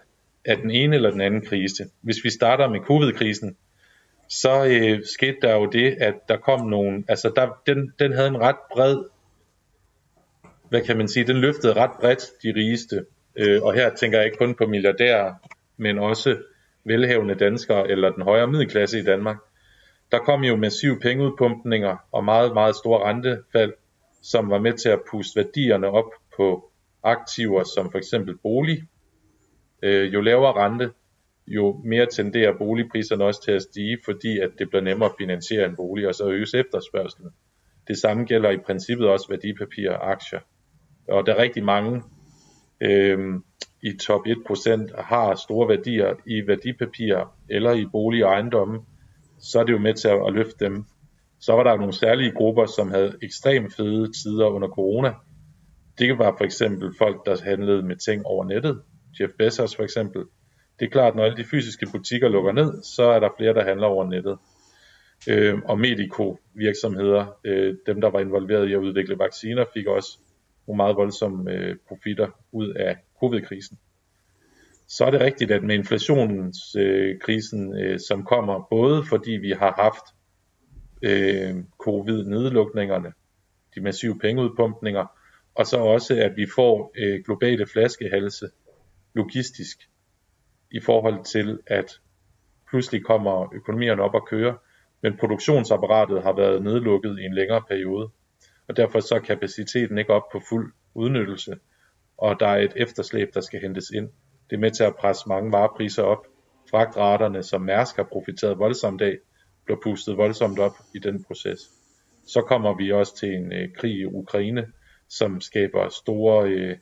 af 0.45 0.57
den 0.57 0.71
ene 0.71 0.95
eller 0.95 1.11
den 1.11 1.21
anden 1.21 1.45
krise. 1.45 1.83
Hvis 2.01 2.23
vi 2.23 2.29
starter 2.29 2.69
med 2.69 2.79
covid-krisen, 2.79 3.57
så 4.29 4.65
øh, 4.65 4.99
skete 5.05 5.37
der 5.41 5.55
jo 5.55 5.65
det, 5.65 5.97
at 6.01 6.13
der 6.29 6.37
kom 6.37 6.67
nogle, 6.67 7.03
altså 7.07 7.31
der, 7.35 7.61
den, 7.67 7.93
den 7.99 8.13
havde 8.13 8.27
en 8.27 8.41
ret 8.41 8.55
bred, 8.71 8.97
hvad 10.69 10.81
kan 10.81 10.97
man 10.97 11.07
sige, 11.07 11.27
den 11.27 11.37
løftede 11.37 11.73
ret 11.73 11.91
bredt 11.99 12.23
de 12.43 12.53
rigeste. 12.55 13.05
Øh, 13.35 13.61
og 13.63 13.73
her 13.73 13.95
tænker 13.95 14.17
jeg 14.17 14.25
ikke 14.25 14.37
kun 14.37 14.55
på 14.55 14.65
milliardærer, 14.65 15.33
men 15.77 15.99
også 15.99 16.37
velhavende 16.83 17.35
danskere 17.35 17.91
eller 17.91 18.09
den 18.09 18.23
højere 18.23 18.47
middelklasse 18.47 18.99
i 18.99 19.03
Danmark. 19.03 19.37
Der 20.11 20.19
kom 20.19 20.43
jo 20.43 20.55
massive 20.55 20.99
pengeudpumpninger 20.99 21.97
og 22.11 22.23
meget, 22.23 22.53
meget 22.53 22.75
store 22.75 23.09
rentefald, 23.09 23.73
som 24.21 24.49
var 24.49 24.59
med 24.59 24.73
til 24.73 24.89
at 24.89 25.01
puste 25.11 25.35
værdierne 25.35 25.87
op 25.87 26.11
på 26.37 26.68
aktiver 27.03 27.63
som 27.63 27.91
for 27.91 27.97
eksempel 27.97 28.37
bolig. 28.37 28.83
Øh, 29.83 30.13
jo 30.13 30.21
lavere 30.21 30.53
rente, 30.53 30.91
jo 31.47 31.81
mere 31.85 32.05
tenderer 32.05 32.57
boligpriserne 32.57 33.23
også 33.23 33.43
til 33.43 33.51
at 33.51 33.61
stige, 33.61 33.97
fordi 34.05 34.39
at 34.39 34.49
det 34.59 34.69
bliver 34.69 34.81
nemmere 34.81 35.09
at 35.09 35.15
finansiere 35.17 35.65
en 35.65 35.75
bolig, 35.75 36.07
og 36.07 36.15
så 36.15 36.29
øges 36.29 36.53
efterspørgselen. 36.53 37.31
Det 37.87 37.97
samme 37.97 38.25
gælder 38.25 38.49
i 38.49 38.57
princippet 38.57 39.07
også 39.07 39.25
værdipapirer 39.29 39.97
og 39.97 40.11
aktier. 40.11 40.39
Og 41.07 41.25
der 41.25 41.33
er 41.33 41.41
rigtig 41.41 41.63
mange 41.63 42.03
øh, 42.81 43.19
i 43.83 43.97
top 43.97 44.21
1% 44.27 45.01
har 45.01 45.35
store 45.35 45.67
værdier 45.67 46.13
i 46.25 46.47
værdipapirer 46.47 47.35
eller 47.49 47.73
i 47.73 47.85
bolig 47.91 48.25
og 48.25 48.31
ejendomme, 48.31 48.79
så 49.39 49.59
er 49.59 49.63
det 49.63 49.73
jo 49.73 49.77
med 49.77 49.93
til 49.93 50.07
at 50.07 50.33
løfte 50.33 50.65
dem. 50.65 50.85
Så 51.39 51.53
var 51.53 51.63
der 51.63 51.77
nogle 51.77 51.93
særlige 51.93 52.31
grupper, 52.31 52.65
som 52.65 52.91
havde 52.91 53.17
ekstremt 53.21 53.75
fede 53.75 54.11
tider 54.23 54.45
under 54.45 54.67
corona. 54.67 55.13
Det 55.99 56.17
var 56.17 56.35
for 56.37 56.45
eksempel 56.45 56.93
folk, 56.97 57.25
der 57.25 57.43
handlede 57.43 57.83
med 57.83 57.95
ting 57.95 58.25
over 58.25 58.45
nettet. 58.45 58.81
Jeff 59.19 59.33
Bezos 59.37 59.75
for 59.75 59.83
eksempel. 59.83 60.23
Det 60.79 60.85
er 60.85 60.89
klart, 60.89 61.15
når 61.15 61.23
alle 61.23 61.37
de 61.37 61.43
fysiske 61.43 61.87
butikker 61.91 62.29
lukker 62.29 62.51
ned, 62.51 62.83
så 62.83 63.03
er 63.03 63.19
der 63.19 63.29
flere, 63.37 63.53
der 63.53 63.63
handler 63.63 63.87
over 63.87 64.09
nettet. 64.09 64.37
Øh, 65.29 65.59
og 65.65 65.79
medico-virksomheder, 65.79 67.25
øh, 67.45 67.75
dem 67.85 68.01
der 68.01 68.09
var 68.09 68.19
involveret 68.19 68.69
i 68.69 68.73
at 68.73 68.77
udvikle 68.77 69.19
vacciner, 69.19 69.65
fik 69.73 69.87
også 69.87 70.17
nogle 70.67 70.77
meget 70.77 70.95
voldsomme 70.95 71.51
øh, 71.51 71.75
profitter 71.87 72.27
ud 72.51 72.69
af 72.69 72.97
covid-krisen. 73.19 73.77
Så 74.87 75.05
er 75.05 75.11
det 75.11 75.19
rigtigt, 75.19 75.51
at 75.51 75.63
med 75.63 75.75
inflationskrisen, 75.75 77.77
øh, 77.77 77.91
øh, 77.91 77.99
som 78.07 78.23
kommer 78.23 78.67
både 78.69 79.03
fordi 79.09 79.31
vi 79.31 79.51
har 79.51 79.73
haft 79.77 80.05
øh, 81.01 81.55
covid-nedlukningerne, 81.77 83.13
de 83.75 83.81
massive 83.81 84.19
pengeudpumpninger, 84.19 85.18
og 85.55 85.65
så 85.65 85.77
også 85.77 86.21
at 86.21 86.37
vi 86.37 86.45
får 86.55 86.91
øh, 86.97 87.23
globale 87.25 87.67
flaskehalse 87.67 88.45
logistisk 89.13 89.89
i 90.71 90.79
forhold 90.79 91.25
til 91.25 91.59
at 91.67 91.99
pludselig 92.69 93.05
kommer 93.05 93.53
økonomierne 93.53 94.01
op 94.01 94.15
at 94.15 94.25
køre, 94.25 94.57
men 95.01 95.17
produktionsapparatet 95.17 96.23
har 96.23 96.33
været 96.33 96.63
nedlukket 96.63 97.19
i 97.19 97.23
en 97.25 97.33
længere 97.33 97.61
periode, 97.69 98.09
og 98.67 98.77
derfor 98.77 98.99
så 98.99 99.15
er 99.15 99.19
kapaciteten 99.19 99.97
ikke 99.97 100.13
op 100.13 100.29
på 100.31 100.41
fuld 100.49 100.73
udnyttelse, 100.93 101.57
og 102.17 102.39
der 102.39 102.47
er 102.47 102.57
et 102.57 102.73
efterslæb, 102.75 103.33
der 103.33 103.41
skal 103.41 103.61
hentes 103.61 103.89
ind. 103.89 104.09
Det 104.49 104.55
er 104.55 104.59
med 104.59 104.71
til 104.71 104.83
at 104.83 104.95
presse 104.95 105.29
mange 105.29 105.51
varepriser 105.51 106.03
op. 106.03 106.25
Fragtraterne, 106.69 107.43
som 107.43 107.61
Mærsk 107.61 107.95
har 107.95 108.03
profiteret 108.03 108.59
voldsomt 108.59 109.01
af, 109.01 109.17
bliver 109.65 109.79
pustet 109.83 110.17
voldsomt 110.17 110.59
op 110.59 110.71
i 110.95 110.99
den 110.99 111.23
proces. 111.23 111.59
Så 112.27 112.41
kommer 112.41 112.77
vi 112.77 112.91
også 112.91 113.15
til 113.15 113.29
en 113.29 113.53
øh, 113.53 113.73
krig 113.75 113.91
i 113.91 114.05
Ukraine, 114.05 114.67
som 115.09 115.41
skaber 115.41 115.89
store 115.89 116.49
øh, 116.49 116.77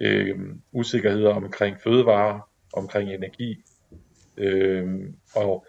øh, 0.00 0.38
usikkerheder 0.72 1.34
omkring 1.34 1.76
fødevarer, 1.80 2.40
omkring 2.72 3.10
energi. 3.10 3.56
Øh, 4.36 4.86
og 5.36 5.66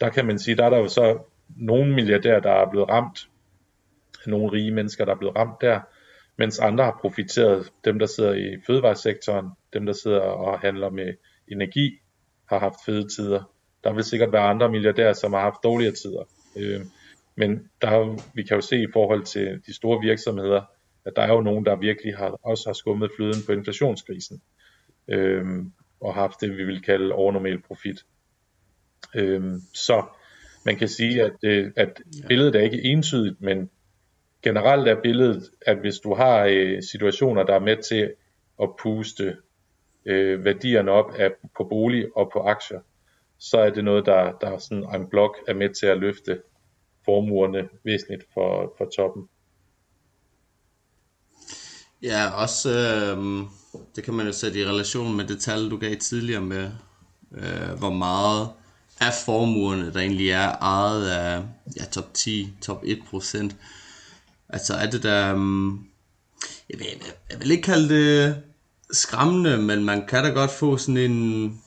der 0.00 0.10
kan 0.10 0.26
man 0.26 0.38
sige, 0.38 0.56
der 0.56 0.64
er 0.64 0.70
der 0.70 0.78
jo 0.78 0.88
så 0.88 1.18
nogle 1.56 1.94
milliardærer, 1.94 2.40
der 2.40 2.50
er 2.50 2.70
blevet 2.70 2.88
ramt, 2.88 3.28
nogle 4.26 4.52
rige 4.52 4.70
mennesker, 4.70 5.04
der 5.04 5.12
er 5.12 5.18
blevet 5.18 5.36
ramt 5.36 5.60
der, 5.60 5.80
mens 6.38 6.58
andre 6.58 6.84
har 6.84 6.98
profiteret. 7.00 7.72
Dem, 7.84 7.98
der 7.98 8.06
sidder 8.06 8.34
i 8.34 8.56
fødevaresektoren, 8.66 9.46
dem, 9.72 9.86
der 9.86 9.92
sidder 9.92 10.20
og 10.20 10.60
handler 10.60 10.90
med 10.90 11.14
energi, 11.48 11.98
har 12.48 12.58
haft 12.58 12.76
fede 12.86 13.08
tider. 13.08 13.50
Der 13.84 13.92
vil 13.92 14.04
sikkert 14.04 14.32
være 14.32 14.42
andre 14.42 14.68
milliardærer, 14.68 15.12
som 15.12 15.32
har 15.32 15.40
haft 15.40 15.64
dårligere 15.64 15.94
tider. 15.94 16.24
Øh, 16.56 16.80
men 17.36 17.70
der, 17.82 18.18
vi 18.34 18.42
kan 18.42 18.54
jo 18.54 18.60
se 18.60 18.82
i 18.82 18.92
forhold 18.92 19.22
til 19.22 19.60
de 19.66 19.74
store 19.74 20.00
virksomheder, 20.00 20.62
at 21.06 21.12
der 21.16 21.22
er 21.22 21.32
jo 21.32 21.40
nogen, 21.40 21.66
der 21.66 21.76
virkelig 21.76 22.16
har, 22.16 22.38
også 22.42 22.68
har 22.68 22.74
skummet 22.74 23.10
flyden 23.16 23.42
på 23.46 23.52
inflationskrisen, 23.52 24.42
øh, 25.08 25.44
og 26.00 26.14
haft 26.14 26.40
det, 26.40 26.56
vi 26.56 26.64
vil 26.64 26.82
kalde 26.82 27.14
overnormal 27.14 27.62
profit. 27.62 28.04
Øh, 29.14 29.54
så 29.72 30.02
man 30.64 30.76
kan 30.76 30.88
sige, 30.88 31.22
at, 31.22 31.36
øh, 31.42 31.72
at 31.76 32.02
billedet 32.28 32.56
er 32.56 32.60
ikke 32.60 32.84
entydigt, 32.84 33.40
men 33.40 33.70
generelt 34.42 34.88
er 34.88 35.00
billedet, 35.02 35.50
at 35.66 35.78
hvis 35.78 35.98
du 35.98 36.14
har 36.14 36.44
øh, 36.50 36.82
situationer, 36.82 37.42
der 37.42 37.54
er 37.54 37.58
med 37.58 37.82
til 37.82 38.12
at 38.62 38.68
puste 38.82 39.36
øh, 40.06 40.44
værdierne 40.44 40.90
op 40.90 41.14
af, 41.18 41.30
på 41.56 41.64
bolig 41.64 42.16
og 42.16 42.30
på 42.32 42.38
aktier, 42.38 42.80
så 43.38 43.58
er 43.58 43.70
det 43.70 43.84
noget, 43.84 44.06
der, 44.06 44.32
der 44.32 44.58
sådan 44.58 45.00
en 45.00 45.08
blok 45.08 45.36
er 45.48 45.54
med 45.54 45.68
til 45.68 45.86
at 45.86 45.98
løfte 45.98 46.42
formuerne 47.04 47.68
væsentligt 47.84 48.24
for, 48.34 48.74
for 48.78 48.90
toppen. 48.96 49.28
Ja, 52.04 52.30
også 52.30 52.70
øh, 52.70 53.44
det 53.96 54.04
kan 54.04 54.14
man 54.14 54.26
jo 54.26 54.32
sætte 54.32 54.60
i 54.60 54.64
relation 54.64 55.16
med 55.16 55.24
det 55.24 55.40
tal, 55.40 55.70
du 55.70 55.76
gav 55.76 55.96
tidligere 55.96 56.40
med, 56.40 56.70
øh, 57.36 57.78
hvor 57.78 57.90
meget 57.90 58.48
af 59.00 59.12
formuerne, 59.24 59.92
der 59.92 60.00
egentlig 60.00 60.30
er 60.30 60.50
ejet 60.50 61.08
af 61.08 61.42
ja, 61.76 61.84
top 61.84 62.14
10, 62.14 62.52
top 62.62 62.82
1 62.86 62.98
procent. 63.10 63.56
Altså 64.48 64.74
er 64.74 64.90
det 64.90 65.02
der... 65.02 65.34
Um, 65.34 65.86
jeg, 66.70 66.78
vil, 66.78 66.86
jeg, 66.90 67.12
jeg 67.30 67.40
vil 67.40 67.50
ikke 67.50 67.62
kalde 67.62 67.88
det 67.88 68.42
skræmmende, 68.90 69.58
men 69.58 69.84
man 69.84 70.06
kan 70.08 70.24
da 70.24 70.30
godt 70.30 70.50
få 70.50 70.76
sådan 70.76 70.96
en 70.96 71.60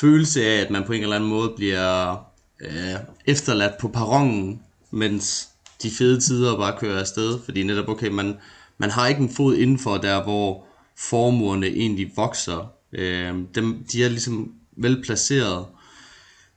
følelse 0.00 0.44
af, 0.44 0.60
at 0.60 0.70
man 0.70 0.84
på 0.84 0.92
en 0.92 1.02
eller 1.02 1.16
anden 1.16 1.30
måde 1.30 1.52
bliver 1.56 2.16
øh, 2.60 2.94
efterladt 3.26 3.78
på 3.80 3.88
perronen 3.88 4.62
mens 4.90 5.48
de 5.82 5.90
fede 5.90 6.20
tider 6.20 6.56
bare 6.56 6.78
kører 6.78 7.00
afsted, 7.00 7.38
fordi 7.44 7.62
netop, 7.62 7.88
okay, 7.88 8.08
man, 8.08 8.36
man 8.80 8.90
har 8.90 9.08
ikke 9.08 9.20
en 9.20 9.34
fod 9.34 9.56
indenfor 9.56 9.96
der, 9.96 10.22
hvor 10.22 10.66
formuerne 10.96 11.66
egentlig 11.66 12.12
vokser. 12.16 12.72
Øh, 12.92 13.34
dem, 13.54 13.84
de 13.92 14.04
er 14.04 14.08
ligesom 14.08 14.52
velplaceret. 14.76 15.66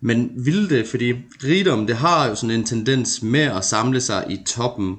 Men 0.01 0.32
vil 0.45 0.69
det, 0.69 0.88
fordi 0.88 1.13
rigdom, 1.43 1.88
det 1.88 1.95
har 1.95 2.28
jo 2.28 2.36
sådan 2.36 2.55
en 2.55 2.65
tendens 2.65 3.21
med 3.21 3.39
at 3.39 3.65
samle 3.65 4.01
sig 4.01 4.26
i 4.30 4.38
toppen, 4.45 4.97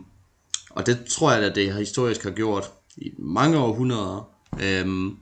og 0.71 0.87
det 0.87 1.05
tror 1.05 1.33
jeg, 1.33 1.43
at 1.43 1.55
det 1.55 1.75
historisk 1.75 2.23
har 2.23 2.31
gjort 2.31 2.71
i 2.97 3.11
mange 3.19 3.59
århundreder. 3.59 4.29
Øhm, 4.63 5.17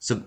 så 0.00 0.20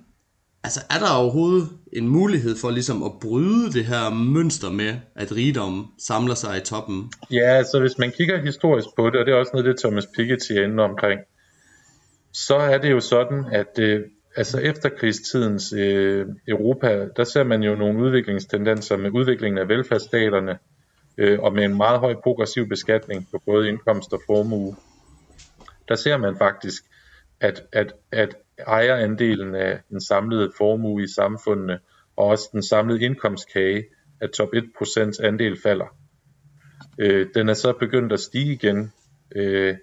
altså, 0.64 0.80
er 0.90 1.00
der 1.00 1.12
overhovedet 1.22 1.70
en 1.94 2.08
mulighed 2.08 2.56
for 2.62 2.70
ligesom 2.72 3.04
at 3.04 3.12
bryde 3.22 3.72
det 3.74 3.86
her 3.86 4.10
mønster 4.10 4.72
med, 4.72 4.94
at 5.16 5.36
rigdom 5.36 5.94
samler 6.00 6.36
sig 6.36 6.58
i 6.58 6.62
toppen? 6.62 7.12
Ja, 7.32 7.50
altså 7.50 7.80
hvis 7.80 7.98
man 7.98 8.12
kigger 8.12 8.42
historisk 8.42 8.88
på 8.96 9.10
det, 9.10 9.20
og 9.20 9.26
det 9.26 9.34
er 9.34 9.38
også 9.38 9.52
noget, 9.54 9.66
det 9.66 9.80
Thomas 9.80 10.08
Piketty 10.16 10.52
ender 10.52 10.84
omkring, 10.84 11.22
så 12.34 12.56
er 12.56 12.78
det 12.78 12.92
jo 12.92 13.00
sådan, 13.00 13.46
at 13.52 13.80
øh, 13.80 14.02
altså 14.36 14.60
efterkrigstidens 14.60 15.74
øh, 15.74 16.26
Europa, 16.48 17.08
der 17.18 17.24
ser 17.24 17.44
man 17.44 17.64
jo 17.64 17.76
nogle 17.76 18.04
udviklingstendenser 18.04 18.98
med 18.98 19.12
udviklingen 19.12 19.58
af 19.58 19.68
velfærdsstaterne, 19.68 20.60
øh, 21.18 21.40
og 21.40 21.54
med 21.54 21.64
en 21.64 21.78
meget 21.78 22.00
høj 22.00 22.16
progressiv 22.24 22.70
beskatning 22.70 23.28
på 23.32 23.42
både 23.46 23.70
indkomst 23.70 24.14
og 24.14 24.22
formue. 24.26 24.76
Der 25.88 25.96
ser 25.96 26.18
man 26.18 26.38
faktisk, 26.38 26.84
at, 27.40 27.64
at, 27.72 27.94
at 28.12 28.36
ejerandelen 28.60 29.56
af 29.56 29.80
den 29.90 30.02
samlede 30.02 30.52
formue 30.58 31.04
i 31.04 31.08
samfundene, 31.08 31.80
og 32.16 32.26
også 32.26 32.50
den 32.52 32.64
samlede 32.64 33.02
indkomstkage 33.06 33.86
af 34.22 34.30
top 34.30 34.50
1% 34.56 35.26
andel 35.26 35.62
falder. 35.64 35.98
Øh, 37.00 37.28
den 37.36 37.50
er 37.50 37.54
så 37.54 37.74
begyndt 37.74 38.14
at 38.14 38.20
stige 38.20 38.54
igen 38.54 38.94
øh, 39.36 39.76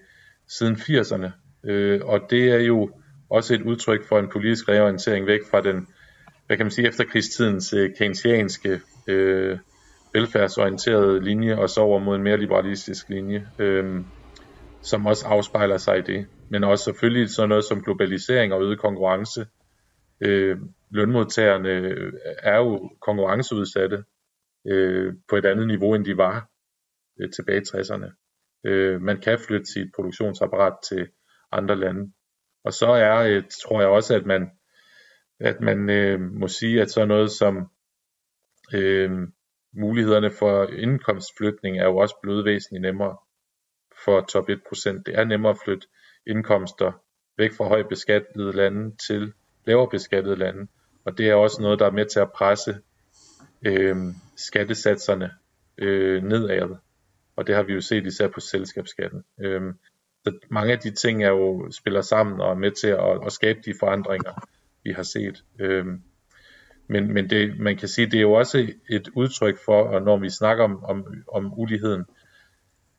siden 0.49 0.75
80'erne, 0.75 1.31
øh, 1.65 2.01
og 2.05 2.21
det 2.31 2.51
er 2.51 2.61
jo 2.61 2.91
også 3.31 3.55
et 3.55 3.63
udtryk 3.63 4.05
for 4.05 4.19
en 4.19 4.29
politisk 4.29 4.69
reorientering 4.69 5.27
væk 5.27 5.41
fra 5.51 5.61
den, 5.61 5.87
hvad 6.47 6.57
kan 6.57 6.67
man 6.67 6.71
sige, 6.71 6.89
efterkrigstidens 6.89 7.73
øh, 7.73 7.91
keynesianske 7.99 8.81
øh, 9.07 9.59
velfærdsorienterede 10.13 11.25
linje, 11.25 11.57
og 11.59 11.71
så 11.71 11.81
over 11.81 11.99
mod 11.99 12.17
en 12.17 12.23
mere 12.23 12.37
liberalistisk 12.37 13.09
linje, 13.09 13.47
øh, 13.59 14.01
som 14.83 15.07
også 15.07 15.27
afspejler 15.27 15.79
sig 15.79 15.99
i 15.99 16.03
det. 16.03 16.27
Men 16.51 16.65
også 16.65 16.85
selvfølgelig 16.85 17.31
sådan 17.31 17.49
noget 17.49 17.65
som 17.65 17.83
globalisering 17.83 18.53
og 18.53 18.63
øget 18.63 18.79
konkurrence. 18.79 19.47
Øh, 20.21 20.59
lønmodtagerne 20.91 21.69
øh, 21.69 22.13
er 22.43 22.57
jo 22.57 22.91
konkurrenceudsatte 23.01 24.05
øh, 24.67 25.15
på 25.29 25.37
et 25.37 25.47
andet 25.47 25.67
niveau, 25.67 25.95
end 25.95 26.05
de 26.05 26.17
var 26.17 26.51
øh, 27.21 27.31
tilbage 27.31 27.59
i 27.59 27.65
60'erne. 27.69 28.11
Øh, 28.65 29.01
man 29.01 29.21
kan 29.21 29.39
flytte 29.39 29.67
sit 29.67 29.93
produktionsapparat 29.95 30.77
til 30.89 31.09
andre 31.53 31.77
lande. 31.77 32.13
Og 32.65 32.73
så 32.73 32.87
er, 32.87 33.17
øh, 33.17 33.43
tror 33.63 33.81
jeg 33.81 33.91
også, 33.91 34.15
at 34.15 34.27
man, 34.27 34.51
at 35.41 35.61
man 35.61 35.91
øh, 35.91 36.21
må 36.21 36.49
sige, 36.49 36.83
at 36.83 36.91
så 36.91 37.05
noget 37.05 37.31
som 37.31 37.71
øh, 38.75 39.11
mulighederne 39.73 40.31
for 40.31 40.67
indkomstflytning 40.67 41.79
er 41.79 41.85
jo 41.85 41.97
også 41.97 42.15
blevet 42.23 42.45
væsentligt 42.45 42.83
nemmere 42.83 43.17
for 44.05 44.21
top 44.21 44.49
1%. 44.49 45.03
Det 45.07 45.19
er 45.19 45.25
nemmere 45.25 45.53
at 45.53 45.59
flytte 45.65 45.87
indkomster 46.27 46.93
væk 47.39 47.53
fra 47.53 47.69
højt 47.69 47.89
beskattede 47.89 48.53
lande 48.53 48.97
til 49.09 49.33
lavere 49.65 49.89
beskattede 49.91 50.37
lande. 50.37 50.67
Og 51.05 51.19
det 51.19 51.29
er 51.29 51.35
også 51.35 51.63
noget, 51.63 51.79
der 51.79 51.87
er 51.87 51.91
med 51.91 52.07
til 52.07 52.21
at 52.21 52.33
presse 52.33 52.79
øh, 53.67 53.97
skattesatserne 54.37 55.31
øh, 55.79 56.23
nedad. 56.23 56.77
Og 57.37 57.47
det 57.47 57.55
har 57.55 57.63
vi 57.63 57.73
jo 57.73 57.81
set 57.81 58.07
især 58.07 58.29
på 58.29 58.41
selskabsskatten. 58.41 59.25
Øh, 59.41 59.75
så 60.25 60.39
mange 60.51 60.73
af 60.73 60.79
de 60.79 60.91
ting 60.91 61.25
er 61.25 61.29
jo 61.29 61.71
spiller 61.71 62.01
sammen 62.01 62.41
og 62.41 62.51
er 62.51 62.55
med 62.55 62.71
til 62.71 62.89
at, 62.89 63.27
at 63.27 63.33
skabe 63.33 63.61
de 63.65 63.75
forandringer, 63.81 64.49
vi 64.85 64.93
har 64.93 65.03
set. 65.03 65.45
Øh, 65.59 65.87
men 66.87 67.13
men 67.13 67.31
det, 67.31 67.59
man 67.59 67.77
kan 67.77 67.89
sige, 67.89 68.07
det 68.07 68.17
er 68.17 68.21
jo 68.21 68.33
også 68.33 68.73
et 68.91 69.09
udtryk 69.15 69.59
for, 69.65 69.83
og 69.83 70.03
når 70.03 70.17
vi 70.17 70.31
snakker 70.31 70.65
om, 70.65 70.85
om, 70.85 71.25
om 71.33 71.59
uligheden, 71.59 72.05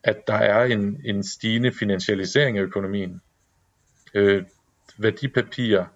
at 0.04 0.26
der 0.26 0.34
er 0.34 0.64
en, 0.64 1.00
en 1.04 1.24
stigende 1.24 1.72
finansialisering 1.72 2.58
af 2.58 2.62
økonomien. 2.62 3.20
Øh, 4.14 4.44
værdipapirer 4.98 5.86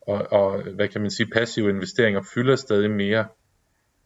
og, 0.00 0.32
og, 0.32 0.62
hvad 0.62 0.88
kan 0.88 1.00
man 1.00 1.10
sige, 1.10 1.30
passive 1.30 1.70
investeringer 1.70 2.22
fylder 2.34 2.56
stadig 2.56 2.90
mere. 2.90 3.28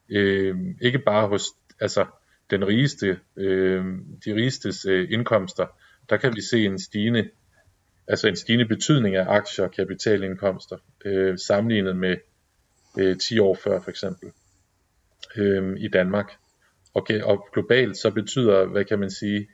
Øh, 0.08 0.56
ikke 0.80 0.98
bare 0.98 1.28
hos 1.28 1.44
altså, 1.80 2.06
den 2.50 2.66
rigeste, 2.66 3.18
øh, 3.36 3.84
de 4.24 4.34
rigestes 4.34 4.84
øh, 4.84 5.08
indkomster, 5.10 5.66
der 6.10 6.16
kan 6.16 6.36
vi 6.36 6.40
se 6.40 6.64
en 6.64 6.78
stigende, 6.78 7.30
altså 8.08 8.28
en 8.28 8.36
stigende 8.36 8.66
betydning 8.66 9.16
af 9.16 9.26
aktier 9.28 9.64
og 9.64 9.72
kapitalindkomster, 9.72 10.76
øh, 11.04 11.38
sammenlignet 11.38 11.96
med 11.96 12.16
øh, 12.98 13.16
10 13.18 13.38
år 13.38 13.54
før 13.64 13.80
for 13.80 13.90
eksempel 13.90 14.30
øh, 15.36 15.76
i 15.78 15.88
Danmark 15.88 16.32
okay, 16.94 17.22
og 17.22 17.48
globalt 17.52 17.96
så 17.96 18.10
betyder, 18.10 18.66
hvad 18.66 18.84
kan 18.84 18.98
man 18.98 19.10
sige, 19.10 19.48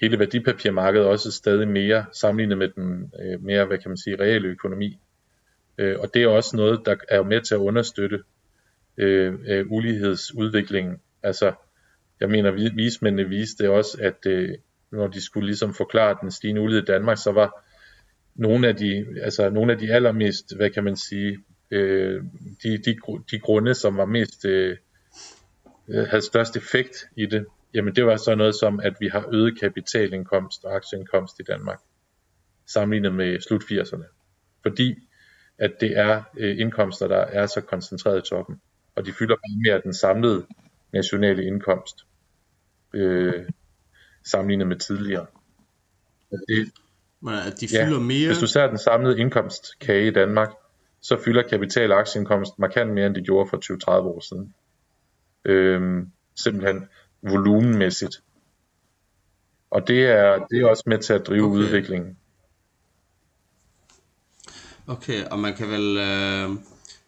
hele 0.00 0.18
værdipapirmarkedet 0.18 1.06
også 1.06 1.32
stadig 1.32 1.68
mere 1.68 2.04
sammenlignet 2.12 2.58
med 2.58 2.68
den 2.68 3.12
øh, 3.22 3.42
mere, 3.42 3.64
hvad 3.64 3.78
kan 3.78 3.90
man 3.90 3.96
sige, 3.96 4.16
reelle 4.20 4.48
økonomi. 4.48 4.98
Øh, 5.78 5.96
og 6.00 6.14
det 6.14 6.22
er 6.22 6.28
også 6.28 6.56
noget, 6.56 6.80
der 6.84 6.96
er 7.08 7.22
med 7.22 7.40
til 7.40 7.54
at 7.54 7.58
understøtte 7.58 8.22
øh, 8.96 9.34
øh, 9.46 9.66
ulighedsudviklingen. 9.70 10.96
Altså, 11.22 11.52
jeg 12.20 12.28
mener, 12.28 12.74
vismændene 12.74 13.28
viste 13.28 13.70
også, 13.70 13.98
at 14.00 14.26
øh, 14.26 14.54
når 14.90 15.06
de 15.06 15.20
skulle 15.20 15.46
ligesom 15.46 15.74
forklare 15.74 16.16
den 16.20 16.30
stigende 16.30 16.60
ulighed 16.60 16.82
i 16.82 16.92
Danmark, 16.92 17.18
så 17.18 17.32
var 17.32 17.64
nogle 18.34 18.68
af 18.68 18.76
de, 18.76 19.06
altså 19.22 19.50
nogle 19.50 19.72
af 19.72 19.78
de 19.78 19.92
allermest, 19.92 20.56
hvad 20.56 20.70
kan 20.70 20.84
man 20.84 20.96
sige, 20.96 21.38
øh, 21.70 22.22
de, 22.62 22.78
de, 22.78 22.96
de 23.30 23.38
grunde, 23.38 23.74
som 23.74 23.96
var 23.96 24.04
mest 24.04 24.44
øh, 24.44 24.76
havde 25.94 26.22
størst 26.22 26.56
effekt 26.56 26.96
i 27.16 27.26
det, 27.26 27.46
jamen 27.74 27.96
det 27.96 28.06
var 28.06 28.16
så 28.16 28.34
noget 28.34 28.54
som, 28.54 28.80
at 28.80 28.96
vi 29.00 29.08
har 29.08 29.28
øget 29.32 29.60
kapitalindkomst 29.60 30.64
og 30.64 30.76
aktieindkomst 30.76 31.40
i 31.40 31.42
Danmark, 31.42 31.80
sammenlignet 32.66 33.14
med 33.14 33.40
slut 33.40 33.62
80'erne. 33.62 34.04
Fordi 34.62 34.94
at 35.58 35.72
det 35.80 35.98
er 35.98 36.22
øh, 36.38 36.60
indkomster, 36.60 37.08
der 37.08 37.16
er 37.16 37.46
så 37.46 37.60
koncentreret 37.60 38.18
i 38.18 38.28
toppen, 38.30 38.60
og 38.96 39.06
de 39.06 39.12
fylder 39.12 39.36
mere 39.64 39.74
af 39.74 39.82
den 39.82 39.94
samlede 39.94 40.46
nationale 40.92 41.44
indkomst, 41.44 41.96
øh, 42.94 43.44
sammenlignet 44.24 44.66
med 44.66 44.76
tidligere. 44.76 45.26
Det, 46.30 46.72
Men 47.20 47.34
at 47.34 47.60
de 47.60 47.68
fylder 47.68 47.98
ja, 47.98 47.98
mere? 47.98 48.26
Hvis 48.26 48.38
du 48.38 48.46
ser 48.46 48.66
den 48.66 48.78
samlede 48.78 49.18
indkomstkage 49.18 50.06
i 50.06 50.10
Danmark, 50.10 50.50
så 51.00 51.22
fylder 51.24 51.42
kapital- 51.42 51.92
og 51.92 51.98
aktieindkomst 51.98 52.58
markant 52.58 52.92
mere, 52.92 53.06
end 53.06 53.14
de 53.14 53.22
gjorde 53.22 53.50
for 53.50 53.56
20-30 53.56 53.90
år 53.90 54.20
siden. 54.20 54.54
Øhm, 55.44 56.10
simpelthen 56.36 56.88
volumenmæssigt. 57.22 58.22
Og 59.70 59.88
det 59.88 60.06
er, 60.06 60.46
det 60.50 60.60
er 60.60 60.66
også 60.66 60.82
med 60.86 60.98
til 60.98 61.12
at 61.12 61.26
drive 61.26 61.44
okay. 61.44 61.56
udviklingen. 61.56 62.16
Okay, 64.86 65.24
og 65.24 65.38
man 65.38 65.56
kan 65.56 65.68
vel 65.68 65.96
øh, 65.96 66.56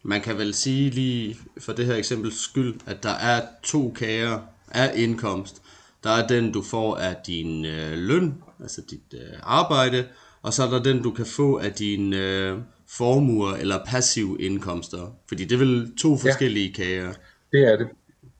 man 0.03 0.21
kan 0.21 0.37
vel 0.37 0.53
sige 0.53 0.89
lige 0.89 1.37
for 1.57 1.73
det 1.73 1.85
her 1.85 1.95
eksempels 1.95 2.43
skyld, 2.43 2.75
at 2.85 3.03
der 3.03 3.09
er 3.09 3.41
to 3.63 3.93
kager 3.95 4.39
af 4.71 4.91
indkomst. 4.95 5.61
Der 6.03 6.09
er 6.09 6.27
den, 6.27 6.51
du 6.51 6.61
får 6.61 6.95
af 6.97 7.15
din 7.27 7.65
øh, 7.65 7.97
løn, 7.97 8.43
altså 8.59 8.81
dit 8.89 9.13
øh, 9.13 9.39
arbejde, 9.43 10.07
og 10.41 10.53
så 10.53 10.63
er 10.63 10.69
der 10.69 10.83
den, 10.83 11.03
du 11.03 11.11
kan 11.11 11.25
få 11.25 11.57
af 11.57 11.73
dine 11.73 12.17
øh, 12.17 12.57
formuer 12.87 13.53
eller 13.53 13.85
passive 13.85 14.37
indkomster. 14.41 15.15
Fordi 15.27 15.43
det 15.43 15.55
er 15.55 15.59
vel 15.59 15.95
to 15.97 16.17
forskellige 16.17 16.67
ja, 16.67 16.73
kager. 16.73 17.13
det 17.51 17.71
er 17.71 17.77
det 17.77 17.87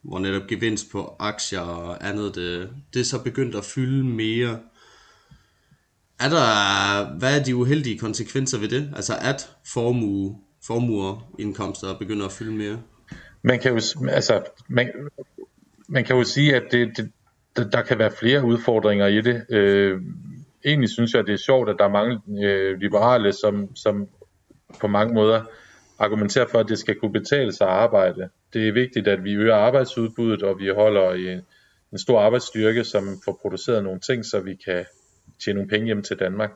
hvor 0.04 0.20
netop 0.20 0.48
gevinst 0.48 0.92
på 0.92 1.16
aktier 1.20 1.60
og 1.60 2.08
andet, 2.08 2.36
det, 2.36 2.70
det 2.94 3.00
er 3.00 3.04
så 3.04 3.24
begyndt 3.24 3.56
at 3.56 3.66
fylde 3.66 4.04
mere. 4.04 4.60
Er 6.20 6.30
der, 6.30 7.20
hvad 7.20 7.40
er 7.40 7.44
de 7.44 7.56
uheldige 7.56 8.00
konsekvenser 8.00 8.60
ved 8.60 8.68
det? 8.70 8.94
Altså 8.96 9.14
at 9.22 9.56
formue, 9.74 10.38
formuer, 10.68 11.32
indkomster 11.40 11.98
begynder 11.98 12.26
at 12.26 12.32
fylde 12.32 12.52
mere? 12.52 12.82
Man 13.42 13.60
kan 13.60 13.72
jo, 13.72 14.08
altså, 14.10 14.44
man, 14.68 14.92
man 15.88 16.06
kan 16.06 16.16
jo 16.16 16.24
sige, 16.24 16.56
at 16.56 16.64
det, 16.72 16.98
det, 16.98 17.12
der 17.74 17.82
kan 17.82 18.00
være 18.00 18.12
flere 18.12 18.46
udfordringer 18.46 19.08
i 19.08 19.22
det. 19.22 19.46
Øh, 19.50 20.02
egentlig 20.66 20.90
synes 20.90 21.14
jeg, 21.14 21.28
det 21.28 21.34
er 21.34 21.38
sjovt, 21.38 21.70
at 21.70 21.76
der 21.80 21.86
er 21.86 21.90
mange 21.90 22.22
øh, 22.48 22.80
liberale, 22.80 23.34
som, 23.34 23.76
som 23.76 24.08
på 24.80 24.88
mange 24.88 25.14
måder 25.14 25.42
argumenterer 26.00 26.48
for, 26.48 26.60
at 26.60 26.70
det 26.70 26.80
skal 26.80 27.00
kunne 27.00 27.14
betale 27.14 27.54
sig 27.54 27.68
at 27.68 27.74
arbejde 27.74 28.30
det 28.54 28.68
er 28.68 28.72
vigtigt, 28.72 29.08
at 29.08 29.24
vi 29.24 29.34
øger 29.34 29.56
arbejdsudbuddet, 29.56 30.44
og 30.44 30.60
vi 30.60 30.68
holder 30.68 31.12
en, 31.12 31.42
en 31.92 31.98
stor 31.98 32.20
arbejdsstyrke, 32.20 32.84
som 32.84 33.04
får 33.26 33.40
produceret 33.42 33.84
nogle 33.84 34.00
ting, 34.00 34.26
så 34.26 34.40
vi 34.40 34.56
kan 34.66 34.86
tjene 35.44 35.58
nogle 35.58 35.70
penge 35.70 35.86
hjem 35.86 36.04
til 36.04 36.20
Danmark. 36.20 36.52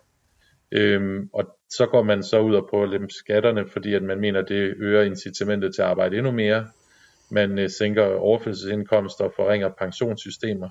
Øhm, 0.71 1.29
og 1.33 1.57
så 1.69 1.85
går 1.85 2.03
man 2.03 2.23
så 2.23 2.39
ud 2.39 2.55
og 2.55 2.67
på 2.69 2.83
at 2.83 2.89
lempe 2.89 3.13
skatterne, 3.13 3.67
fordi 3.69 3.93
at 3.93 4.03
man 4.03 4.19
mener, 4.19 4.39
at 4.39 4.49
det 4.49 4.73
øger 4.77 5.01
incitamentet 5.01 5.75
til 5.75 5.81
at 5.81 5.87
arbejde 5.87 6.17
endnu 6.17 6.31
mere. 6.31 6.67
Man 7.31 7.59
øh, 7.59 7.69
sænker 7.69 8.05
overførselsindkomster 8.05 9.23
og 9.23 9.33
forringer 9.35 9.69
pensionssystemer. 9.69 10.69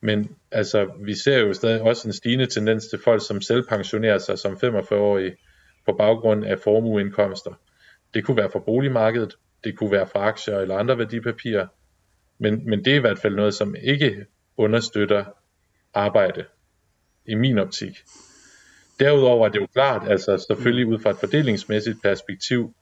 Men 0.00 0.36
altså, 0.50 0.90
vi 1.04 1.14
ser 1.14 1.38
jo 1.38 1.52
stadig 1.52 1.82
også 1.82 2.08
en 2.08 2.12
stigende 2.12 2.46
tendens 2.46 2.86
til 2.86 2.98
folk, 3.04 3.26
som 3.26 3.40
selv 3.40 3.66
pensionerer 3.68 4.18
sig 4.18 4.38
som 4.38 4.52
45-årige 4.52 5.36
på 5.86 5.92
baggrund 5.92 6.44
af 6.44 6.58
formueindkomster. 6.58 7.52
Det 8.14 8.24
kunne 8.24 8.36
være 8.36 8.50
fra 8.50 8.58
boligmarkedet, 8.58 9.34
det 9.64 9.76
kunne 9.76 9.92
være 9.92 10.06
fra 10.06 10.28
aktier 10.28 10.58
eller 10.58 10.76
andre 10.76 10.98
værdipapirer, 10.98 11.66
men, 12.38 12.70
men 12.70 12.84
det 12.84 12.92
er 12.92 12.96
i 12.96 13.00
hvert 13.00 13.18
fald 13.18 13.34
noget, 13.34 13.54
som 13.54 13.74
ikke 13.82 14.26
understøtter 14.56 15.24
arbejde, 15.94 16.44
i 17.26 17.34
min 17.34 17.58
optik. 17.58 17.98
Derudover 19.00 19.46
er 19.46 19.52
det 19.52 19.60
jo 19.60 19.66
klart, 19.66 20.10
altså 20.10 20.44
selvfølgelig 20.48 20.86
ud 20.86 20.98
fra 20.98 21.10
et 21.10 21.16
fordelingsmæssigt 21.16 22.02
perspektiv, 22.02 22.74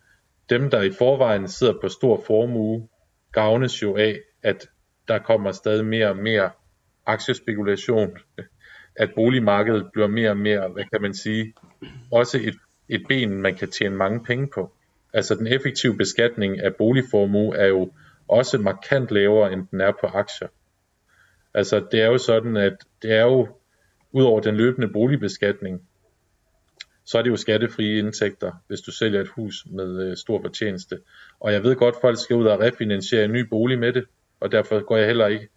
dem 0.50 0.70
der 0.70 0.82
i 0.82 0.90
forvejen 0.90 1.48
sidder 1.48 1.80
på 1.80 1.88
stor 1.88 2.22
formue, 2.26 2.88
gavnes 3.32 3.82
jo 3.82 3.96
af, 3.96 4.20
at 4.42 4.68
der 5.08 5.18
kommer 5.18 5.52
stadig 5.52 5.84
mere 5.84 6.08
og 6.08 6.16
mere 6.16 6.50
aktiespekulation, 7.06 8.18
at 8.96 9.10
boligmarkedet 9.14 9.90
bliver 9.92 10.08
mere 10.08 10.30
og 10.30 10.36
mere, 10.36 10.68
hvad 10.68 10.84
kan 10.92 11.02
man 11.02 11.14
sige, 11.14 11.54
også 12.12 12.38
et, 12.38 12.54
et 12.88 13.06
ben, 13.08 13.42
man 13.42 13.54
kan 13.54 13.70
tjene 13.70 13.96
mange 13.96 14.24
penge 14.24 14.48
på. 14.54 14.75
Altså 15.12 15.34
den 15.34 15.46
effektive 15.46 15.96
beskatning 15.96 16.60
af 16.60 16.74
boligformue 16.74 17.56
er 17.56 17.66
jo 17.66 17.92
også 18.28 18.58
markant 18.58 19.10
lavere, 19.10 19.52
end 19.52 19.66
den 19.70 19.80
er 19.80 19.92
på 20.00 20.06
aktier. 20.06 20.48
Altså 21.54 21.86
det 21.92 22.00
er 22.00 22.06
jo 22.06 22.18
sådan, 22.18 22.56
at 22.56 22.76
det 23.02 23.12
er 23.12 23.22
jo, 23.22 23.48
udover 24.12 24.40
den 24.40 24.56
løbende 24.56 24.88
boligbeskatning, 24.88 25.82
så 27.04 27.18
er 27.18 27.22
det 27.22 27.30
jo 27.30 27.36
skattefrie 27.36 27.98
indtægter, 27.98 28.52
hvis 28.66 28.80
du 28.80 28.92
sælger 28.92 29.20
et 29.20 29.28
hus 29.28 29.66
med 29.70 30.10
øh, 30.10 30.16
stor 30.16 30.40
fortjeneste. 30.40 30.98
Og 31.40 31.52
jeg 31.52 31.62
ved 31.62 31.76
godt, 31.76 31.94
at 31.94 32.00
folk 32.00 32.18
skal 32.18 32.36
ud 32.36 32.46
og 32.46 32.60
refinansiere 32.60 33.24
en 33.24 33.32
ny 33.32 33.40
bolig 33.40 33.78
med 33.78 33.92
det, 33.92 34.04
og 34.40 34.52
derfor 34.52 34.80
går 34.80 34.96
jeg 34.96 35.06
heller 35.06 35.26
ikke 35.26 35.48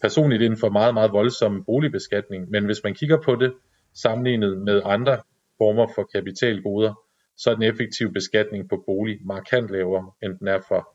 personligt 0.00 0.42
ind 0.42 0.56
for 0.56 0.68
meget, 0.68 0.94
meget 0.94 1.12
voldsom 1.12 1.64
boligbeskatning. 1.64 2.50
Men 2.50 2.64
hvis 2.64 2.84
man 2.84 2.94
kigger 2.94 3.22
på 3.24 3.36
det 3.36 3.54
sammenlignet 3.94 4.58
med 4.58 4.82
andre 4.84 5.18
former 5.58 5.92
for 5.94 6.08
kapitalgoder, 6.14 6.94
så 7.38 7.50
er 7.50 7.54
den 7.54 7.62
effektive 7.62 8.12
beskatning 8.12 8.68
på 8.68 8.82
bolig 8.86 9.18
markant 9.26 9.70
lavere, 9.70 10.10
end 10.22 10.38
den 10.38 10.48
er 10.48 10.60
for 10.68 10.88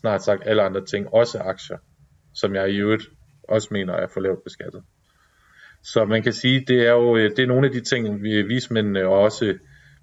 snart 0.00 0.22
sagt 0.22 0.42
alle 0.46 0.62
andre 0.62 0.84
ting, 0.84 1.08
også 1.14 1.38
aktier, 1.38 1.76
som 2.34 2.54
jeg 2.54 2.70
i 2.70 2.76
øvrigt 2.76 3.02
også 3.42 3.68
mener 3.70 3.94
er 3.94 4.06
for 4.06 4.20
lavt 4.20 4.44
beskattet. 4.44 4.82
Så 5.82 6.04
man 6.04 6.22
kan 6.22 6.32
sige, 6.32 6.64
det 6.68 6.86
er 6.86 6.92
jo 6.92 7.16
øh, 7.16 7.30
det 7.30 7.38
er 7.38 7.46
nogle 7.46 7.66
af 7.66 7.72
de 7.72 7.80
ting, 7.80 8.22
vi 8.22 8.42
vismændene 8.42 9.06
og 9.06 9.18
også 9.18 9.58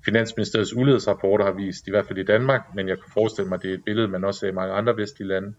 Finansministeriets 0.05 0.75
ulighedsrapporter 0.75 1.45
har 1.45 1.51
vist, 1.51 1.87
i 1.87 1.91
hvert 1.91 2.05
fald 2.05 2.19
i 2.19 2.23
Danmark, 2.23 2.61
men 2.75 2.87
jeg 2.87 2.97
kan 2.97 3.11
forestille 3.13 3.49
mig, 3.49 3.55
at 3.55 3.61
det 3.61 3.69
er 3.69 3.73
et 3.73 3.83
billede, 3.85 4.07
man 4.07 4.23
også 4.23 4.39
ser 4.39 4.47
i 4.47 4.51
mange 4.51 4.73
andre 4.73 4.97
vestlige 4.97 5.27
lande, 5.27 5.53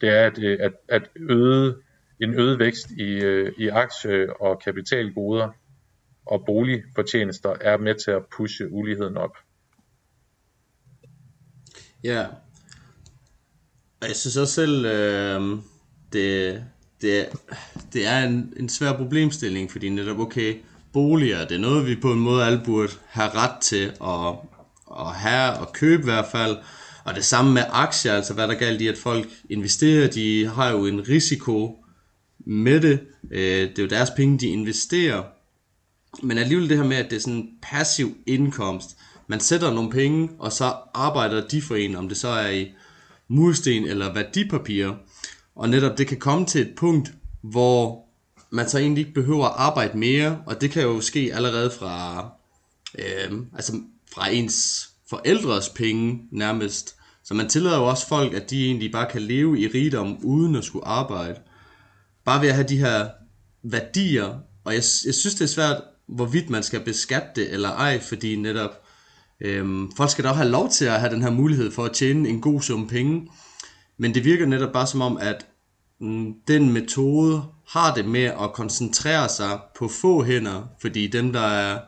det 0.00 0.08
er, 0.08 0.26
at, 0.26 0.38
øh, 0.42 0.58
at, 0.60 0.72
at 0.88 1.10
øde, 1.16 1.76
en 2.20 2.34
øget 2.34 2.58
vækst 2.58 2.90
i, 2.90 3.24
øh, 3.24 3.52
i 3.58 3.68
aktie- 3.68 4.42
og 4.42 4.60
kapitalgoder 4.64 5.48
og 6.26 6.44
boligfortjenester 6.46 7.54
er 7.60 7.76
med 7.76 7.94
til 7.94 8.10
at 8.10 8.22
pushe 8.36 8.72
uligheden 8.72 9.16
op. 9.16 9.36
Ja, 12.04 12.26
jeg 14.02 14.16
synes 14.16 14.36
også 14.36 14.54
selv, 14.54 14.84
øh, 14.84 15.58
det, 16.12 16.62
det, 17.00 17.26
det 17.92 18.06
er 18.06 18.24
en, 18.24 18.52
en 18.56 18.68
svær 18.68 18.92
problemstilling, 18.92 19.72
fordi 19.72 19.88
netop, 19.88 20.18
okay, 20.18 20.56
boliger, 20.92 21.46
det 21.48 21.54
er 21.54 21.60
noget, 21.60 21.86
vi 21.86 21.96
på 21.96 22.12
en 22.12 22.20
måde 22.20 22.44
alle 22.44 22.62
burde 22.64 22.92
have 23.06 23.28
ret 23.28 23.60
til 23.60 23.92
at, 24.04 24.34
at 25.00 25.14
have 25.14 25.52
og 25.52 25.72
købe 25.72 26.02
i 26.02 26.04
hvert 26.04 26.26
fald. 26.32 26.56
Og 27.04 27.14
det 27.14 27.24
samme 27.24 27.52
med 27.52 27.62
aktier, 27.70 28.14
altså 28.14 28.34
hvad 28.34 28.48
der 28.48 28.54
galt 28.54 28.80
i, 28.80 28.86
at 28.86 28.98
folk 28.98 29.28
investerer, 29.50 30.10
de 30.10 30.46
har 30.46 30.70
jo 30.70 30.86
en 30.86 31.08
risiko 31.08 31.84
med 32.38 32.80
det. 32.80 33.00
Øh, 33.30 33.70
det 33.70 33.78
er 33.78 33.82
jo 33.82 33.88
deres 33.88 34.10
penge, 34.10 34.38
de 34.38 34.46
investerer. 34.46 35.22
Men 36.22 36.38
alligevel 36.38 36.68
det 36.68 36.76
her 36.76 36.84
med, 36.84 36.96
at 36.96 37.10
det 37.10 37.16
er 37.16 37.20
sådan 37.20 37.34
en 37.34 37.48
passiv 37.62 38.16
indkomst. 38.26 38.96
Man 39.30 39.40
sætter 39.40 39.74
nogle 39.74 39.90
penge, 39.90 40.30
og 40.38 40.52
så 40.52 40.74
arbejder 40.94 41.48
de 41.48 41.62
for 41.62 41.74
en, 41.74 41.96
om 41.96 42.08
det 42.08 42.16
så 42.16 42.28
er 42.28 42.50
i 42.50 42.72
mursten 43.28 43.84
eller 43.84 44.14
værdipapirer. 44.14 44.94
Og 45.56 45.68
netop 45.68 45.98
det 45.98 46.06
kan 46.06 46.18
komme 46.18 46.46
til 46.46 46.60
et 46.60 46.74
punkt, 46.76 47.12
hvor 47.42 48.04
man 48.50 48.68
så 48.68 48.78
egentlig 48.78 49.00
ikke 49.00 49.14
behøver 49.14 49.46
at 49.46 49.54
arbejde 49.56 49.98
mere, 49.98 50.42
og 50.46 50.60
det 50.60 50.70
kan 50.70 50.82
jo 50.82 51.00
ske 51.00 51.30
allerede 51.34 51.70
fra, 51.70 52.28
øh, 52.98 53.38
altså 53.54 53.80
fra 54.14 54.28
ens 54.30 54.88
forældres 55.10 55.68
penge 55.68 56.20
nærmest. 56.32 56.94
Så 57.24 57.34
man 57.34 57.48
tillader 57.48 57.78
jo 57.78 57.84
også 57.86 58.08
folk, 58.08 58.34
at 58.34 58.50
de 58.50 58.66
egentlig 58.66 58.92
bare 58.92 59.10
kan 59.10 59.22
leve 59.22 59.60
i 59.60 59.66
rigdom 59.66 60.18
uden 60.24 60.56
at 60.56 60.64
skulle 60.64 60.86
arbejde. 60.86 61.40
Bare 62.24 62.40
ved 62.40 62.48
at 62.48 62.54
have 62.54 62.68
de 62.68 62.78
her 62.78 63.08
værdier, 63.62 64.38
og 64.64 64.72
jeg, 64.72 64.82
jeg 65.06 65.14
synes 65.14 65.34
det 65.34 65.40
er 65.40 65.46
svært, 65.46 65.82
hvorvidt 66.06 66.50
man 66.50 66.62
skal 66.62 66.80
beskatte 66.80 67.28
det 67.36 67.52
eller 67.52 67.70
ej, 67.70 68.00
fordi 68.00 68.36
netop 68.36 68.87
øhm, 69.40 69.92
folk 69.96 70.10
skal 70.10 70.24
da 70.24 70.28
have 70.28 70.48
lov 70.48 70.70
til 70.70 70.84
at 70.84 71.00
have 71.00 71.14
den 71.14 71.22
her 71.22 71.30
mulighed 71.30 71.70
for 71.70 71.84
at 71.84 71.92
tjene 71.92 72.28
en 72.28 72.40
god 72.40 72.62
sum 72.62 72.88
penge. 72.88 73.28
Men 73.98 74.14
det 74.14 74.24
virker 74.24 74.46
netop 74.46 74.72
bare 74.72 74.86
som 74.86 75.00
om, 75.00 75.16
at 75.20 75.46
mm, 76.00 76.34
den 76.48 76.72
metode 76.72 77.42
har 77.68 77.94
det 77.94 78.04
med 78.04 78.24
at 78.24 78.52
koncentrere 78.54 79.28
sig 79.28 79.58
på 79.78 79.88
få 79.88 80.22
hænder, 80.22 80.62
fordi 80.80 81.06
dem, 81.06 81.32
der 81.32 81.40
er 81.40 81.78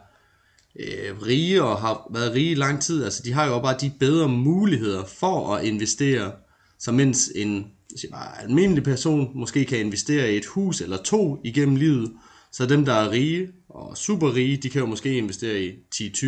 øh, 0.81 1.23
rige 1.23 1.63
og 1.63 1.77
har 1.79 2.07
været 2.11 2.35
rige 2.35 2.51
i 2.51 2.55
lang 2.55 2.83
tid, 2.83 3.05
altså 3.05 3.23
de 3.25 3.33
har 3.33 3.47
jo 3.47 3.61
bare 3.61 3.77
de 3.81 3.93
bedre 4.01 4.29
muligheder 4.29 5.05
for 5.05 5.55
at 5.55 5.65
investere, 5.65 6.33
så 6.79 6.93
mens 6.93 7.33
en 7.35 7.67
bare, 8.11 8.43
almindelig 8.43 8.85
person 8.85 9.31
måske 9.35 9.65
kan 9.65 9.79
investere 9.79 10.33
i 10.33 10.37
et 10.37 10.47
hus 10.47 10.81
eller 10.81 10.97
to 10.97 11.41
igennem 11.45 11.77
livet, 11.77 12.13
så 12.53 12.67
dem, 12.67 12.85
der 12.85 12.93
er 12.93 13.11
rige 13.11 13.53
og 13.69 13.97
super 13.97 14.35
rige, 14.35 14.57
de 14.57 14.71
kan 14.71 14.81
jo 14.81 14.87
måske 14.87 15.17
investere 15.17 15.61
i 15.61 15.79
10-20, 15.95 16.27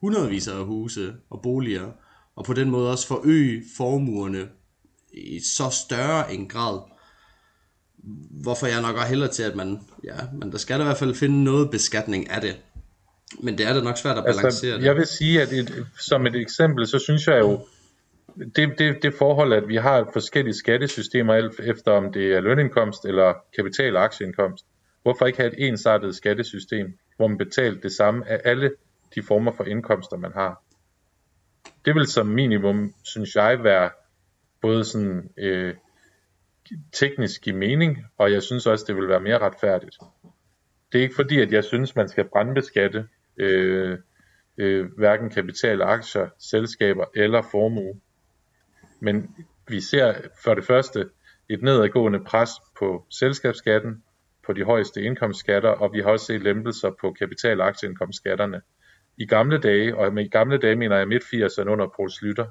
hundredvis 0.00 0.48
af 0.48 0.64
huse 0.64 1.14
og 1.30 1.42
boliger, 1.42 1.90
og 2.36 2.44
på 2.44 2.52
den 2.52 2.70
måde 2.70 2.90
også 2.90 3.06
forøge 3.06 3.62
formuerne 3.76 4.48
i 5.12 5.40
så 5.40 5.70
større 5.70 6.34
en 6.34 6.48
grad. 6.48 6.80
Hvorfor 8.30 8.66
jeg 8.66 8.82
nok 8.82 8.96
er 8.96 9.04
hellere 9.04 9.30
til, 9.30 9.42
at 9.42 9.56
man, 9.56 9.80
ja, 10.04 10.16
men 10.32 10.52
der 10.52 10.58
skal 10.58 10.78
der 10.78 10.84
i 10.84 10.86
hvert 10.86 10.96
fald 10.96 11.14
finde 11.14 11.44
noget 11.44 11.70
beskatning 11.70 12.30
af 12.30 12.40
det. 12.40 12.56
Men 13.42 13.58
det 13.58 13.66
er 13.66 13.72
da 13.72 13.80
nok 13.80 13.98
svært 13.98 14.18
at 14.18 14.24
altså, 14.26 14.40
balancere 14.40 14.72
altså, 14.72 14.80
det. 14.80 14.86
Jeg 14.86 14.96
vil 14.96 15.06
sige, 15.06 15.42
at 15.42 15.52
et, 15.52 15.86
som 15.98 16.26
et 16.26 16.36
eksempel, 16.36 16.86
så 16.86 16.98
synes 16.98 17.26
jeg 17.26 17.40
jo, 17.40 17.60
det, 18.56 18.78
det, 18.78 19.02
det 19.02 19.14
forhold, 19.14 19.52
at 19.52 19.68
vi 19.68 19.76
har 19.76 20.10
forskellige 20.12 20.54
skattesystemer, 20.54 21.50
efter 21.62 21.92
om 21.92 22.12
det 22.12 22.34
er 22.34 22.40
lønindkomst 22.40 23.04
eller 23.04 23.34
kapital- 23.56 23.96
og 23.96 24.04
aktieindkomst. 24.04 24.64
Hvorfor 25.02 25.26
ikke 25.26 25.38
have 25.38 25.52
et 25.52 25.68
ensartet 25.68 26.16
skattesystem, 26.16 26.98
hvor 27.16 27.26
man 27.26 27.38
betaler 27.38 27.80
det 27.80 27.92
samme 27.92 28.28
af 28.28 28.40
alle 28.44 28.70
de 29.14 29.22
former 29.22 29.52
for 29.52 29.64
indkomster, 29.64 30.16
man 30.16 30.32
har? 30.32 30.62
Det 31.84 31.94
vil 31.94 32.06
som 32.06 32.26
minimum, 32.26 32.94
synes 33.02 33.34
jeg, 33.34 33.64
være 33.64 33.90
både 34.60 34.84
sådan 34.84 35.30
øh, 35.36 35.74
teknisk 36.92 37.48
i 37.48 37.52
mening, 37.52 37.98
og 38.18 38.32
jeg 38.32 38.42
synes 38.42 38.66
også, 38.66 38.84
det 38.88 38.96
vil 38.96 39.08
være 39.08 39.20
mere 39.20 39.38
retfærdigt. 39.38 39.96
Det 40.92 40.98
er 40.98 41.02
ikke 41.02 41.14
fordi, 41.14 41.40
at 41.40 41.52
jeg 41.52 41.64
synes, 41.64 41.96
man 41.96 42.08
skal 42.08 42.28
brandbeskatte 42.28 43.08
øh, 43.36 43.98
øh, 44.58 44.86
hverken 44.96 45.30
kapital, 45.30 45.82
aktier, 45.82 46.28
selskaber 46.38 47.04
eller 47.14 47.42
formue. 47.42 48.00
Men 49.00 49.34
vi 49.68 49.80
ser 49.80 50.14
for 50.44 50.54
det 50.54 50.64
første 50.64 51.08
et 51.48 51.62
nedadgående 51.62 52.24
pres 52.24 52.50
på 52.78 53.06
selskabsskatten, 53.10 54.02
på 54.46 54.52
de 54.52 54.64
højeste 54.64 55.02
indkomstskatter, 55.02 55.70
og 55.70 55.92
vi 55.92 56.00
har 56.00 56.10
også 56.10 56.26
set 56.26 56.42
lempelser 56.42 56.90
på 57.00 57.12
kapital- 57.12 57.60
og 57.60 57.66
aktieindkomstskatterne. 57.66 58.60
I 59.18 59.26
gamle 59.26 59.58
dage, 59.58 59.96
og 59.96 60.14
med 60.14 60.30
gamle 60.30 60.58
dage 60.58 60.76
mener 60.76 60.96
jeg 60.96 61.08
midt 61.08 61.22
80'erne 61.22 61.68
under 61.68 61.88
Poul 61.96 62.10
Slytter, 62.10 62.46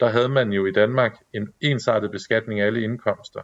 der 0.00 0.08
havde 0.08 0.28
man 0.28 0.52
jo 0.52 0.66
i 0.66 0.72
Danmark 0.72 1.16
en 1.34 1.48
ensartet 1.60 2.10
beskatning 2.10 2.60
af 2.60 2.66
alle 2.66 2.82
indkomster 2.82 3.40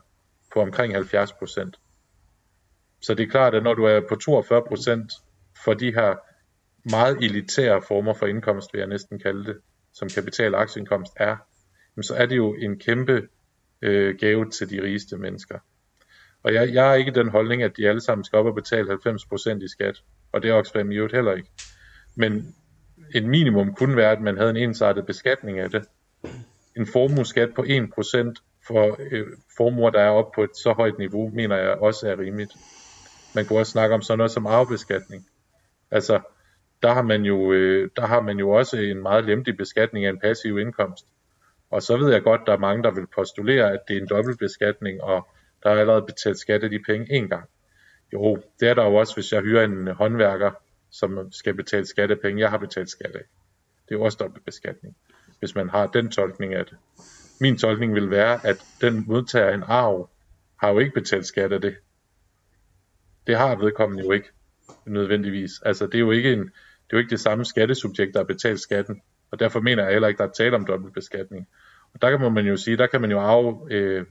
på 0.53 0.61
omkring 0.61 0.95
70 0.95 1.33
procent. 1.33 1.77
Så 3.01 3.15
det 3.15 3.27
er 3.27 3.31
klart, 3.31 3.55
at 3.55 3.63
når 3.63 3.75
du 3.75 3.85
er 3.85 4.01
på 4.09 4.17
42 4.17 4.63
procent 4.69 5.13
for 5.65 5.75
de 5.75 5.95
her 5.95 6.15
meget 6.91 7.17
elitære 7.25 7.83
former 7.89 8.15
for 8.15 8.27
indkomst, 8.27 8.73
vil 8.73 8.79
jeg 8.79 8.89
næsten 8.89 9.19
kalde 9.19 9.45
det, 9.45 9.57
som 9.93 10.09
kapital- 10.09 10.55
og 10.55 10.63
aktieindkomst 10.63 11.13
er, 11.17 11.37
så 12.03 12.15
er 12.15 12.27
det 12.27 12.37
jo 12.37 12.55
en 12.55 12.79
kæmpe 12.79 13.29
øh, 13.83 14.17
gave 14.19 14.51
til 14.51 14.71
de 14.71 14.83
rigeste 14.83 15.17
mennesker. 15.17 15.59
Og 16.49 16.55
jeg, 16.55 16.75
jeg 16.75 16.85
har 16.85 16.95
ikke 16.95 17.11
den 17.11 17.29
holdning, 17.29 17.63
at 17.63 17.77
de 17.77 17.89
alle 17.89 18.01
sammen 18.01 18.25
skal 18.25 18.39
op 18.39 18.47
og 18.47 18.55
betale 18.55 18.93
90% 18.93 19.65
i 19.65 19.69
skat, 19.69 20.03
og 20.33 20.43
det 20.43 20.51
er 20.51 20.55
Oxfam 20.55 20.91
i 20.91 20.97
øvrigt 20.97 21.15
heller 21.15 21.33
ikke. 21.33 21.49
Men 22.17 22.55
en 23.15 23.29
minimum 23.29 23.75
kunne 23.75 23.97
være, 23.97 24.13
at 24.13 24.21
man 24.21 24.37
havde 24.37 24.51
en 24.51 24.57
ensartet 24.57 25.07
beskatning 25.07 25.59
af 25.59 25.71
det. 25.71 25.85
En 26.77 26.87
formueskat 26.87 27.55
på 27.55 27.63
1% 27.63 28.35
for 28.67 28.97
øh, 29.11 29.27
formuer, 29.57 29.91
der 29.91 30.01
er 30.01 30.11
oppe 30.11 30.35
på 30.35 30.43
et 30.43 30.57
så 30.57 30.73
højt 30.73 30.99
niveau, 30.99 31.29
mener 31.29 31.57
jeg 31.57 31.71
også 31.71 32.09
er 32.09 32.19
rimeligt. 32.19 32.53
Man 33.35 33.45
kunne 33.45 33.59
også 33.59 33.73
snakke 33.73 33.95
om 33.95 34.03
sådan 34.03 34.19
noget 34.19 34.31
som 34.31 34.47
arvebeskatning. 34.47 35.27
Altså, 35.91 36.21
der 36.83 36.95
har 36.95 37.03
man 37.03 37.23
jo, 37.23 37.53
øh, 37.53 37.91
der 37.97 38.07
har 38.07 38.21
man 38.21 38.39
jo 38.39 38.51
også 38.51 38.77
en 38.77 39.03
meget 39.03 39.25
lempelig 39.25 39.57
beskatning 39.57 40.05
af 40.05 40.11
en 40.11 40.21
passiv 40.21 40.59
indkomst. 40.59 41.07
Og 41.71 41.83
så 41.83 41.97
ved 41.97 42.13
jeg 42.13 42.23
godt, 42.23 42.41
der 42.47 42.53
er 42.53 42.59
mange, 42.59 42.83
der 42.83 42.91
vil 42.91 43.07
postulere, 43.15 43.73
at 43.73 43.81
det 43.89 43.97
er 43.97 44.01
en 44.01 44.09
dobbeltbeskatning, 44.09 45.03
og 45.03 45.29
der 45.63 45.71
er 45.71 45.75
allerede 45.75 46.03
betalt 46.03 46.39
skat 46.39 46.65
af 46.65 46.71
de 46.71 46.79
penge 46.87 47.13
en 47.13 47.29
gang. 47.29 47.49
Jo, 48.13 48.43
det 48.61 48.69
er 48.69 48.75
der 48.75 48.85
jo 48.85 48.95
også, 48.95 49.15
hvis 49.15 49.33
jeg 49.33 49.43
hyrer 49.43 49.65
en 49.65 49.89
øh, 49.89 49.95
håndværker, 49.95 50.51
som 50.91 51.19
øh, 51.19 51.25
skal 51.31 51.55
betale 51.55 51.87
skattepenge. 51.87 52.41
Jeg 52.41 52.51
har 52.51 52.59
betalt 52.59 52.91
skat 52.91 53.17
af. 53.17 53.25
Det 53.89 53.95
er 53.95 53.99
jo 53.99 54.03
også 54.03 54.19
dobbeltbeskatning, 54.21 54.97
hvis 55.39 55.55
man 55.55 55.69
har 55.69 55.87
den 55.87 56.11
tolkning 56.11 56.55
af 56.55 56.65
det. 56.67 56.77
Min 57.41 57.59
tolkning 57.59 57.95
vil 57.95 58.11
være, 58.11 58.47
at 58.47 58.65
den 58.81 59.05
modtager 59.07 59.55
en 59.55 59.63
arv, 59.67 60.11
har 60.57 60.71
jo 60.71 60.79
ikke 60.79 60.95
betalt 60.95 61.27
skat 61.27 61.53
af 61.53 61.61
det. 61.61 61.77
Det 63.27 63.37
har 63.37 63.57
vedkommende 63.57 64.05
jo 64.05 64.13
ikke 64.13 64.29
nødvendigvis. 64.87 65.51
Altså 65.63 65.87
det 65.87 65.95
er 65.95 65.99
jo 65.99 66.11
ikke, 66.11 66.33
en, 66.33 66.39
det, 66.39 66.47
er 66.91 66.93
jo 66.93 66.99
ikke 66.99 67.11
det 67.11 67.21
samme 67.21 67.45
skattesubjekt, 67.45 68.15
der 68.15 68.21
har 68.21 68.25
betalt 68.25 68.61
skatten. 68.61 69.03
Og 69.31 69.41
derfor 69.41 69.61
mener 69.61 69.83
jeg 69.83 69.93
heller 69.93 70.09
ikke, 70.09 70.19
der 70.19 70.25
er 70.25 70.33
tale 70.33 70.57
om 70.57 70.67
dobbeltbeskatning. 70.67 71.49
Og 71.95 72.03
der 72.03 72.19
kan 72.19 72.33
man 72.33 72.47
jo 72.47 72.57
sige, 72.57 72.77
der 72.77 72.87
kan 72.87 73.01
man 73.01 73.11
jo 73.11 73.21
arve 73.21 73.73
øh, 73.73 74.07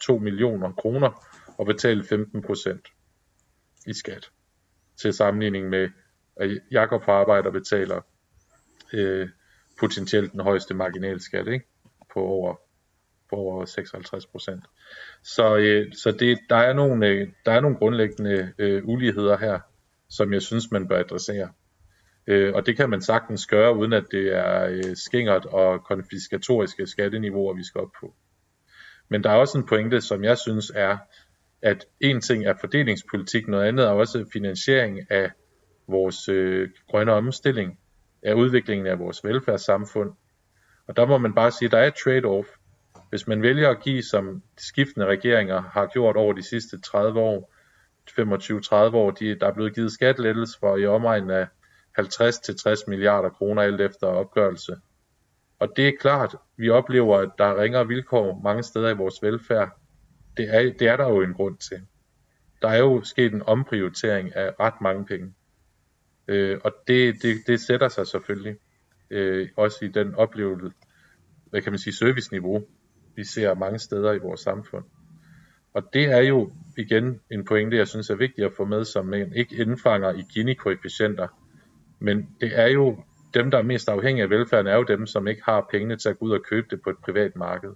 2 0.00 0.18
millioner 0.18 0.72
kroner 0.72 1.26
og 1.58 1.66
betale 1.66 2.04
15 2.04 2.42
procent 2.42 2.88
i 3.86 3.92
skat. 3.92 4.30
Til 5.00 5.12
sammenligning 5.12 5.68
med, 5.68 5.88
at 6.36 6.50
Jakob 6.70 7.04
for 7.04 7.12
arbejder 7.12 7.50
betaler 7.50 8.00
øh, 8.92 9.28
potentielt 9.80 10.32
den 10.32 10.40
højeste 10.40 10.74
marginalskat 10.74 11.48
ikke? 11.48 11.66
på 12.14 12.20
over 12.20 12.56
på 13.30 13.36
over 13.36 13.64
56 13.64 14.26
procent. 14.26 14.64
Så, 15.22 15.56
øh, 15.56 15.92
så 15.92 16.12
det, 16.12 16.38
der, 16.48 16.56
er 16.56 16.72
nogle, 16.72 17.06
øh, 17.06 17.28
der 17.46 17.52
er 17.52 17.60
nogle 17.60 17.76
grundlæggende 17.76 18.52
øh, 18.58 18.82
uligheder 18.84 19.38
her, 19.38 19.58
som 20.08 20.32
jeg 20.32 20.42
synes, 20.42 20.70
man 20.70 20.88
bør 20.88 20.98
adressere. 20.98 21.52
Øh, 22.26 22.54
og 22.54 22.66
det 22.66 22.76
kan 22.76 22.90
man 22.90 23.02
sagtens 23.02 23.46
gøre, 23.46 23.76
uden 23.76 23.92
at 23.92 24.04
det 24.10 24.36
er 24.36 24.64
øh, 24.64 24.96
skingert 24.96 25.46
og 25.46 25.84
konfiskatoriske 25.84 26.86
skatteniveauer, 26.86 27.54
vi 27.54 27.64
skal 27.64 27.80
op 27.80 27.92
på. 28.00 28.14
Men 29.10 29.24
der 29.24 29.30
er 29.30 29.36
også 29.36 29.58
en 29.58 29.66
pointe, 29.66 30.00
som 30.00 30.24
jeg 30.24 30.38
synes 30.38 30.72
er, 30.74 30.98
at 31.62 31.86
en 32.00 32.20
ting 32.20 32.46
er 32.46 32.54
fordelingspolitik, 32.60 33.48
noget 33.48 33.68
andet 33.68 33.86
er 33.86 33.90
også 33.90 34.24
finansiering 34.32 35.10
af 35.10 35.30
vores 35.88 36.28
øh, 36.28 36.68
grønne 36.88 37.12
omstilling, 37.12 37.78
af 38.22 38.34
udviklingen 38.34 38.86
af 38.86 38.98
vores 38.98 39.24
velfærdssamfund. 39.24 40.12
Og 40.86 40.96
der 40.96 41.06
må 41.06 41.18
man 41.18 41.34
bare 41.34 41.50
sige, 41.50 41.66
at 41.66 41.72
der 41.72 41.78
er 41.78 41.86
et 41.86 41.94
trade-off. 41.94 42.56
Hvis 43.10 43.26
man 43.26 43.42
vælger 43.42 43.68
at 43.68 43.82
give, 43.82 44.02
som 44.02 44.42
skiftende 44.58 45.06
regeringer 45.06 45.60
har 45.60 45.86
gjort 45.86 46.16
over 46.16 46.32
de 46.32 46.42
sidste 46.42 46.80
30 46.80 47.20
år, 47.20 47.52
25-30 48.10 48.74
år, 48.96 49.10
de, 49.10 49.38
der 49.38 49.46
er 49.46 49.54
blevet 49.54 49.74
givet 49.74 49.92
skattelettelser 49.92 50.58
for 50.60 50.76
i 50.76 50.86
omegnen 50.86 51.30
af 51.30 51.46
50-60 51.98 52.84
milliarder 52.86 53.28
kroner 53.28 53.62
alt 53.62 53.80
efter 53.80 54.06
opgørelse. 54.06 54.76
Og 55.60 55.68
det 55.76 55.88
er 55.88 55.92
klart, 56.00 56.36
vi 56.56 56.70
oplever, 56.70 57.18
at 57.18 57.30
der 57.38 57.44
er 57.44 57.62
ringere 57.62 57.88
vilkår 57.88 58.40
mange 58.44 58.62
steder 58.62 58.90
i 58.90 58.96
vores 58.96 59.22
velfærd. 59.22 59.80
Det 60.36 60.54
er, 60.54 60.72
det 60.78 60.88
er 60.88 60.96
der 60.96 61.08
jo 61.08 61.22
en 61.22 61.34
grund 61.34 61.56
til. 61.58 61.80
Der 62.62 62.68
er 62.68 62.78
jo 62.78 63.02
sket 63.02 63.32
en 63.32 63.42
omprioritering 63.42 64.36
af 64.36 64.52
ret 64.60 64.80
mange 64.80 65.04
penge. 65.04 65.34
Øh, 66.28 66.60
og 66.64 66.72
det, 66.88 67.22
det, 67.22 67.36
det 67.46 67.60
sætter 67.60 67.88
sig 67.88 68.06
selvfølgelig 68.06 68.56
øh, 69.10 69.48
også 69.56 69.84
i 69.84 69.88
den 69.88 70.14
oplevelse, 70.14 70.72
hvad 71.50 71.62
kan 71.62 71.72
man 71.72 71.78
sige, 71.78 71.94
serviceniveau, 71.94 72.66
vi 73.16 73.24
ser 73.24 73.54
mange 73.54 73.78
steder 73.78 74.12
i 74.12 74.18
vores 74.18 74.40
samfund. 74.40 74.84
Og 75.74 75.82
det 75.92 76.04
er 76.04 76.20
jo 76.20 76.52
igen 76.76 77.20
en 77.30 77.44
pointe, 77.44 77.76
jeg 77.76 77.88
synes 77.88 78.10
er 78.10 78.16
vigtigt 78.16 78.46
at 78.46 78.52
få 78.56 78.64
med, 78.64 78.84
som 78.84 79.06
man 79.06 79.32
ikke 79.32 79.56
indfanger 79.56 80.12
i 80.12 80.22
Gini-koefficienter. 80.32 81.28
Men 81.98 82.36
det 82.40 82.58
er 82.58 82.66
jo 82.66 83.04
dem, 83.34 83.50
der 83.50 83.58
er 83.58 83.62
mest 83.62 83.88
afhængige 83.88 84.22
af 84.22 84.30
velfærden, 84.30 84.66
er 84.66 84.76
jo 84.76 84.82
dem, 84.82 85.06
som 85.06 85.28
ikke 85.28 85.42
har 85.44 85.66
pengene 85.70 85.96
til 85.96 86.08
at 86.08 86.18
gå 86.18 86.24
ud 86.24 86.32
og 86.32 86.42
købe 86.42 86.66
det 86.70 86.82
på 86.82 86.90
et 86.90 86.98
privat 87.04 87.36
marked. 87.36 87.70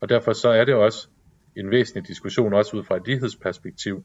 Og 0.00 0.08
derfor 0.08 0.32
så 0.32 0.48
er 0.48 0.64
det 0.64 0.74
også 0.74 1.08
en 1.56 1.70
væsentlig 1.70 2.08
diskussion, 2.08 2.54
også 2.54 2.76
ud 2.76 2.84
fra 2.84 2.96
et 2.96 3.06
lighedsperspektiv, 3.06 4.04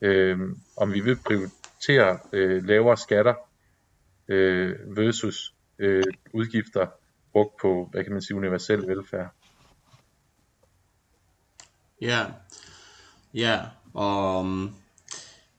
øh, 0.00 0.38
om 0.76 0.92
vi 0.92 1.00
vil 1.00 1.16
prioritere 1.26 2.18
øh, 2.32 2.64
lavere 2.64 2.96
skatter 2.96 3.34
øh, 4.28 4.96
versus 4.96 5.54
øh, 5.78 6.04
udgifter 6.32 6.86
brugt 7.32 7.60
på, 7.60 7.88
hvad 7.92 8.04
kan 8.04 8.12
man 8.12 8.22
sige, 8.22 8.36
universel 8.36 8.86
velfærd. 8.86 9.28
Ja, 12.00 12.26
ja, 13.34 13.60
og 13.94 14.46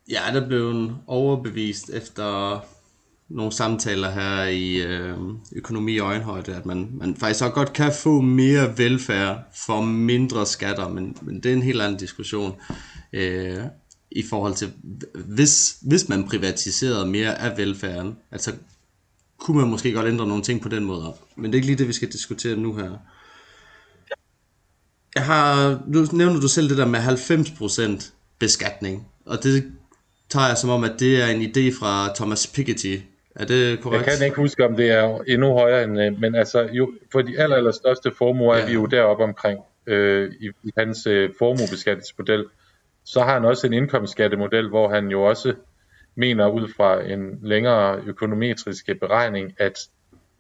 jeg 0.10 0.32
ja, 0.34 0.39
der 0.39 0.48
blev 0.48 0.91
overbevist 1.08 1.89
efter 1.89 2.60
nogle 3.30 3.51
samtaler 3.51 4.11
her 4.11 4.43
i 4.43 4.76
øh, 4.76 5.17
økonomi 5.51 5.97
og 5.97 6.07
øjenhøjde, 6.07 6.55
at 6.55 6.65
man, 6.65 6.89
man 6.93 7.15
faktisk 7.15 7.43
også 7.43 7.53
godt 7.53 7.73
kan 7.73 7.93
få 7.93 8.21
mere 8.21 8.78
velfærd 8.78 9.39
for 9.65 9.82
mindre 9.82 10.45
skatter, 10.45 10.89
men, 10.89 11.17
men 11.21 11.36
det 11.36 11.51
er 11.51 11.55
en 11.55 11.61
helt 11.61 11.82
anden 11.82 11.99
diskussion 11.99 12.55
øh, 13.13 13.59
i 14.11 14.23
forhold 14.30 14.55
til, 14.55 14.73
hvis, 15.13 15.78
hvis 15.82 16.09
man 16.09 16.28
privatiserede 16.28 17.07
mere 17.07 17.41
af 17.41 17.57
velfærden, 17.57 18.17
altså 18.32 18.51
kunne 19.38 19.57
man 19.57 19.69
måske 19.69 19.91
godt 19.91 20.07
ændre 20.07 20.28
nogle 20.28 20.43
ting 20.43 20.61
på 20.61 20.69
den 20.69 20.86
måde, 20.86 21.13
men 21.36 21.45
det 21.45 21.51
er 21.51 21.55
ikke 21.55 21.67
lige 21.67 21.78
det, 21.78 21.88
vi 21.88 21.93
skal 21.93 22.11
diskutere 22.11 22.55
nu 22.55 22.76
her. 22.76 22.91
Jeg 25.15 25.26
har, 25.26 25.80
nu 25.88 26.07
nævner 26.11 26.39
du 26.39 26.47
selv 26.47 26.69
det 26.69 26.78
der 26.78 26.88
med 26.88 26.99
90% 27.99 28.11
beskatning, 28.39 29.07
og 29.26 29.43
det 29.43 29.71
tager 30.30 30.47
jeg 30.47 30.57
som 30.57 30.69
om, 30.69 30.84
at 30.84 30.99
det 30.99 31.21
er 31.21 31.28
en 31.28 31.41
idé 31.41 31.80
fra 31.80 32.13
Thomas 32.15 32.47
Piketty. 32.47 32.97
Er 33.36 33.46
det 33.46 33.82
korrekt? 33.82 34.08
Jeg 34.08 34.18
kan 34.18 34.26
ikke 34.26 34.38
huske, 34.38 34.66
om 34.66 34.76
det 34.76 34.92
er 34.92 35.20
endnu 35.28 35.54
højere 35.54 35.84
end, 35.84 36.02
øh, 36.02 36.20
men 36.20 36.36
altså 36.36 36.70
jo, 36.72 36.94
for 37.12 37.22
de 37.22 37.40
aller, 37.40 37.56
aller 37.56 37.72
største 37.72 38.12
formuer 38.18 38.56
ja. 38.56 38.62
er 38.62 38.68
vi 38.68 38.74
jo 38.74 38.86
deroppe 38.86 39.24
omkring 39.24 39.60
øh, 39.88 40.32
i, 40.40 40.50
i 40.64 40.72
hans 40.78 41.08
øh, 41.08 41.30
formuebeskatningsmodel. 41.40 42.46
Så 43.06 43.22
har 43.22 43.34
han 43.34 43.46
også 43.46 43.68
en 43.68 43.74
indkomstskattemodel, 43.74 44.70
hvor 44.70 44.90
han 44.90 45.08
jo 45.08 45.24
også 45.24 45.54
mener 46.16 46.48
ud 46.48 46.68
fra 46.78 47.02
en 47.04 47.40
længere 47.44 48.02
økonometriske 48.06 48.96
beregning, 48.96 49.54
at 49.58 49.80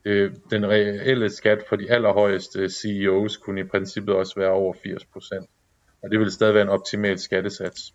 øh, 0.05 0.31
den 0.49 0.65
reelle 0.65 1.29
skat 1.29 1.63
for 1.69 1.75
de 1.75 1.91
allerhøjeste 1.91 2.69
CEOs 2.69 3.37
kunne 3.37 3.61
i 3.61 3.63
princippet 3.63 4.15
også 4.15 4.33
være 4.37 4.51
over 4.51 4.73
80%. 4.73 5.99
Og 6.03 6.11
det 6.11 6.19
vil 6.19 6.31
stadig 6.31 6.53
være 6.53 6.63
en 6.63 6.69
optimal 6.69 7.19
skattesats. 7.19 7.93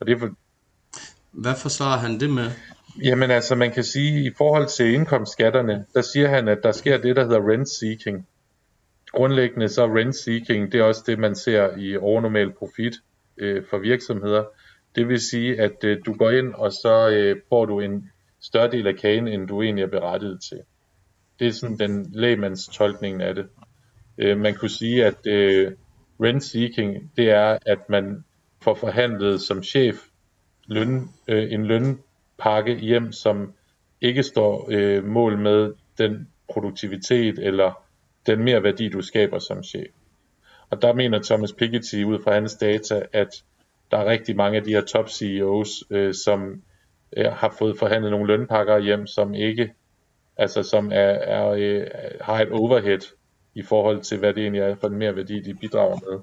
Og 0.00 0.06
det 0.06 0.14
er 0.14 0.18
for... 0.18 0.30
Hvad 1.32 1.54
forsvarer 1.62 1.98
han 1.98 2.20
det 2.20 2.30
med? 2.30 2.50
Jamen 3.04 3.30
altså, 3.30 3.54
man 3.54 3.70
kan 3.70 3.84
sige, 3.84 4.24
i 4.24 4.30
forhold 4.38 4.66
til 4.66 4.94
indkomstskatterne, 4.94 5.86
der 5.94 6.02
siger 6.02 6.28
han, 6.28 6.48
at 6.48 6.58
der 6.62 6.72
sker 6.72 6.98
det, 6.98 7.16
der 7.16 7.22
hedder 7.22 7.50
rent 7.50 7.68
seeking. 7.68 8.26
Grundlæggende 9.12 9.68
så 9.68 9.86
rent 9.86 10.16
seeking, 10.16 10.72
det 10.72 10.80
er 10.80 10.84
også 10.84 11.04
det, 11.06 11.18
man 11.18 11.34
ser 11.34 11.76
i 11.76 11.96
overnormal 11.96 12.52
profit 12.52 12.94
øh, 13.38 13.62
for 13.70 13.78
virksomheder. 13.78 14.44
Det 14.96 15.08
vil 15.08 15.20
sige, 15.20 15.60
at 15.60 15.84
øh, 15.84 15.98
du 16.06 16.14
går 16.14 16.30
ind, 16.30 16.54
og 16.54 16.72
så 16.72 17.08
øh, 17.08 17.36
får 17.48 17.64
du 17.64 17.80
en 17.80 18.10
større 18.40 18.70
del 18.70 18.86
af 18.86 18.96
kagen, 18.96 19.28
end 19.28 19.48
du 19.48 19.62
egentlig 19.62 19.82
er 19.82 19.88
berettiget 19.88 20.40
til. 20.48 20.58
Det 21.38 21.46
er 21.46 21.52
sådan 21.52 21.78
den 21.78 22.06
lægemands 22.12 22.66
tolkning 22.66 23.22
af 23.22 23.34
det. 23.34 23.46
Øh, 24.18 24.38
man 24.38 24.54
kunne 24.54 24.70
sige, 24.70 25.04
at 25.04 25.26
øh, 25.26 25.72
rent 26.20 26.44
seeking, 26.44 27.12
det 27.16 27.30
er, 27.30 27.58
at 27.66 27.88
man 27.88 28.24
får 28.62 28.74
forhandlet 28.74 29.40
som 29.40 29.62
chef 29.62 29.96
løn, 30.66 31.08
øh, 31.28 31.52
en 31.52 31.66
pakke 32.38 32.76
hjem, 32.76 33.12
som 33.12 33.54
ikke 34.00 34.22
står 34.22 34.68
øh, 34.70 35.04
mål 35.04 35.38
med 35.38 35.74
den 35.98 36.28
produktivitet 36.52 37.38
eller 37.38 37.82
den 38.26 38.44
mere 38.44 38.62
værdi, 38.62 38.88
du 38.88 39.02
skaber 39.02 39.38
som 39.38 39.62
chef. 39.62 39.88
Og 40.70 40.82
der 40.82 40.92
mener 40.94 41.22
Thomas 41.22 41.52
Piketty 41.52 42.02
ud 42.02 42.22
fra 42.24 42.34
hans 42.34 42.54
data, 42.54 43.02
at 43.12 43.44
der 43.90 43.96
er 43.98 44.06
rigtig 44.06 44.36
mange 44.36 44.58
af 44.58 44.64
de 44.64 44.70
her 44.70 44.84
top 44.84 45.08
CEOs, 45.08 45.84
øh, 45.90 46.14
som 46.14 46.62
øh, 47.16 47.26
har 47.26 47.54
fået 47.58 47.78
forhandlet 47.78 48.10
nogle 48.10 48.26
lønpakker 48.26 48.78
hjem, 48.78 49.06
som 49.06 49.34
ikke 49.34 49.72
altså 50.36 50.62
som 50.62 50.92
er, 50.92 51.10
er, 51.10 51.48
øh, 51.48 51.86
har 52.20 52.40
et 52.40 52.52
overhead 52.52 53.14
i 53.54 53.62
forhold 53.62 54.00
til, 54.00 54.18
hvad 54.18 54.34
det 54.34 54.42
egentlig 54.42 54.62
er 54.62 54.74
for 54.74 54.88
en 54.88 54.98
mere 54.98 55.16
værdi, 55.16 55.40
de 55.40 55.54
bidrager 55.54 56.10
med. 56.10 56.20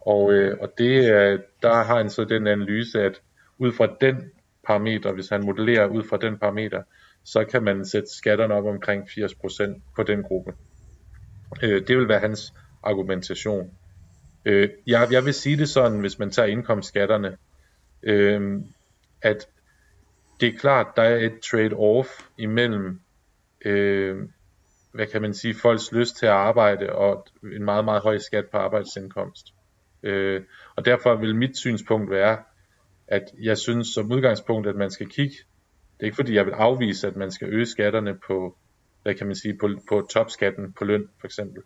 Og, 0.00 0.32
øh, 0.32 0.58
og 0.60 0.72
det, 0.78 1.02
der 1.62 1.74
har 1.74 1.96
han 1.96 2.10
så 2.10 2.24
den 2.24 2.46
analyse, 2.46 3.00
at 3.00 3.20
ud 3.58 3.72
fra 3.72 3.96
den 4.00 4.30
parameter, 4.66 5.12
hvis 5.12 5.28
han 5.28 5.44
modellerer 5.44 5.86
ud 5.86 6.02
fra 6.04 6.16
den 6.16 6.38
parameter, 6.38 6.82
så 7.24 7.44
kan 7.44 7.62
man 7.62 7.84
sætte 7.84 8.08
skatterne 8.16 8.54
op 8.54 8.64
omkring 8.64 9.04
80% 9.04 9.80
på 9.96 10.02
den 10.02 10.22
gruppe. 10.22 10.54
Øh, 11.62 11.86
det 11.86 11.96
vil 11.96 12.08
være 12.08 12.20
hans 12.20 12.54
argumentation. 12.82 13.70
Øh, 14.44 14.68
jeg, 14.86 15.08
jeg 15.10 15.24
vil 15.24 15.34
sige 15.34 15.56
det 15.56 15.68
sådan, 15.68 16.00
hvis 16.00 16.18
man 16.18 16.30
tager 16.30 16.48
indkomstskatterne, 16.48 17.36
øh, 18.02 18.60
at 19.22 19.48
det 20.40 20.48
er 20.54 20.58
klart, 20.58 20.86
der 20.96 21.02
er 21.02 21.16
et 21.16 21.32
trade-off 21.44 22.28
imellem 22.38 23.00
øh, 23.64 24.28
hvad 24.92 25.06
kan 25.06 25.22
man 25.22 25.34
sige, 25.34 25.54
folks 25.54 25.92
lyst 25.92 26.16
til 26.16 26.26
at 26.26 26.32
arbejde 26.32 26.92
og 26.92 27.26
en 27.42 27.64
meget, 27.64 27.84
meget 27.84 28.02
høj 28.02 28.18
skat 28.18 28.44
på 28.50 28.56
arbejdsindkomst. 28.56 29.54
Øh, 30.02 30.42
og 30.76 30.84
derfor 30.84 31.14
vil 31.14 31.36
mit 31.36 31.56
synspunkt 31.56 32.10
være, 32.10 32.38
at 33.12 33.32
jeg 33.42 33.58
synes 33.58 33.88
som 33.88 34.12
udgangspunkt, 34.12 34.66
at 34.66 34.76
man 34.76 34.90
skal 34.90 35.08
kigge, 35.08 35.36
det 35.96 36.00
er 36.00 36.04
ikke 36.04 36.16
fordi 36.16 36.34
jeg 36.34 36.46
vil 36.46 36.52
afvise, 36.52 37.06
at 37.06 37.16
man 37.16 37.30
skal 37.30 37.48
øge 37.48 37.66
skatterne 37.66 38.18
på, 38.26 38.56
hvad 39.02 39.14
kan 39.14 39.26
man 39.26 39.36
sige, 39.36 39.58
på, 39.60 39.68
på 39.88 40.08
topskatten 40.10 40.72
på 40.72 40.84
løn 40.84 41.08
for 41.20 41.26
eksempel. 41.26 41.62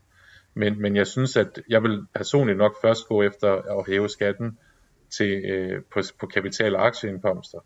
Men, 0.55 0.83
men 0.83 0.97
jeg 0.97 1.07
synes, 1.07 1.37
at 1.37 1.63
jeg 1.69 1.83
vil 1.83 2.07
personligt 2.15 2.59
nok 2.59 2.77
først 2.83 3.07
gå 3.09 3.23
efter 3.23 3.79
at 3.79 3.87
hæve 3.87 4.09
skatten 4.09 4.59
til, 5.11 5.45
øh, 5.45 5.83
på, 5.93 6.01
på 6.21 6.27
kapital- 6.27 6.77
og 6.77 6.87
aktieindkomster. 6.87 7.59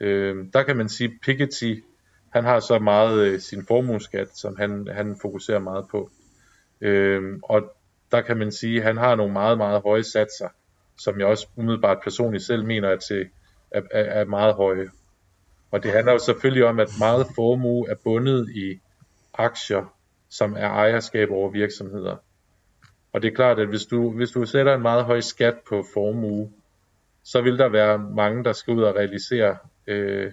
Øh, 0.00 0.36
der 0.52 0.62
kan 0.62 0.76
man 0.76 0.88
sige, 0.88 1.18
Piketty, 1.22 1.74
han 2.32 2.44
har 2.44 2.60
så 2.60 2.78
meget 2.78 3.26
øh, 3.26 3.40
sin 3.40 3.66
formueskat, 3.66 4.28
som 4.36 4.56
han, 4.56 4.88
han 4.92 5.16
fokuserer 5.22 5.58
meget 5.58 5.88
på. 5.90 6.10
Øh, 6.80 7.22
og 7.42 7.76
der 8.12 8.20
kan 8.20 8.36
man 8.36 8.52
sige, 8.52 8.78
at 8.78 8.84
han 8.84 8.96
har 8.96 9.14
nogle 9.14 9.32
meget, 9.32 9.58
meget 9.58 9.82
høje 9.82 10.04
satser, 10.04 10.48
som 10.98 11.18
jeg 11.18 11.26
også 11.26 11.46
umiddelbart 11.56 11.98
personligt 12.04 12.44
selv 12.44 12.64
mener 12.64 12.88
er, 12.88 12.96
til, 12.96 13.28
er, 13.70 13.82
er 13.90 14.24
meget 14.24 14.54
høje. 14.54 14.90
Og 15.70 15.82
det 15.82 15.92
handler 15.92 16.12
jo 16.12 16.18
selvfølgelig 16.18 16.64
om, 16.64 16.80
at 16.80 16.88
meget 16.98 17.26
formue 17.34 17.90
er 17.90 17.94
bundet 18.04 18.50
i 18.50 18.80
aktier, 19.34 19.94
som 20.28 20.54
er 20.54 20.68
ejerskab 20.68 21.30
over 21.30 21.50
virksomheder. 21.50 22.16
Og 23.12 23.22
det 23.22 23.30
er 23.30 23.34
klart, 23.34 23.58
at 23.58 23.68
hvis 23.68 23.84
du, 23.84 24.10
hvis 24.10 24.30
du 24.30 24.46
sætter 24.46 24.74
en 24.74 24.82
meget 24.82 25.04
høj 25.04 25.20
skat 25.20 25.54
på 25.68 25.84
formue, 25.94 26.52
så 27.24 27.40
vil 27.42 27.58
der 27.58 27.68
være 27.68 27.98
mange, 27.98 28.44
der 28.44 28.52
skal 28.52 28.74
ud 28.74 28.82
og 28.82 28.94
realisere 28.94 29.56
øh, 29.86 30.32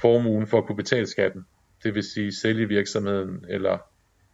formuen 0.00 0.46
for 0.46 0.58
at 0.58 0.66
kunne 0.66 0.76
betale 0.76 1.06
skatten. 1.06 1.46
Det 1.82 1.94
vil 1.94 2.02
sige 2.02 2.32
sælge 2.32 2.68
virksomheden 2.68 3.44
eller 3.48 3.78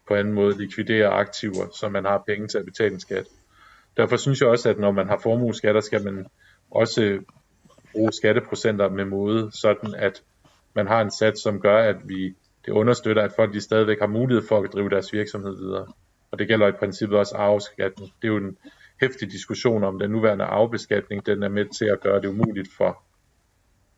på 0.08 0.14
anden 0.14 0.34
måde 0.34 0.58
likvidere 0.58 1.08
aktiver, 1.08 1.66
så 1.78 1.88
man 1.88 2.04
har 2.04 2.22
penge 2.26 2.48
til 2.48 2.58
at 2.58 2.64
betale 2.64 2.94
en 2.94 3.00
skat. 3.00 3.26
Derfor 3.96 4.16
synes 4.16 4.40
jeg 4.40 4.48
også, 4.48 4.70
at 4.70 4.78
når 4.78 4.90
man 4.90 5.08
har 5.08 5.18
formueskatter, 5.22 5.80
skal 5.80 6.04
man 6.04 6.26
også 6.70 7.20
bruge 7.92 8.12
skatteprocenter 8.12 8.88
med 8.88 9.04
måde, 9.04 9.50
sådan 9.52 9.94
at 9.94 10.22
man 10.74 10.86
har 10.86 11.00
en 11.00 11.10
sats, 11.10 11.42
som 11.42 11.60
gør, 11.60 11.78
at 11.78 11.96
vi 12.04 12.34
det 12.66 12.72
understøtter, 12.72 13.22
at 13.22 13.32
folk 13.36 13.52
de 13.52 13.60
stadigvæk 13.60 14.00
har 14.00 14.06
mulighed 14.06 14.46
for 14.48 14.60
at 14.60 14.72
drive 14.72 14.88
deres 14.88 15.12
virksomhed 15.12 15.56
videre. 15.56 15.86
Og 16.30 16.38
det 16.38 16.48
gælder 16.48 16.68
i 16.68 16.72
princippet 16.72 17.18
også 17.18 17.36
arveskatten. 17.36 18.04
Det 18.04 18.28
er 18.28 18.32
jo 18.32 18.36
en 18.36 18.56
hæftig 19.00 19.30
diskussion 19.30 19.84
om 19.84 19.98
den 19.98 20.10
nuværende 20.10 20.44
arvebeskatning. 20.44 21.26
Den 21.26 21.42
er 21.42 21.48
med 21.48 21.66
til 21.78 21.84
at 21.84 22.00
gøre 22.00 22.20
det 22.20 22.28
umuligt 22.28 22.68
for 22.76 23.02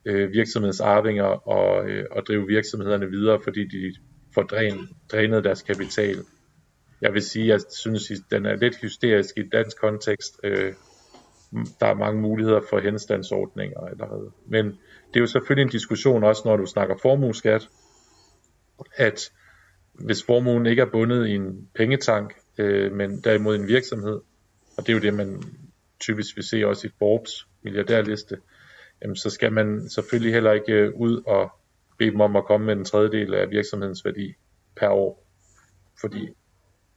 øh, 0.05 0.33
virksomhedsarvinger 0.33 1.51
at, 1.51 1.91
øh, 1.91 2.05
at 2.17 2.25
drive 2.29 2.47
virksomhederne 2.47 3.11
videre, 3.11 3.41
fordi 3.45 3.65
de 3.65 3.95
får 4.35 4.43
dræn, 4.43 4.89
drænet 5.13 5.45
deres 5.45 5.63
kapital. 5.63 6.17
Jeg 7.01 7.13
vil 7.13 7.23
sige, 7.23 7.47
jeg 7.47 7.61
synes, 7.71 8.11
at 8.11 8.17
den 8.31 8.47
er 8.47 8.57
lidt 8.57 8.77
hysterisk 8.77 9.39
i 9.39 9.49
dansk 9.49 9.81
kontekst. 9.81 10.41
Øh, 10.45 10.75
der 11.81 11.87
er 11.87 11.95
mange 11.95 12.21
muligheder 12.21 12.61
for 12.71 12.81
henstandsordninger 12.81 13.81
allerede. 13.81 14.31
Men 14.47 14.67
det 15.09 15.17
er 15.17 15.21
jo 15.21 15.27
selvfølgelig 15.27 15.63
en 15.63 15.73
diskussion 15.73 16.25
også, 16.25 16.43
når 16.45 16.57
du 16.57 16.67
snakker 16.67 16.97
formueskat, 17.03 17.69
at 18.97 19.33
hvis 19.95 20.25
formuen 20.25 20.67
ikke 20.67 20.83
er 20.83 20.91
bundet 20.93 21.27
i 21.27 21.35
en 21.35 21.69
pengetank, 21.75 22.35
øh, 22.59 22.93
men 22.93 23.21
derimod 23.21 23.57
en 23.57 23.69
virksomhed, 23.69 24.21
og 24.77 24.87
det 24.87 24.89
er 24.89 24.93
jo 24.93 25.01
det, 25.01 25.15
man 25.15 25.43
typisk 26.01 26.37
vil 26.37 26.45
se 26.45 26.67
også 26.67 26.87
i 26.87 26.91
Forbes 26.99 27.47
milliardærliste, 27.63 28.39
jamen 29.03 29.17
så 29.17 29.31
skal 29.31 29.53
man 29.53 29.89
selvfølgelig 29.89 30.33
heller 30.33 30.53
ikke 30.53 30.73
øh, 30.73 30.93
ud 30.95 31.23
og 31.27 31.51
bede 31.99 32.11
dem 32.11 32.21
om 32.21 32.37
at 32.37 32.45
komme 32.45 32.67
med 32.67 32.77
en 32.77 32.85
tredjedel 32.85 33.35
af 33.35 33.51
virksomhedens 33.51 34.05
værdi 34.05 34.35
per 34.77 34.89
år. 34.89 35.27
Fordi, 36.01 36.29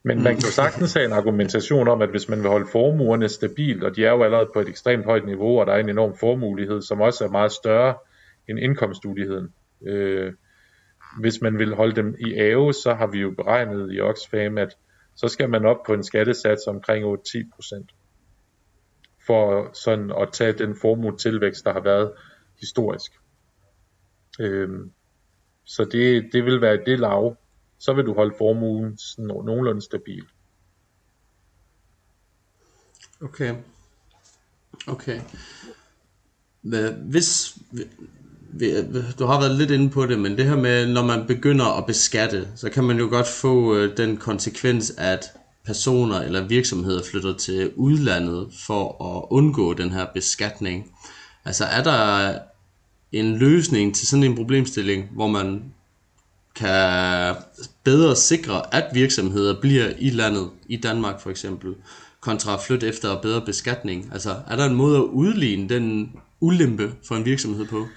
men 0.03 0.23
man 0.23 0.33
kan 0.35 0.43
jo 0.43 0.51
sagtens 0.51 0.93
have 0.93 1.05
en 1.05 1.11
argumentation 1.11 1.87
om, 1.87 2.01
at 2.01 2.09
hvis 2.09 2.29
man 2.29 2.39
vil 2.39 2.49
holde 2.49 2.67
formuerne 2.71 3.29
stabilt, 3.29 3.83
og 3.83 3.95
de 3.95 4.05
er 4.05 4.11
jo 4.11 4.23
allerede 4.23 4.49
på 4.53 4.59
et 4.59 4.69
ekstremt 4.69 5.05
højt 5.05 5.25
niveau, 5.25 5.59
og 5.59 5.65
der 5.65 5.73
er 5.73 5.79
en 5.79 5.89
enorm 5.89 6.17
formulighed, 6.17 6.81
som 6.81 7.01
også 7.01 7.25
er 7.25 7.29
meget 7.29 7.51
større 7.51 7.95
end 8.49 8.59
indkomstuligheden. 8.59 9.53
Øh, 9.87 10.33
hvis 11.19 11.41
man 11.41 11.57
vil 11.59 11.75
holde 11.75 11.95
dem 11.95 12.15
i 12.19 12.33
ave, 12.33 12.73
så 12.73 12.93
har 12.93 13.07
vi 13.07 13.19
jo 13.19 13.31
beregnet 13.31 13.93
i 13.93 14.01
Oxfam, 14.01 14.57
at 14.57 14.77
så 15.15 15.27
skal 15.27 15.49
man 15.49 15.65
op 15.65 15.77
på 15.85 15.93
en 15.93 16.03
skattesats 16.03 16.67
omkring 16.67 17.05
8-10% 17.05 17.95
for 19.27 19.69
sådan 19.73 20.11
at 20.21 20.29
tage 20.33 20.53
den 20.53 20.75
formue 20.75 21.17
tilvækst, 21.17 21.65
der 21.65 21.73
har 21.73 21.79
været 21.79 22.11
historisk. 22.59 23.11
Øhm, 24.39 24.91
så 25.65 25.85
det, 25.91 26.29
det 26.33 26.45
vil 26.45 26.61
være 26.61 26.77
det 26.85 26.99
lav. 26.99 27.35
Så 27.79 27.93
vil 27.93 28.05
du 28.05 28.13
holde 28.13 28.35
formuen 28.37 28.97
sådan 28.97 29.25
nogenlunde 29.25 29.81
stabil. 29.81 30.23
Okay. 33.21 33.55
Okay. 34.87 35.21
Hvis, 37.09 37.57
du 39.19 39.25
har 39.25 39.39
været 39.39 39.55
lidt 39.55 39.71
inde 39.71 39.89
på 39.89 40.05
det, 40.05 40.19
men 40.19 40.37
det 40.37 40.45
her 40.45 40.55
med, 40.55 40.93
når 40.93 41.05
man 41.05 41.27
begynder 41.27 41.77
at 41.77 41.85
beskatte, 41.85 42.47
så 42.55 42.69
kan 42.69 42.83
man 42.83 42.97
jo 42.97 43.07
godt 43.09 43.27
få 43.27 43.75
øh, 43.75 43.97
den 43.97 44.17
konsekvens, 44.17 44.93
at 44.97 45.25
personer 45.65 46.21
eller 46.21 46.47
virksomheder 46.47 47.03
flytter 47.03 47.37
til 47.37 47.71
udlandet 47.75 48.47
for 48.67 49.15
at 49.17 49.25
undgå 49.29 49.73
den 49.73 49.91
her 49.91 50.05
beskatning. 50.13 50.91
Altså 51.45 51.65
er 51.65 51.83
der 51.83 52.39
en 53.11 53.37
løsning 53.37 53.95
til 53.95 54.07
sådan 54.07 54.23
en 54.23 54.35
problemstilling, 54.35 55.09
hvor 55.11 55.27
man 55.27 55.73
kan 56.55 57.35
bedre 57.83 58.15
sikre, 58.15 58.75
at 58.75 58.85
virksomheder 58.93 59.61
bliver 59.61 59.85
i 59.99 60.09
landet, 60.09 60.49
i 60.65 60.77
Danmark 60.77 61.19
for 61.19 61.29
eksempel, 61.29 61.75
kontra 62.19 62.53
at 62.53 62.59
flytte 62.67 62.87
efter 62.87 63.21
bedre 63.21 63.45
beskatning? 63.45 64.09
Altså 64.11 64.29
er 64.47 64.55
der 64.55 64.65
en 64.65 64.75
måde 64.75 64.97
at 64.97 65.03
udligne 65.03 65.69
den 65.69 66.13
ulempe 66.39 66.91
for 67.07 67.15
en 67.15 67.25
virksomhed 67.25 67.65
på? 67.67 67.87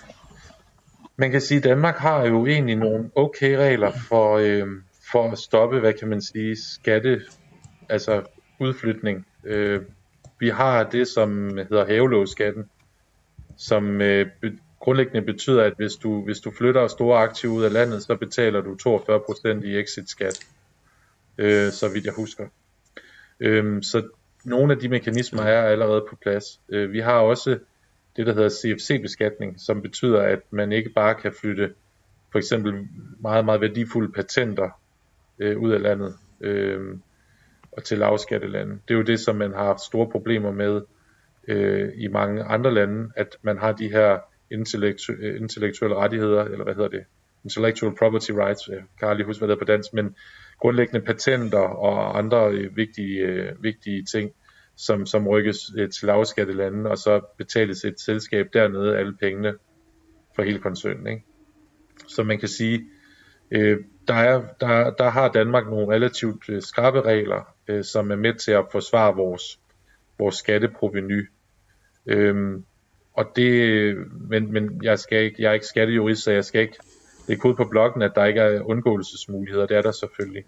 Man 1.16 1.30
kan 1.30 1.40
sige, 1.40 1.58
at 1.58 1.64
Danmark 1.64 1.96
har 1.96 2.26
jo 2.26 2.46
egentlig 2.46 2.76
nogle 2.76 3.10
okay 3.14 3.54
regler 3.54 3.92
for, 4.08 4.36
øh, 4.36 4.66
for 5.12 5.32
at 5.32 5.38
stoppe, 5.38 5.80
hvad 5.80 5.92
kan 5.92 6.08
man 6.08 6.22
sige, 6.22 6.56
skatte, 6.56 7.20
altså 7.88 8.22
udflytning. 8.60 9.26
Øh, 9.44 9.80
vi 10.40 10.48
har 10.48 10.84
det, 10.84 11.08
som 11.08 11.56
hedder 11.56 11.86
havelåsskatten, 11.86 12.64
som 13.56 14.00
øh, 14.00 14.26
grundlæggende 14.82 15.22
betyder, 15.22 15.62
at 15.62 15.72
hvis 15.76 15.92
du, 15.92 16.24
hvis 16.24 16.40
du 16.40 16.50
flytter 16.50 16.86
store 16.88 17.18
aktiver 17.18 17.54
ud 17.54 17.64
af 17.64 17.72
landet, 17.72 18.02
så 18.02 18.16
betaler 18.16 18.60
du 18.60 18.76
42% 18.88 19.66
i 19.66 19.78
exit-skat, 19.78 20.46
øh, 21.38 21.70
så 21.70 21.88
vidt 21.92 22.04
jeg 22.04 22.14
husker. 22.16 22.46
Øh, 23.40 23.82
så 23.82 24.08
nogle 24.44 24.72
af 24.72 24.78
de 24.78 24.88
mekanismer 24.88 25.42
er 25.42 25.62
allerede 25.62 26.04
på 26.10 26.16
plads. 26.22 26.60
Øh, 26.68 26.92
vi 26.92 27.00
har 27.00 27.18
også 27.18 27.58
det, 28.16 28.26
der 28.26 28.34
hedder 28.34 28.48
CFC-beskatning, 28.48 29.60
som 29.60 29.82
betyder, 29.82 30.20
at 30.20 30.40
man 30.50 30.72
ikke 30.72 30.90
bare 30.90 31.14
kan 31.14 31.32
flytte 31.40 31.74
for 32.32 32.38
eksempel 32.38 32.88
meget, 33.20 33.44
meget 33.44 33.60
værdifulde 33.60 34.12
patenter 34.12 34.80
øh, 35.38 35.58
ud 35.58 35.72
af 35.72 35.82
landet 35.82 36.16
øh, 36.40 36.96
og 37.72 37.84
til 37.84 37.98
lavskattelande. 37.98 38.72
Det 38.88 38.94
er 38.94 38.98
jo 38.98 39.04
det, 39.04 39.20
som 39.20 39.36
man 39.36 39.52
har 39.52 39.64
haft 39.64 39.80
store 39.80 40.10
problemer 40.10 40.52
med 40.52 40.82
øh, 41.48 41.92
i 41.94 42.08
mange 42.08 42.42
andre 42.42 42.74
lande, 42.74 43.10
at 43.16 43.36
man 43.42 43.58
har 43.58 43.72
de 43.72 43.88
her 43.88 44.18
intellektu- 44.52 45.24
øh, 45.24 45.40
intellektuelle 45.40 45.96
rettigheder, 45.96 46.44
eller 46.44 46.64
hvad 46.64 46.74
hedder 46.74 46.88
det, 46.88 47.04
intellectual 47.44 47.94
property 47.98 48.30
rights, 48.30 48.68
jeg 48.68 48.82
kan 48.98 49.08
aldrig 49.08 49.26
huske, 49.26 49.40
hvad 49.40 49.48
det 49.48 49.54
er 49.54 49.58
på 49.58 49.64
dansk, 49.64 49.92
men 49.92 50.16
grundlæggende 50.58 51.06
patenter 51.06 51.58
og 51.58 52.18
andre 52.18 52.52
øh, 52.52 52.76
vigtige, 52.76 53.18
øh, 53.18 53.62
vigtige 53.62 54.04
ting, 54.04 54.32
som, 54.76 55.06
som 55.06 55.28
rykkes 55.28 55.58
til 55.94 56.06
lavskattelande, 56.06 56.90
og 56.90 56.98
så 56.98 57.20
betales 57.38 57.84
et 57.84 58.00
selskab 58.00 58.46
dernede 58.52 58.98
alle 58.98 59.16
pengene 59.20 59.54
for 60.36 60.42
hele 60.42 60.58
koncernen. 60.58 61.06
Ikke? 61.06 61.24
Så 62.08 62.22
man 62.22 62.38
kan 62.38 62.48
sige, 62.48 62.84
øh, 63.50 63.78
der, 64.08 64.14
er, 64.14 64.42
der, 64.60 64.90
der 64.90 65.10
har 65.10 65.28
Danmark 65.28 65.66
nogle 65.66 65.94
relativt 65.94 66.48
øh, 66.48 66.62
skarpe 66.62 67.00
regler, 67.00 67.54
øh, 67.68 67.84
som 67.84 68.10
er 68.10 68.16
med 68.16 68.34
til 68.34 68.52
at 68.52 68.64
forsvare 68.72 69.16
vores, 69.16 69.60
vores 70.18 70.34
skatteproveny. 70.34 71.28
Øhm, 72.06 72.64
og 73.14 73.32
det, 73.36 73.96
men, 74.28 74.52
men 74.52 74.80
jeg, 74.82 74.98
skal 74.98 75.24
ikke, 75.24 75.42
jeg 75.42 75.48
er 75.48 75.52
ikke 75.52 75.66
skattejurist, 75.66 76.22
så 76.22 76.32
jeg 76.32 76.44
skal 76.44 76.60
ikke, 76.60 76.76
det 77.26 77.32
er 77.32 77.38
kode 77.38 77.54
på 77.54 77.64
blokken, 77.64 78.02
at 78.02 78.12
der 78.14 78.24
ikke 78.24 78.40
er 78.40 78.60
undgåelsesmuligheder, 78.60 79.66
det 79.66 79.76
er 79.76 79.82
der 79.82 79.92
selvfølgelig. 79.92 80.44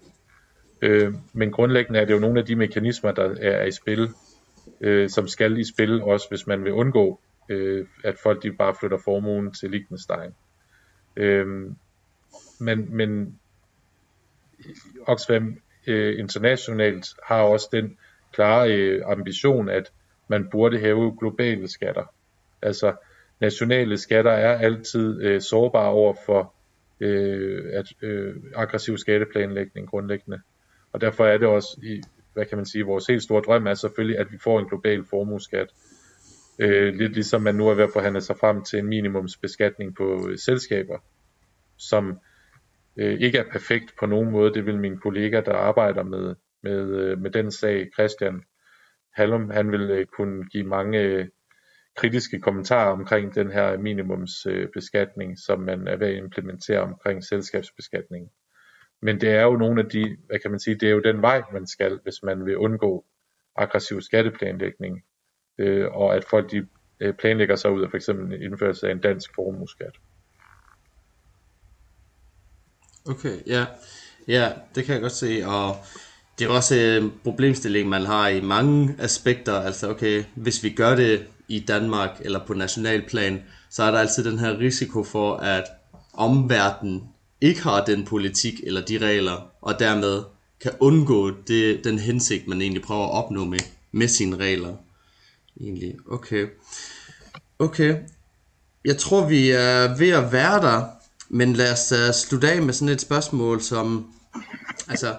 Øh, 0.81 1.13
men 1.33 1.51
grundlæggende 1.51 1.99
er 1.99 2.05
det 2.05 2.13
jo 2.13 2.19
nogle 2.19 2.39
af 2.39 2.45
de 2.45 2.55
mekanismer, 2.55 3.11
der 3.11 3.23
er, 3.23 3.51
er 3.51 3.65
i 3.65 3.71
spil, 3.71 4.09
øh, 4.81 5.09
som 5.09 5.27
skal 5.27 5.57
i 5.57 5.63
spil, 5.63 6.01
også 6.01 6.29
hvis 6.29 6.47
man 6.47 6.63
vil 6.63 6.73
undgå, 6.73 7.19
øh, 7.49 7.87
at 8.03 8.17
folk 8.23 8.43
de 8.43 8.51
bare 8.51 8.75
flytter 8.79 8.97
formuen 8.97 9.51
til 9.51 9.71
Liechtenstein. 9.71 10.31
Øh, 11.15 11.47
men, 12.59 12.95
men 12.95 13.39
Oxfam 15.07 15.57
øh, 15.87 16.19
internationalt 16.19 17.07
har 17.23 17.41
også 17.41 17.69
den 17.71 17.97
klare 18.33 18.71
øh, 18.71 19.01
ambition, 19.05 19.69
at 19.69 19.91
man 20.27 20.49
burde 20.51 20.79
hæve 20.79 21.17
globale 21.19 21.67
skatter. 21.67 22.03
Altså 22.65 22.95
nationale 23.41 23.97
skatter 23.97 24.31
er 24.31 24.57
altid 24.57 25.21
øh, 25.21 25.41
sårbare 25.41 25.89
over 25.89 26.15
for 26.25 26.53
øh, 26.99 27.63
at, 27.73 27.85
øh, 28.01 28.35
aggressiv 28.55 28.97
skatteplanlægning 28.97 29.89
grundlæggende. 29.89 30.41
Og 30.91 31.01
derfor 31.01 31.25
er 31.25 31.37
det 31.37 31.47
også, 31.47 31.79
i, 31.83 32.01
hvad 32.33 32.45
kan 32.45 32.57
man 32.57 32.65
sige, 32.65 32.83
vores 32.83 33.07
helt 33.07 33.23
store 33.23 33.41
drøm 33.41 33.67
er 33.67 33.73
selvfølgelig, 33.73 34.19
at 34.19 34.31
vi 34.31 34.37
får 34.37 34.59
en 34.59 34.69
global 34.69 35.05
formueskat. 35.09 35.67
Øh, 36.59 36.93
lidt 36.93 37.13
ligesom 37.13 37.41
man 37.41 37.55
nu 37.55 37.67
er 37.67 37.73
ved 37.73 37.83
at 37.83 37.89
forhandle 37.93 38.21
sig 38.21 38.37
frem 38.37 38.63
til 38.63 38.79
en 38.79 38.85
minimumsbeskatning 38.85 39.95
på 39.95 40.29
øh, 40.29 40.37
selskaber, 40.37 40.97
som 41.77 42.19
øh, 42.97 43.19
ikke 43.19 43.37
er 43.37 43.51
perfekt 43.51 43.93
på 43.99 44.05
nogen 44.05 44.31
måde. 44.31 44.53
Det 44.53 44.65
vil 44.65 44.77
min 44.77 44.97
kollega, 44.97 45.41
der 45.41 45.53
arbejder 45.53 46.03
med, 46.03 46.35
med, 46.63 46.89
øh, 46.89 47.21
med 47.21 47.31
den 47.31 47.51
sag, 47.51 47.89
Christian 47.93 48.43
Hallum, 49.13 49.49
han 49.49 49.71
vil 49.71 49.81
øh, 49.81 50.05
kunne 50.05 50.45
give 50.45 50.63
mange 50.63 50.99
øh, 50.99 51.27
kritiske 51.95 52.39
kommentarer 52.39 52.91
omkring 52.91 53.35
den 53.35 53.51
her 53.51 53.77
minimumsbeskatning, 53.77 55.39
som 55.39 55.59
man 55.59 55.87
er 55.87 55.95
ved 55.95 56.07
at 56.07 56.15
implementere 56.15 56.79
omkring 56.79 57.23
selskabsbeskatning. 57.23 58.29
Men 59.01 59.21
det 59.21 59.29
er 59.29 59.41
jo 59.41 59.57
nogle 59.57 59.81
af 59.83 59.89
de, 59.89 60.17
hvad 60.27 60.39
kan 60.39 60.51
man 60.51 60.59
sige, 60.59 60.75
det 60.75 60.89
er 60.89 60.93
jo 60.93 61.01
den 61.01 61.21
vej, 61.21 61.41
man 61.53 61.67
skal, 61.67 61.99
hvis 62.03 62.23
man 62.23 62.45
vil 62.45 62.57
undgå 62.57 63.05
aggressiv 63.55 64.01
skatteplanlægning, 64.01 65.03
øh, 65.57 65.87
og 65.91 66.15
at 66.15 66.23
folk 66.23 66.51
de 66.51 66.67
øh, 66.99 67.13
planlægger 67.13 67.55
sig 67.55 67.71
ud 67.71 67.83
af 67.83 67.89
for 67.89 67.97
eksempel 67.97 68.41
indførelse 68.41 68.87
af 68.87 68.91
en 68.91 68.99
dansk 68.99 69.35
formueskat. 69.35 69.95
Okay, 73.09 73.47
ja. 73.47 73.65
Ja, 74.27 74.51
det 74.75 74.85
kan 74.85 74.93
jeg 74.93 75.01
godt 75.01 75.11
se, 75.11 75.43
og 75.45 75.75
det 76.39 76.45
er 76.45 76.49
også 76.49 76.75
en 76.75 77.13
problemstilling, 77.23 77.89
man 77.89 78.01
har 78.01 78.27
i 78.27 78.41
mange 78.41 78.95
aspekter. 78.99 79.53
Altså, 79.53 79.89
okay, 79.89 80.23
hvis 80.35 80.63
vi 80.63 80.69
gør 80.69 80.95
det 80.95 81.27
i 81.47 81.59
Danmark 81.59 82.21
eller 82.21 82.45
på 82.45 82.53
national 82.53 83.03
plan, 83.07 83.43
så 83.69 83.83
er 83.83 83.91
der 83.91 83.99
altid 83.99 84.23
den 84.23 84.39
her 84.39 84.59
risiko 84.59 85.03
for, 85.03 85.35
at 85.35 85.63
omverdenen 86.13 87.03
ikke 87.41 87.61
har 87.61 87.85
den 87.85 88.05
politik 88.05 88.53
eller 88.63 88.85
de 88.85 88.97
regler, 88.97 89.51
og 89.61 89.79
dermed 89.79 90.23
kan 90.61 90.71
undgå 90.79 91.31
det, 91.47 91.83
den 91.83 91.99
hensigt, 91.99 92.47
man 92.47 92.61
egentlig 92.61 92.83
prøver 92.83 93.05
at 93.05 93.11
opnå 93.11 93.45
med, 93.45 93.59
med 93.91 94.07
sine 94.07 94.37
regler. 94.37 94.75
Egentlig, 95.61 95.95
okay. 96.07 96.47
Okay, 97.59 97.95
jeg 98.85 98.97
tror 98.97 99.27
vi 99.27 99.49
er 99.49 99.97
ved 99.97 100.09
at 100.09 100.31
være 100.31 100.61
der, 100.61 100.85
men 101.29 101.53
lad 101.53 101.71
os 101.71 101.91
uh, 101.91 102.13
slutte 102.13 102.51
af 102.51 102.61
med 102.61 102.73
sådan 102.73 102.93
et 102.93 103.01
spørgsmål 103.01 103.61
som, 103.61 104.13
altså, 104.87 105.15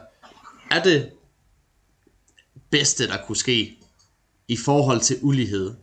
er 0.71 0.83
det 0.83 1.11
bedste, 2.71 3.09
der 3.09 3.17
kunne 3.27 3.37
ske 3.37 3.79
i 4.49 4.57
forhold 4.57 5.01
til 5.01 5.19
ulighed, 5.23 5.75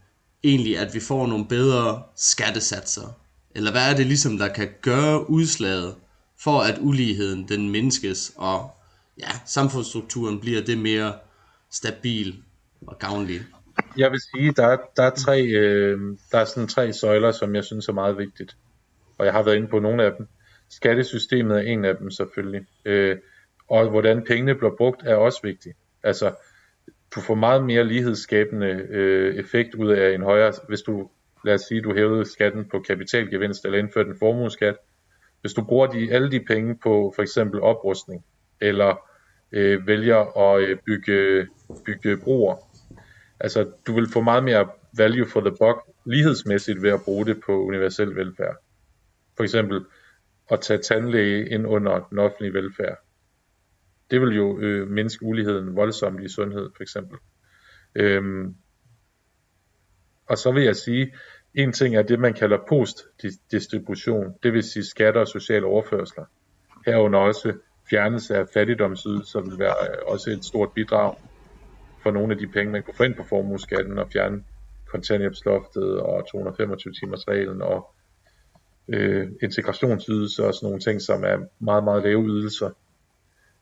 egentlig 0.44 0.78
at 0.78 0.94
vi 0.94 1.00
får 1.00 1.28
nogle 1.28 1.48
bedre 1.48 2.04
skattesatser? 2.16 3.20
Eller 3.56 3.72
hvad 3.72 3.92
er 3.92 3.96
det 3.96 4.06
ligesom, 4.06 4.38
der 4.38 4.48
kan 4.48 4.70
gøre 4.82 5.30
udslaget 5.30 5.96
for, 6.40 6.60
at 6.60 6.78
uligheden 6.82 7.48
den 7.48 7.70
mindskes, 7.70 8.34
og 8.38 8.72
ja, 9.20 9.30
samfundsstrukturen 9.46 10.40
bliver 10.40 10.62
det 10.62 10.78
mere 10.78 11.14
stabil 11.72 12.44
og 12.88 13.00
gavnlig? 13.00 13.42
Jeg 13.98 14.12
vil 14.12 14.20
sige, 14.36 14.52
der 14.52 14.68
er, 14.68 14.78
der 14.98 15.04
er, 15.04 15.10
tre, 15.10 15.42
øh, 15.42 16.18
der 16.32 16.38
er 16.38 16.46
sådan 16.46 16.68
tre 16.68 16.94
søjler, 16.94 17.32
som 17.32 17.56
jeg 17.56 17.64
synes 17.64 17.88
er 17.88 17.94
meget 17.94 18.18
vigtigt. 18.18 18.58
Og 19.18 19.26
jeg 19.26 19.34
har 19.34 19.44
været 19.44 19.56
inde 19.56 19.68
på 19.68 19.80
nogle 19.80 20.04
af 20.04 20.12
dem. 20.18 20.28
Skattesystemet 20.70 21.58
er 21.58 21.62
en 21.62 21.86
af 21.86 21.98
dem 21.98 22.12
selvfølgelig. 22.12 22.66
Øh, 22.86 23.18
og 23.70 23.90
hvordan 23.90 24.24
pengene 24.28 24.56
bliver 24.56 24.76
brugt 24.78 25.02
er 25.06 25.16
også 25.16 25.40
vigtigt. 25.44 25.78
Altså, 26.04 26.34
du 27.16 27.22
får 27.22 27.36
meget 27.36 27.64
mere 27.64 27.84
lighedsskabende 27.84 28.68
øh, 28.90 29.36
effekt 29.36 29.76
ud 29.76 29.92
af 29.92 30.16
en 30.16 30.22
højere, 30.22 30.54
hvis 30.68 30.82
du, 30.82 31.10
lad 31.46 31.54
os 31.54 31.62
sige, 31.62 31.82
du 31.82 31.94
hævede 31.94 32.26
skatten 32.26 32.66
på 32.72 32.80
kapitalgevinst 32.80 33.66
eller 33.66 33.80
indførte 33.80 34.10
en 34.10 34.20
formueskat. 34.20 34.76
Hvis 35.42 35.54
du 35.54 35.64
bruger 35.64 35.88
de, 35.88 36.14
alle 36.14 36.32
de 36.32 36.40
penge 36.40 36.78
på 36.84 37.14
for 37.16 37.22
eksempel 37.22 37.62
oprustning, 37.62 38.26
eller 38.62 39.10
øh, 39.52 39.88
vælger 39.88 40.38
at 40.38 40.64
øh, 40.64 40.78
bygge, 40.86 41.48
bygge 41.86 42.18
broer, 42.18 42.56
altså 43.40 43.72
du 43.88 43.94
vil 43.94 44.12
få 44.14 44.22
meget 44.22 44.44
mere 44.44 44.70
value 44.98 45.28
for 45.28 45.40
the 45.40 45.52
buck 45.52 45.80
lighedsmæssigt 46.06 46.82
ved 46.82 46.90
at 46.90 47.02
bruge 47.06 47.26
det 47.26 47.42
på 47.46 47.64
universel 47.64 48.16
velfærd. 48.16 48.56
For 49.38 49.44
eksempel 49.44 49.86
at 50.52 50.62
tage 50.62 50.80
tandlæge 50.82 51.50
ind 51.50 51.68
under 51.68 52.08
den 52.10 52.20
offentlige 52.20 52.54
velfærd 52.54 53.03
det 54.14 54.22
vil 54.22 54.36
jo 54.36 54.60
øh, 54.60 54.88
mindske 54.90 55.26
uligheden 55.26 55.76
voldsomt 55.76 56.24
i 56.24 56.30
sundhed 56.30 56.70
for 56.76 56.84
eksempel. 56.84 57.18
Øhm, 57.96 58.56
og 60.26 60.38
så 60.38 60.52
vil 60.52 60.64
jeg 60.64 60.76
sige, 60.76 61.14
en 61.54 61.72
ting 61.72 61.96
er 61.96 62.02
det, 62.02 62.20
man 62.20 62.34
kalder 62.34 62.58
postdistribution, 62.70 64.34
det 64.44 64.54
vil 64.54 64.64
sige 64.64 64.86
skatter 64.86 65.22
og 65.22 65.28
sociale 65.28 65.66
overførsler. 65.66 66.26
Herunder 66.86 67.20
også 67.20 67.54
fjernelse 67.90 68.36
af 68.36 68.46
fattigdomsydelser 68.54 69.42
vil 69.42 69.60
være 69.60 69.76
øh, 69.90 69.98
også 70.08 70.30
et 70.30 70.46
stort 70.46 70.70
bidrag 70.76 71.16
for 72.04 72.12
nogle 72.12 72.34
af 72.34 72.40
de 72.40 72.48
penge, 72.48 72.72
man 72.72 72.84
kunne 72.84 72.96
få 72.98 73.04
ind 73.04 73.16
på 73.16 73.24
formueskatten 73.24 73.98
og 73.98 74.12
fjerne 74.14 74.44
kontanthjælpsloftet 74.86 76.00
og 76.00 76.28
225 76.32 76.94
timers 76.94 77.28
reglen 77.28 77.62
og 77.62 77.96
øh, 78.88 79.28
integrationsydelser 79.42 80.44
og 80.44 80.54
sådan 80.54 80.68
nogle 80.68 80.80
ting, 80.80 81.02
som 81.02 81.24
er 81.24 81.38
meget, 81.60 81.84
meget 81.84 82.04
lave 82.04 82.28
ydelser. 82.28 82.70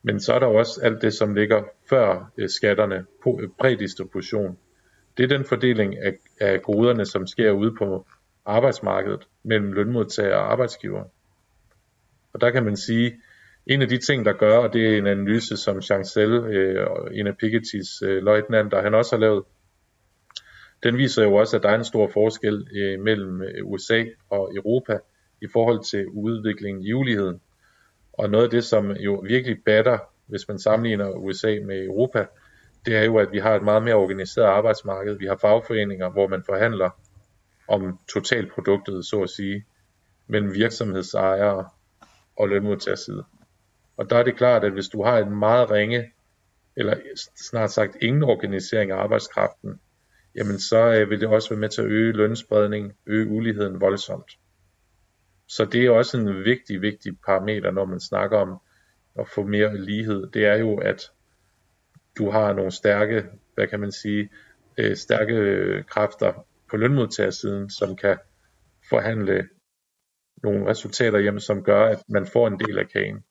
Men 0.03 0.19
så 0.19 0.33
er 0.33 0.39
der 0.39 0.47
også 0.47 0.81
alt 0.83 1.01
det, 1.01 1.13
som 1.13 1.35
ligger 1.35 1.63
før 1.89 2.31
øh, 2.37 2.49
skatterne 2.49 3.05
på 3.23 3.39
øh, 3.43 3.49
prædistribution. 3.59 4.57
Det 5.17 5.23
er 5.23 5.27
den 5.37 5.45
fordeling 5.45 5.97
af, 5.97 6.13
af 6.39 6.61
goderne, 6.61 7.05
som 7.05 7.27
sker 7.27 7.51
ude 7.51 7.75
på 7.77 8.05
arbejdsmarkedet 8.45 9.27
mellem 9.43 9.71
lønmodtagere 9.73 10.37
og 10.37 10.51
arbejdsgiver. 10.51 11.03
Og 12.33 12.41
der 12.41 12.49
kan 12.49 12.65
man 12.65 12.77
sige, 12.77 13.21
en 13.65 13.81
af 13.81 13.87
de 13.87 13.97
ting, 13.97 14.25
der 14.25 14.33
gør, 14.33 14.57
og 14.57 14.73
det 14.73 14.93
er 14.93 14.97
en 14.97 15.07
analyse, 15.07 15.57
som 15.57 15.81
Chancel, 15.81 16.31
øh, 16.31 16.87
en 17.11 17.27
af 17.27 17.33
Piketty's 17.43 18.05
øh, 18.05 18.23
løjtnanter, 18.23 18.81
han 18.81 18.93
også 18.93 19.15
har 19.15 19.21
lavet, 19.21 19.43
den 20.83 20.97
viser 20.97 21.23
jo 21.23 21.33
også, 21.35 21.57
at 21.57 21.63
der 21.63 21.69
er 21.69 21.75
en 21.75 21.85
stor 21.85 22.07
forskel 22.07 22.67
øh, 22.75 22.99
mellem 22.99 23.41
øh, 23.41 23.65
USA 23.65 24.03
og 24.29 24.55
Europa 24.55 24.99
i 25.41 25.47
forhold 25.53 25.83
til 25.83 26.07
udviklingen 26.07 26.83
i 26.83 26.93
uligheden. 26.93 27.41
Og 28.13 28.29
noget 28.29 28.43
af 28.43 28.49
det, 28.49 28.63
som 28.63 28.91
jo 28.91 29.23
virkelig 29.27 29.57
batter, 29.65 29.97
hvis 30.25 30.47
man 30.47 30.59
sammenligner 30.59 31.09
USA 31.09 31.59
med 31.65 31.85
Europa, 31.85 32.25
det 32.85 32.95
er 32.95 33.03
jo, 33.03 33.17
at 33.17 33.31
vi 33.31 33.39
har 33.39 33.55
et 33.55 33.63
meget 33.63 33.83
mere 33.83 33.95
organiseret 33.95 34.45
arbejdsmarked. 34.45 35.17
Vi 35.17 35.25
har 35.25 35.37
fagforeninger, 35.37 36.09
hvor 36.09 36.27
man 36.27 36.43
forhandler 36.43 36.89
om 37.67 37.99
totalproduktet, 38.13 39.05
så 39.05 39.21
at 39.21 39.29
sige, 39.29 39.65
mellem 40.27 40.53
virksomhedsejere 40.53 41.69
og 42.35 42.49
lønmodtagerside. 42.49 43.23
Og 43.97 44.09
der 44.09 44.17
er 44.17 44.23
det 44.23 44.37
klart, 44.37 44.63
at 44.63 44.71
hvis 44.71 44.87
du 44.87 45.03
har 45.03 45.17
en 45.17 45.39
meget 45.39 45.71
ringe, 45.71 46.11
eller 46.75 46.97
snart 47.49 47.71
sagt 47.71 47.97
ingen 48.01 48.23
organisering 48.23 48.91
af 48.91 48.95
arbejdskraften, 48.95 49.79
jamen 50.35 50.59
så 50.59 50.93
øh, 50.93 51.09
vil 51.09 51.21
det 51.21 51.27
også 51.27 51.49
være 51.49 51.59
med 51.59 51.69
til 51.69 51.81
at 51.81 51.87
øge 51.87 52.13
lønspredning, 52.13 52.93
øge 53.05 53.27
uligheden 53.27 53.81
voldsomt. 53.81 54.37
Så 55.55 55.65
det 55.65 55.85
er 55.85 55.91
også 55.91 56.17
en 56.17 56.43
vigtig, 56.43 56.81
vigtig 56.81 57.19
parameter, 57.25 57.71
når 57.71 57.85
man 57.85 57.99
snakker 57.99 58.37
om 58.37 58.61
at 59.19 59.27
få 59.27 59.43
mere 59.43 59.77
lighed. 59.77 60.27
Det 60.27 60.45
er 60.45 60.55
jo, 60.55 60.77
at 60.77 61.11
du 62.17 62.29
har 62.29 62.53
nogle 62.53 62.71
stærke, 62.71 63.23
hvad 63.55 63.67
kan 63.67 63.79
man 63.79 63.91
sige, 63.91 64.29
øh, 64.77 64.95
stærke 64.95 65.83
kræfter 65.87 66.47
på 66.69 66.77
lønmodtagersiden, 66.77 67.69
som 67.69 67.95
kan 67.95 68.17
forhandle 68.89 69.49
nogle 70.43 70.69
resultater 70.69 71.19
hjem, 71.19 71.39
som 71.39 71.63
gør, 71.63 71.85
at 71.85 71.99
man 72.09 72.25
får 72.25 72.47
en 72.47 72.59
del 72.59 72.79
af 72.79 72.89
kagen. 72.89 73.23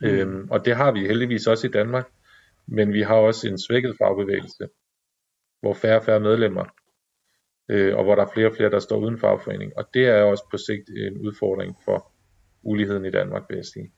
Mm. 0.00 0.06
Øhm, 0.06 0.48
og 0.50 0.64
det 0.64 0.76
har 0.76 0.92
vi 0.92 1.06
heldigvis 1.06 1.46
også 1.46 1.66
i 1.66 1.70
Danmark, 1.70 2.08
men 2.66 2.92
vi 2.92 3.02
har 3.02 3.14
også 3.16 3.48
en 3.48 3.58
svækket 3.58 3.96
fagbevægelse, 3.98 4.68
hvor 5.60 5.74
færre 5.74 5.96
og 5.96 6.04
færre 6.04 6.20
medlemmer 6.20 6.64
øh, 7.68 7.96
og 7.96 8.04
hvor 8.04 8.14
der 8.14 8.22
er 8.22 8.30
flere 8.34 8.46
og 8.46 8.56
flere, 8.56 8.70
der 8.70 8.80
står 8.80 8.96
uden 8.96 9.18
fagforening. 9.18 9.72
Og 9.76 9.84
det 9.94 10.06
er 10.06 10.22
også 10.22 10.44
på 10.50 10.56
sigt 10.56 10.88
en 10.88 11.18
udfordring 11.26 11.76
for 11.84 12.12
uligheden 12.62 13.04
i 13.04 13.10
Danmark, 13.10 13.42
vil 13.48 13.56
jeg 13.56 13.64
sige. 13.64 13.90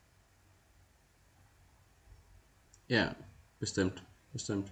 Ja, 2.89 3.07
bestemt. 3.59 4.03
bestemt. 4.33 4.67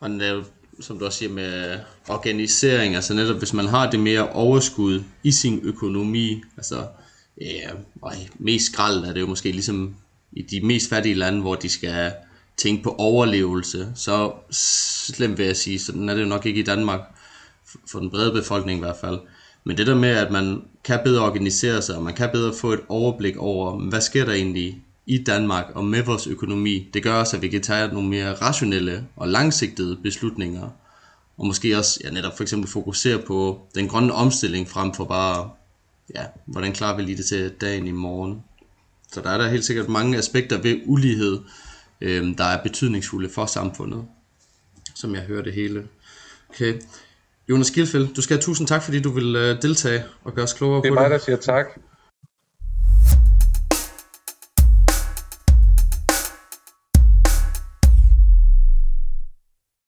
Og 0.00 0.10
netop, 0.10 0.44
som 0.80 0.98
du 0.98 1.04
også 1.04 1.18
siger 1.18 1.32
med 1.32 1.80
organisering, 2.08 2.94
altså 2.94 3.14
netop 3.14 3.38
hvis 3.38 3.54
man 3.54 3.66
har 3.66 3.90
det 3.90 4.00
mere 4.00 4.30
overskud 4.30 5.02
i 5.22 5.32
sin 5.32 5.60
økonomi, 5.62 6.42
altså 6.56 6.88
ja, 7.40 7.70
mest 8.38 8.72
skrald 8.72 9.04
er 9.04 9.12
det 9.12 9.20
jo 9.20 9.26
måske 9.26 9.52
ligesom 9.52 9.96
i 10.32 10.42
de 10.42 10.66
mest 10.66 10.90
fattige 10.90 11.14
lande, 11.14 11.40
hvor 11.40 11.54
de 11.54 11.68
skal 11.68 12.12
tænke 12.56 12.82
på 12.82 12.94
overlevelse, 12.98 13.92
så 13.94 14.32
slemt 14.50 15.38
vil 15.38 15.46
jeg 15.46 15.56
sige, 15.56 15.78
sådan 15.78 16.08
er 16.08 16.14
det 16.14 16.22
jo 16.22 16.28
nok 16.28 16.46
ikke 16.46 16.60
i 16.60 16.64
Danmark 16.64 17.00
for 17.90 17.98
den 17.98 18.10
brede 18.10 18.32
befolkning 18.32 18.78
i 18.78 18.82
hvert 18.82 18.96
fald. 19.00 19.18
Men 19.64 19.76
det 19.76 19.86
der 19.86 19.94
med, 19.94 20.08
at 20.08 20.32
man 20.32 20.62
kan 20.84 21.00
bedre 21.04 21.24
organisere 21.24 21.82
sig, 21.82 21.96
og 21.96 22.02
man 22.02 22.14
kan 22.14 22.30
bedre 22.32 22.54
få 22.54 22.72
et 22.72 22.80
overblik 22.88 23.36
over, 23.36 23.78
hvad 23.78 24.00
sker 24.00 24.24
der 24.24 24.32
egentlig 24.32 24.82
i 25.06 25.18
Danmark 25.18 25.64
og 25.74 25.84
med 25.84 26.02
vores 26.02 26.26
økonomi, 26.26 26.90
det 26.94 27.02
gør 27.02 27.14
også, 27.14 27.36
at 27.36 27.42
vi 27.42 27.48
kan 27.48 27.62
tage 27.62 27.88
nogle 27.88 28.08
mere 28.08 28.34
rationelle 28.34 29.06
og 29.16 29.28
langsigtede 29.28 29.96
beslutninger. 29.96 30.70
Og 31.36 31.46
måske 31.46 31.78
også 31.78 32.00
ja, 32.04 32.10
netop 32.10 32.36
for 32.36 32.42
eksempel 32.44 32.70
fokusere 32.70 33.18
på 33.18 33.66
den 33.74 33.88
grønne 33.88 34.12
omstilling 34.12 34.68
frem 34.68 34.94
for 34.94 35.04
bare, 35.04 35.50
ja, 36.14 36.24
hvordan 36.46 36.72
klarer 36.72 36.96
vi 36.96 37.02
lige 37.02 37.16
det 37.16 37.26
til 37.26 37.52
dagen 37.60 37.86
i 37.86 37.90
morgen. 37.90 38.42
Så 39.12 39.20
der 39.20 39.30
er 39.30 39.38
der 39.38 39.48
helt 39.48 39.64
sikkert 39.64 39.88
mange 39.88 40.18
aspekter 40.18 40.60
ved 40.60 40.80
ulighed, 40.86 41.40
øh, 42.00 42.38
der 42.38 42.44
er 42.44 42.62
betydningsfulde 42.62 43.28
for 43.28 43.46
samfundet, 43.46 44.04
som 44.94 45.14
jeg 45.14 45.22
hører 45.22 45.42
det 45.42 45.52
hele. 45.52 45.88
Okay. 46.50 46.80
Jonas 47.48 47.70
Gilfeldt, 47.70 48.16
du 48.16 48.22
skal 48.22 48.36
have 48.36 48.42
tusind 48.42 48.68
tak, 48.68 48.82
fordi 48.82 49.00
du 49.00 49.10
vil 49.10 49.36
uh, 49.36 49.42
deltage 49.42 50.04
og 50.24 50.34
gøre 50.34 50.42
os 50.42 50.52
klogere 50.52 50.80
på 50.80 50.84
det. 50.84 50.92
Det 50.92 50.98
er 50.98 51.02
mig, 51.02 51.10
der 51.10 51.18
siger 51.18 51.36
tak. 51.36 51.66